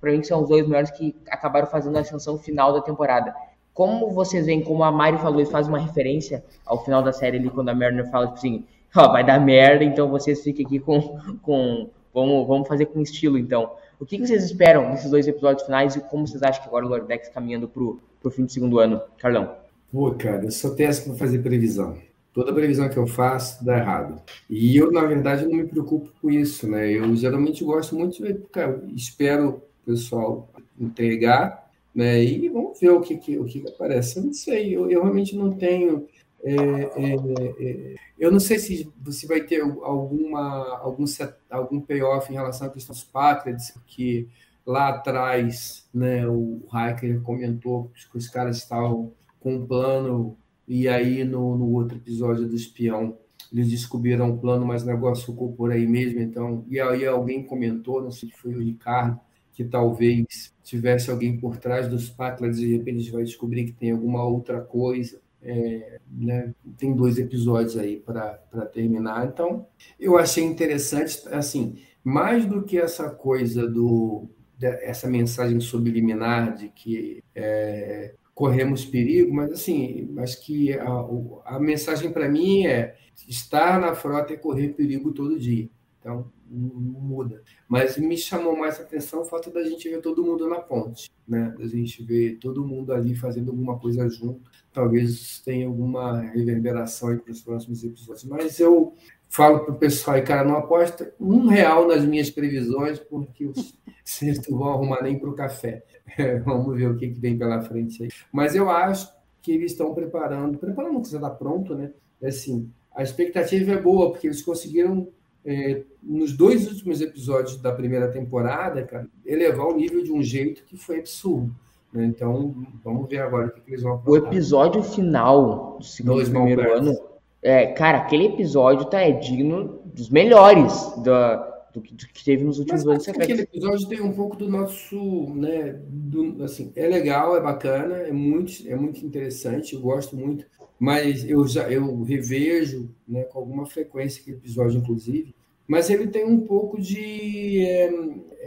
para 0.01 0.11
mim, 0.11 0.21
são 0.23 0.41
os 0.41 0.49
dois 0.49 0.67
melhores 0.67 0.91
que 0.91 1.15
acabaram 1.29 1.67
fazendo 1.67 1.95
a 1.95 2.01
ascensão 2.01 2.37
final 2.37 2.73
da 2.73 2.81
temporada. 2.81 3.33
Como 3.73 4.09
vocês 4.09 4.45
veem, 4.45 4.61
como 4.61 4.83
a 4.83 4.91
Mari 4.91 5.19
falou, 5.19 5.39
isso 5.39 5.53
faz 5.53 5.69
uma 5.69 5.79
referência 5.79 6.43
ao 6.65 6.83
final 6.83 7.01
da 7.01 7.13
série 7.13 7.37
ali, 7.37 7.49
quando 7.49 7.69
a 7.69 7.73
Mariner 7.73 8.11
fala, 8.11 8.25
tipo 8.25 8.39
assim, 8.39 8.65
ó, 8.93 9.09
vai 9.09 9.25
dar 9.25 9.39
merda, 9.39 9.85
então 9.85 10.09
vocês 10.09 10.43
fiquem 10.43 10.65
aqui 10.65 10.79
com, 10.81 11.17
com 11.41 11.89
vamos, 12.13 12.45
vamos 12.45 12.67
fazer 12.67 12.87
com 12.87 12.99
estilo, 12.99 13.37
então. 13.37 13.71
O 13.99 14.05
que, 14.05 14.17
vocês 14.17 14.43
esperam 14.43 14.91
desses 14.91 15.11
dois 15.11 15.27
episódios 15.27 15.65
finais 15.65 15.95
e 15.95 15.99
como 15.99 16.25
vocês 16.25 16.41
acham 16.41 16.61
que 16.61 16.67
agora 16.67 16.85
o 16.85 16.89
Lordex 16.89 17.29
caminhando 17.29 17.67
pro, 17.67 17.99
pro 18.21 18.31
fim 18.31 18.45
do 18.45 18.51
segundo 18.51 18.79
ano? 18.79 19.01
Carlão. 19.17 19.57
Pô, 19.91 20.11
cara, 20.11 20.45
eu 20.45 20.51
sou 20.51 20.75
péssimo 20.75 21.15
para 21.15 21.25
fazer 21.25 21.39
previsão. 21.39 21.97
Toda 22.33 22.53
previsão 22.53 22.87
que 22.87 22.97
eu 22.97 23.07
faço 23.07 23.63
dá 23.65 23.77
errado. 23.77 24.21
E 24.49 24.77
eu, 24.77 24.91
na 24.91 25.03
verdade, 25.03 25.45
não 25.45 25.57
me 25.57 25.65
preocupo 25.65 26.11
com 26.21 26.29
isso, 26.29 26.69
né? 26.69 26.89
Eu 26.91 27.13
geralmente 27.15 27.63
gosto 27.63 27.95
muito 27.95 28.23
de, 28.23 28.33
cara, 28.51 28.81
espero 28.95 29.61
o 29.83 29.91
pessoal 29.91 30.47
entregar 30.79 31.69
né? 31.93 32.23
E 32.23 32.47
vamos 32.49 32.79
ver 32.79 32.91
o 32.91 33.01
que, 33.01 33.17
que 33.17 33.37
o 33.37 33.45
que, 33.45 33.67
aparece. 33.67 34.17
Eu 34.17 34.23
não 34.23 34.33
sei, 34.33 34.75
eu, 34.75 34.89
eu 34.89 35.01
realmente 35.01 35.35
não 35.35 35.51
tenho. 35.51 36.07
É, 36.43 36.55
é, 36.55 37.15
é, 37.59 37.95
eu 38.17 38.31
não 38.31 38.39
sei 38.39 38.59
se 38.59 38.91
você 39.01 39.27
vai 39.27 39.41
ter 39.41 39.61
alguma, 39.61 40.79
algum, 40.79 41.05
algum 41.49 41.81
payoff 41.81 42.31
em 42.31 42.35
relação 42.35 42.67
à 42.67 42.69
questão 42.69 42.93
dos 42.93 43.03
Patriots, 43.03 43.71
porque 43.71 44.27
lá 44.65 44.89
atrás 44.89 45.87
né, 45.93 46.27
o 46.27 46.61
Hiker 46.71 47.21
comentou 47.21 47.91
que 48.11 48.17
os 48.17 48.27
caras 48.27 48.57
estavam 48.57 49.11
com 49.39 49.55
um 49.55 49.65
plano, 49.65 50.37
e 50.67 50.87
aí 50.87 51.23
no, 51.23 51.57
no 51.57 51.71
outro 51.73 51.97
episódio 51.97 52.47
do 52.47 52.55
espião 52.55 53.17
eles 53.51 53.69
descobriram 53.69 54.29
um 54.29 54.37
plano, 54.37 54.65
mas 54.65 54.83
o 54.83 54.85
negócio 54.85 55.25
ficou 55.25 55.51
por 55.53 55.71
aí 55.71 55.87
mesmo. 55.87 56.19
Então, 56.19 56.63
e 56.69 56.79
aí 56.79 57.05
alguém 57.05 57.43
comentou, 57.43 58.01
não 58.01 58.11
sei 58.11 58.29
se 58.29 58.35
foi 58.35 58.53
o 58.53 58.59
Ricardo, 58.59 59.19
que 59.53 59.63
talvez 59.63 60.53
tivesse 60.63 61.09
alguém 61.09 61.37
por 61.37 61.57
trás 61.57 61.87
dos 61.87 62.09
Paclas 62.09 62.59
e 62.59 62.67
de 62.67 62.77
repente 62.77 62.97
a 62.97 62.99
gente 62.99 63.11
vai 63.11 63.23
descobrir 63.23 63.65
que 63.65 63.73
tem 63.73 63.91
alguma 63.91 64.23
outra 64.23 64.61
coisa. 64.61 65.19
É, 65.41 65.99
né? 66.11 66.53
Tem 66.77 66.93
dois 66.93 67.17
episódios 67.17 67.77
aí 67.77 67.97
para 67.97 68.37
terminar. 68.73 69.27
Então, 69.27 69.67
eu 69.99 70.17
achei 70.17 70.43
interessante, 70.43 71.21
assim, 71.31 71.77
mais 72.03 72.45
do 72.45 72.63
que 72.63 72.77
essa 72.77 73.09
coisa 73.09 73.67
do 73.67 74.27
essa 74.61 75.07
mensagem 75.07 75.57
subliminar 75.61 76.53
de 76.53 76.67
que 76.67 77.23
é, 77.33 78.13
corremos 78.33 78.85
perigo, 78.85 79.33
mas 79.33 79.51
assim, 79.51 80.13
acho 80.17 80.41
que 80.45 80.73
a, 80.73 81.05
a 81.45 81.59
mensagem 81.59 82.11
para 82.11 82.27
mim 82.27 82.65
é 82.65 82.95
estar 83.27 83.79
na 83.79 83.95
frota 83.95 84.33
e 84.33 84.37
correr 84.37 84.69
perigo 84.69 85.13
todo 85.13 85.39
dia. 85.39 85.69
Então, 85.99 86.31
não 86.49 87.01
muda. 87.01 87.43
Mas 87.67 87.97
me 87.97 88.17
chamou 88.17 88.55
mais 88.57 88.79
atenção 88.79 89.21
o 89.21 89.25
fato 89.25 89.51
da 89.51 89.63
gente 89.63 89.87
ver 89.89 90.01
todo 90.01 90.23
mundo 90.23 90.47
na 90.47 90.59
ponte, 90.59 91.11
né? 91.27 91.53
Da 91.57 91.67
gente 91.67 92.01
ver 92.03 92.37
todo 92.37 92.65
mundo 92.65 92.93
ali 92.93 93.13
fazendo 93.13 93.51
alguma 93.51 93.77
coisa 93.77 94.09
junto. 94.09 94.48
Talvez 94.71 95.41
tenha 95.43 95.67
alguma 95.67 96.21
reverberação 96.21 97.17
para 97.17 97.31
os 97.31 97.41
próximos 97.41 97.83
episódios. 97.83 98.23
Mas 98.25 98.59
eu 98.59 98.93
falo 99.27 99.59
para 99.59 99.73
o 99.73 99.77
pessoal 99.77 100.17
aí, 100.17 100.23
cara, 100.23 100.47
não 100.47 100.57
aposta 100.57 101.13
um 101.19 101.47
real 101.47 101.87
nas 101.87 102.03
minhas 102.03 102.29
previsões, 102.29 102.99
porque 102.99 103.45
vocês 103.45 104.39
não 104.49 104.57
vão 104.57 104.69
arrumar 104.69 105.01
nem 105.01 105.17
para 105.17 105.29
o 105.29 105.35
café. 105.35 105.83
vamos 106.45 106.75
ver 106.77 106.89
o 106.89 106.97
que, 106.97 107.09
que 107.09 107.19
vem 107.19 107.37
pela 107.37 107.61
frente 107.61 108.03
aí. 108.03 108.09
Mas 108.31 108.55
eu 108.55 108.69
acho 108.69 109.11
que 109.41 109.51
eles 109.51 109.71
estão 109.71 109.93
preparando, 109.93 110.57
preparando 110.57 111.01
que 111.01 111.11
já 111.11 111.17
está 111.17 111.29
pronto, 111.29 111.75
né? 111.75 111.91
Assim, 112.21 112.69
a 112.93 113.03
expectativa 113.03 113.71
é 113.71 113.81
boa, 113.81 114.11
porque 114.11 114.27
eles 114.27 114.41
conseguiram 114.41 115.07
é, 115.45 115.83
nos 116.01 116.35
dois 116.35 116.67
últimos 116.67 117.01
episódios 117.01 117.57
da 117.61 117.71
primeira 117.71 118.11
temporada, 118.11 118.83
cara, 118.83 119.07
elevar 119.25 119.67
o 119.67 119.75
nível 119.75 120.03
de 120.03 120.11
um 120.11 120.21
jeito 120.21 120.63
que 120.65 120.77
foi 120.77 120.99
absurdo. 120.99 121.55
Né? 121.93 122.05
Então, 122.05 122.55
vamos 122.83 123.09
ver 123.09 123.19
agora 123.19 123.47
o 123.47 123.51
que, 123.51 123.61
que 123.61 123.71
eles 123.71 123.83
vão 123.83 123.93
aprontar. 123.93 124.23
O 124.23 124.27
episódio 124.27 124.83
final 124.83 125.77
do 125.79 125.85
segundo 125.85 126.23
primeiro 126.23 126.73
ano, 126.73 126.97
é, 127.41 127.67
cara, 127.67 127.99
aquele 127.99 128.27
episódio 128.27 128.85
tá 128.85 129.01
é 129.01 129.11
digno 129.11 129.81
dos 129.85 130.09
melhores 130.09 130.93
da, 131.03 131.35
do, 131.73 131.81
que, 131.81 131.93
do 131.93 132.07
que 132.07 132.23
teve 132.23 132.43
nos 132.43 132.59
últimos 132.59 132.83
Mas, 132.83 133.07
anos. 133.07 133.21
Aquele 133.21 133.41
episódio 133.41 133.87
tem 133.87 134.01
um 134.01 134.11
pouco 134.11 134.35
do 134.35 134.49
nosso, 134.49 135.33
né, 135.35 135.79
do, 135.87 136.43
assim, 136.43 136.71
é 136.75 136.87
legal, 136.87 137.35
é 137.35 137.41
bacana, 137.41 137.95
é 137.95 138.11
muito, 138.11 138.67
é 138.67 138.75
muito 138.75 139.05
interessante, 139.05 139.73
eu 139.73 139.81
gosto 139.81 140.15
muito, 140.15 140.45
mas 140.79 141.27
eu 141.29 141.47
já 141.47 141.69
eu 141.69 142.03
revejo, 142.03 142.89
né, 143.07 143.23
com 143.23 143.39
alguma 143.39 143.65
frequência 143.65 144.21
aquele 144.21 144.37
episódio, 144.37 144.79
inclusive, 144.79 145.33
mas 145.67 145.89
ele 145.89 146.07
tem 146.07 146.25
um 146.25 146.39
pouco 146.39 146.81
de 146.81 147.63
é, 147.65 147.91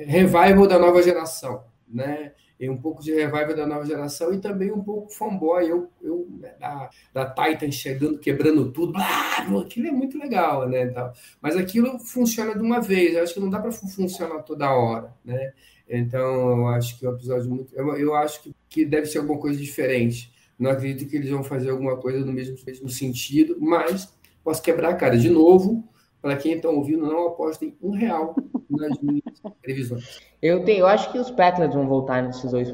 revival 0.07 0.67
da 0.67 0.79
nova 0.79 1.03
geração, 1.03 1.63
né? 1.89 2.33
E 2.63 2.71
um 2.71 2.77
pouco 2.77 3.03
de 3.03 3.13
revival 3.13 3.57
da 3.57 3.67
nova 3.67 3.85
geração 3.85 4.33
e 4.33 4.39
também 4.39 4.71
um 4.71 4.85
pouco 4.85 5.13
fanboy, 5.13 5.69
eu, 5.69 5.91
eu 6.01 6.29
né, 6.39 6.55
da, 6.61 6.91
da 7.13 7.27
Titan 7.27 7.73
chegando, 7.73 8.21
quebrando 8.21 8.71
tudo, 8.71 8.93
blá, 8.93 9.39
aquilo 9.61 9.89
é 9.89 9.91
muito 9.91 10.17
legal, 10.17 10.69
né? 10.69 10.87
Tal. 10.87 11.13
Mas 11.41 11.57
aquilo 11.57 11.99
funciona 11.99 12.55
de 12.55 12.61
uma 12.61 12.81
vez, 12.81 13.17
eu 13.17 13.23
acho 13.25 13.35
que 13.35 13.41
não 13.41 13.51
dá 13.51 13.59
para 13.59 13.73
funcionar 13.73 14.45
toda 14.45 14.73
hora, 14.73 15.13
né? 15.25 15.53
Então, 15.89 16.59
eu 16.59 16.69
acho 16.69 17.01
que 17.01 17.05
o 17.05 17.11
episódio 17.11 17.51
muito. 17.51 17.75
Eu, 17.75 17.97
eu 17.97 18.15
acho 18.15 18.41
que, 18.41 18.55
que 18.69 18.85
deve 18.85 19.07
ser 19.07 19.19
alguma 19.19 19.41
coisa 19.41 19.59
diferente. 19.59 20.33
Não 20.57 20.71
acredito 20.71 21.11
que 21.11 21.17
eles 21.17 21.31
vão 21.31 21.43
fazer 21.43 21.71
alguma 21.71 21.97
coisa 21.97 22.25
no 22.25 22.33
mesmo, 22.33 22.57
mesmo 22.65 22.89
sentido, 22.89 23.57
mas 23.59 24.17
posso 24.45 24.63
quebrar 24.63 24.91
a 24.91 24.95
cara 24.95 25.19
de 25.19 25.29
novo 25.29 25.92
para 26.23 26.37
quem 26.37 26.53
está 26.53 26.69
ouvindo, 26.69 27.05
não 27.05 27.27
apostem 27.27 27.77
um 27.83 27.91
real 27.91 28.37
nas 28.71 28.97
minhas 29.01 29.25
previsões. 29.61 30.21
Eu, 30.41 30.65
tenho, 30.65 30.81
eu 30.81 30.87
acho 30.87 31.11
que 31.11 31.19
os 31.19 31.33
Patriots 31.33 31.75
vão 31.75 31.89
voltar 31.89 32.23
nesses 32.23 32.51
dois, 32.53 32.73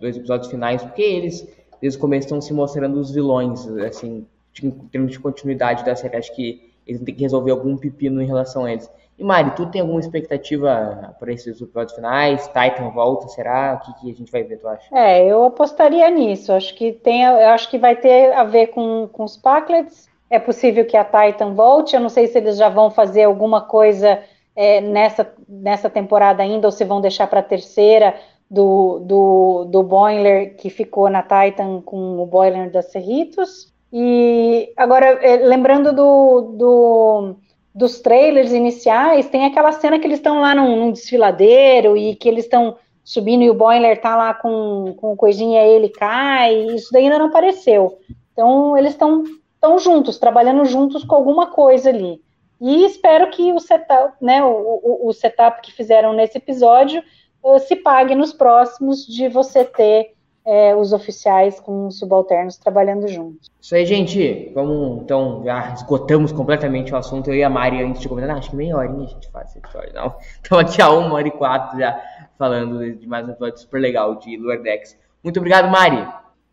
dois 0.00 0.16
episódios 0.16 0.50
finais, 0.50 0.82
porque 0.82 1.02
eles, 1.02 1.46
desde 1.80 1.98
o 1.98 2.00
começo, 2.00 2.26
estão 2.26 2.40
se 2.40 2.54
mostrando 2.54 2.98
os 2.98 3.10
vilões, 3.10 3.68
assim, 3.78 4.26
em 4.62 4.70
termos 4.70 5.12
de 5.12 5.20
continuidade 5.20 5.84
da 5.84 5.94
série. 5.94 6.16
Acho 6.16 6.34
que 6.34 6.72
eles 6.86 7.02
têm 7.02 7.14
que 7.14 7.22
resolver 7.22 7.50
algum 7.50 7.76
pepino 7.76 8.22
em 8.22 8.26
relação 8.26 8.64
a 8.64 8.72
eles. 8.72 8.90
E 9.18 9.24
Mari, 9.24 9.50
tu 9.54 9.66
tem 9.66 9.80
alguma 9.80 10.00
expectativa 10.00 11.14
para 11.18 11.32
esses 11.32 11.60
episódios 11.60 11.94
finais? 11.94 12.46
Titan 12.48 12.90
volta, 12.90 13.28
será? 13.28 13.80
O 13.80 13.84
que, 13.84 14.00
que, 14.00 14.10
a 14.10 14.14
gente 14.14 14.32
vai 14.32 14.42
ver, 14.42 14.58
tu 14.58 14.68
acha? 14.68 14.88
É, 14.94 15.26
eu 15.26 15.44
apostaria 15.44 16.10
nisso. 16.10 16.52
Acho 16.52 16.74
que 16.74 16.92
tem, 16.92 17.24
eu 17.24 17.48
acho 17.48 17.70
que 17.70 17.78
vai 17.78 17.96
ter 17.96 18.32
a 18.32 18.44
ver 18.44 18.68
com, 18.68 19.08
com 19.10 19.24
os 19.24 19.36
Packlets 19.36 20.08
é 20.30 20.38
possível 20.38 20.84
que 20.84 20.96
a 20.96 21.04
Titan 21.04 21.54
volte. 21.54 21.94
Eu 21.94 22.00
não 22.00 22.08
sei 22.08 22.26
se 22.26 22.38
eles 22.38 22.56
já 22.56 22.68
vão 22.68 22.90
fazer 22.90 23.24
alguma 23.24 23.60
coisa 23.60 24.20
é, 24.54 24.80
nessa, 24.80 25.32
nessa 25.48 25.90
temporada 25.90 26.42
ainda, 26.42 26.66
ou 26.66 26.72
se 26.72 26.84
vão 26.84 27.00
deixar 27.00 27.26
para 27.26 27.40
a 27.40 27.44
terceira 27.44 28.14
do, 28.50 29.00
do, 29.00 29.64
do 29.64 29.82
Boiler 29.82 30.56
que 30.56 30.70
ficou 30.70 31.10
na 31.10 31.22
Titan 31.22 31.80
com 31.82 32.18
o 32.20 32.26
Boiler 32.26 32.70
da 32.70 32.82
Cerritos. 32.82 33.72
E 33.92 34.72
agora, 34.76 35.06
é, 35.06 35.36
lembrando 35.36 35.92
do, 35.92 36.40
do, 36.56 37.36
dos 37.74 38.00
trailers 38.00 38.52
iniciais, 38.52 39.28
tem 39.28 39.44
aquela 39.44 39.72
cena 39.72 39.98
que 39.98 40.06
eles 40.06 40.18
estão 40.18 40.40
lá 40.40 40.54
num, 40.54 40.76
num, 40.76 40.92
desfiladeiro 40.92 41.96
e 41.96 42.16
que 42.16 42.28
eles 42.28 42.44
estão 42.44 42.76
subindo 43.04 43.42
e 43.42 43.50
o 43.50 43.54
Boiler 43.54 44.00
tá 44.00 44.16
lá 44.16 44.34
com, 44.34 44.94
com 44.96 45.16
coisinha 45.16 45.64
e 45.64 45.70
ele 45.70 45.88
cai. 45.88 46.54
Isso 46.74 46.92
daí 46.92 47.04
ainda 47.04 47.18
não 47.18 47.26
apareceu. 47.26 47.98
Então, 48.32 48.76
eles 48.76 48.92
estão 48.92 49.22
estão 49.56 49.78
juntos, 49.78 50.18
trabalhando 50.18 50.64
juntos 50.64 51.04
com 51.04 51.14
alguma 51.14 51.48
coisa 51.48 51.90
ali. 51.90 52.22
E 52.60 52.84
espero 52.86 53.30
que 53.30 53.52
o 53.52 53.58
setup, 53.58 54.14
né, 54.20 54.42
o, 54.42 54.48
o, 54.48 55.08
o 55.08 55.12
setup 55.12 55.60
que 55.60 55.72
fizeram 55.72 56.12
nesse 56.12 56.38
episódio 56.38 57.02
uh, 57.42 57.58
se 57.58 57.76
pague 57.76 58.14
nos 58.14 58.32
próximos 58.32 59.06
de 59.06 59.28
você 59.28 59.64
ter 59.64 60.14
é, 60.46 60.74
os 60.76 60.92
oficiais 60.92 61.58
com 61.58 61.88
os 61.88 61.98
subalternos 61.98 62.56
trabalhando 62.56 63.08
juntos. 63.08 63.50
Isso 63.60 63.74
aí, 63.74 63.84
gente. 63.84 64.52
Vamos, 64.54 65.02
então, 65.02 65.42
já 65.44 65.74
esgotamos 65.74 66.30
completamente 66.30 66.94
o 66.94 66.96
assunto. 66.96 67.28
Eu 67.28 67.34
e 67.34 67.42
a 67.42 67.50
Mari, 67.50 67.82
antes 67.82 68.00
de 68.00 68.08
comentar, 68.08 68.36
acho 68.36 68.50
que 68.50 68.56
meia 68.56 68.76
horinha 68.76 69.06
a 69.06 69.08
gente 69.08 69.28
faz 69.30 69.50
esse 69.50 69.58
episódio, 69.58 69.92
não. 69.92 70.14
Estamos 70.40 70.64
aqui 70.64 70.80
a 70.80 70.90
uma 70.90 71.14
hora 71.14 71.26
e 71.26 71.32
quatro 71.32 71.78
já 71.78 72.00
falando 72.38 72.94
de 72.94 73.06
mais 73.08 73.26
um 73.26 73.32
episódio 73.32 73.58
super 73.58 73.80
legal 73.80 74.14
de 74.16 74.36
Lordex. 74.36 74.96
Muito 75.22 75.38
obrigado, 75.38 75.68
Mari. 75.68 76.06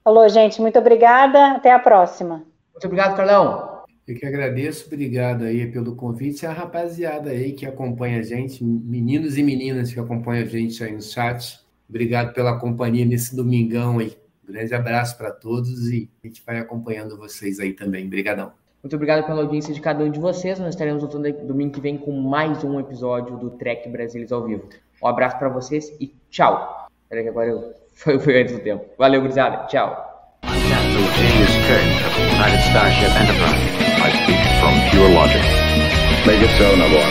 Falou, 0.03 0.27
gente. 0.27 0.59
Muito 0.59 0.79
obrigada. 0.79 1.51
Até 1.51 1.71
a 1.71 1.79
próxima. 1.79 2.52
Muito 2.73 2.85
obrigado, 2.85 3.15
Carlão. 3.15 3.83
Eu 4.05 4.15
que 4.15 4.25
agradeço, 4.25 4.87
obrigado 4.87 5.45
aí 5.45 5.71
pelo 5.71 5.95
convite 5.95 6.43
e 6.43 6.45
a 6.45 6.51
rapaziada 6.51 7.29
aí 7.29 7.53
que 7.53 7.65
acompanha 7.65 8.19
a 8.19 8.21
gente, 8.21 8.61
meninos 8.61 9.37
e 9.37 9.43
meninas 9.43 9.93
que 9.93 9.99
acompanham 9.99 10.43
a 10.43 10.47
gente 10.47 10.83
aí 10.83 10.91
no 10.91 11.01
chat. 11.01 11.59
Obrigado 11.87 12.33
pela 12.33 12.59
companhia 12.59 13.05
nesse 13.05 13.33
domingão 13.33 13.99
aí. 13.99 14.17
Grande 14.45 14.73
abraço 14.75 15.17
para 15.17 15.31
todos 15.31 15.89
e 15.89 16.09
a 16.21 16.27
gente 16.27 16.43
vai 16.45 16.59
acompanhando 16.59 17.17
vocês 17.17 17.59
aí 17.59 17.71
também. 17.71 18.05
Obrigadão. 18.05 18.51
Muito 18.83 18.95
obrigado 18.97 19.25
pela 19.25 19.41
audiência 19.41 19.73
de 19.73 19.79
cada 19.79 20.03
um 20.03 20.11
de 20.11 20.19
vocês. 20.19 20.59
Nós 20.59 20.73
estaremos 20.73 21.01
voltando 21.01 21.31
domingo 21.47 21.71
que 21.71 21.79
vem 21.79 21.97
com 21.97 22.11
mais 22.11 22.61
um 22.65 22.77
episódio 22.81 23.37
do 23.37 23.51
Trek 23.51 23.87
Brasileiros 23.87 24.33
ao 24.33 24.43
vivo. 24.43 24.67
Um 25.01 25.07
abraço 25.07 25.39
para 25.39 25.47
vocês 25.47 25.95
e 26.01 26.13
tchau. 26.29 26.87
Peraí 27.07 27.23
que 27.23 27.29
agora 27.29 27.49
eu... 27.49 27.73
foi, 27.95 28.19
foi 28.19 28.41
antes 28.41 28.53
do 28.53 28.61
tempo. 28.61 28.83
Valeu, 28.97 29.21
gurizada. 29.21 29.65
Tchau. 29.67 30.12
I'm 30.45 30.59
Captain 30.67 31.07
James 31.15 31.55
Kirk 31.67 31.87
of 32.03 32.19
United 32.19 32.61
Starship 32.67 33.11
Enterprise. 33.15 33.71
I 34.03 34.09
speak 34.11 34.41
from 34.59 34.73
pure 34.91 35.09
logic. 35.15 35.41
Make 36.27 36.41
it 36.43 36.51
so, 36.59 36.75
Nabor. 36.75 37.07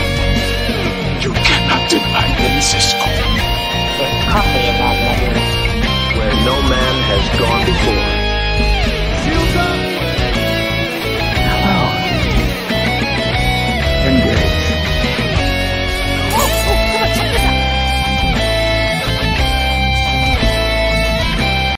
You 1.25 1.33
cannot 1.33 1.89
deny 1.89 2.29
them, 2.37 2.61
Cisco. 2.61 2.99
There's 3.01 4.25
coffee 4.29 4.69
in 4.69 4.77
that 4.77 4.97
letter. 5.01 5.33
Where 6.19 6.35
no 6.45 6.61
man 6.69 6.95
has 7.09 7.39
gone 7.41 7.65
before. 7.65 8.12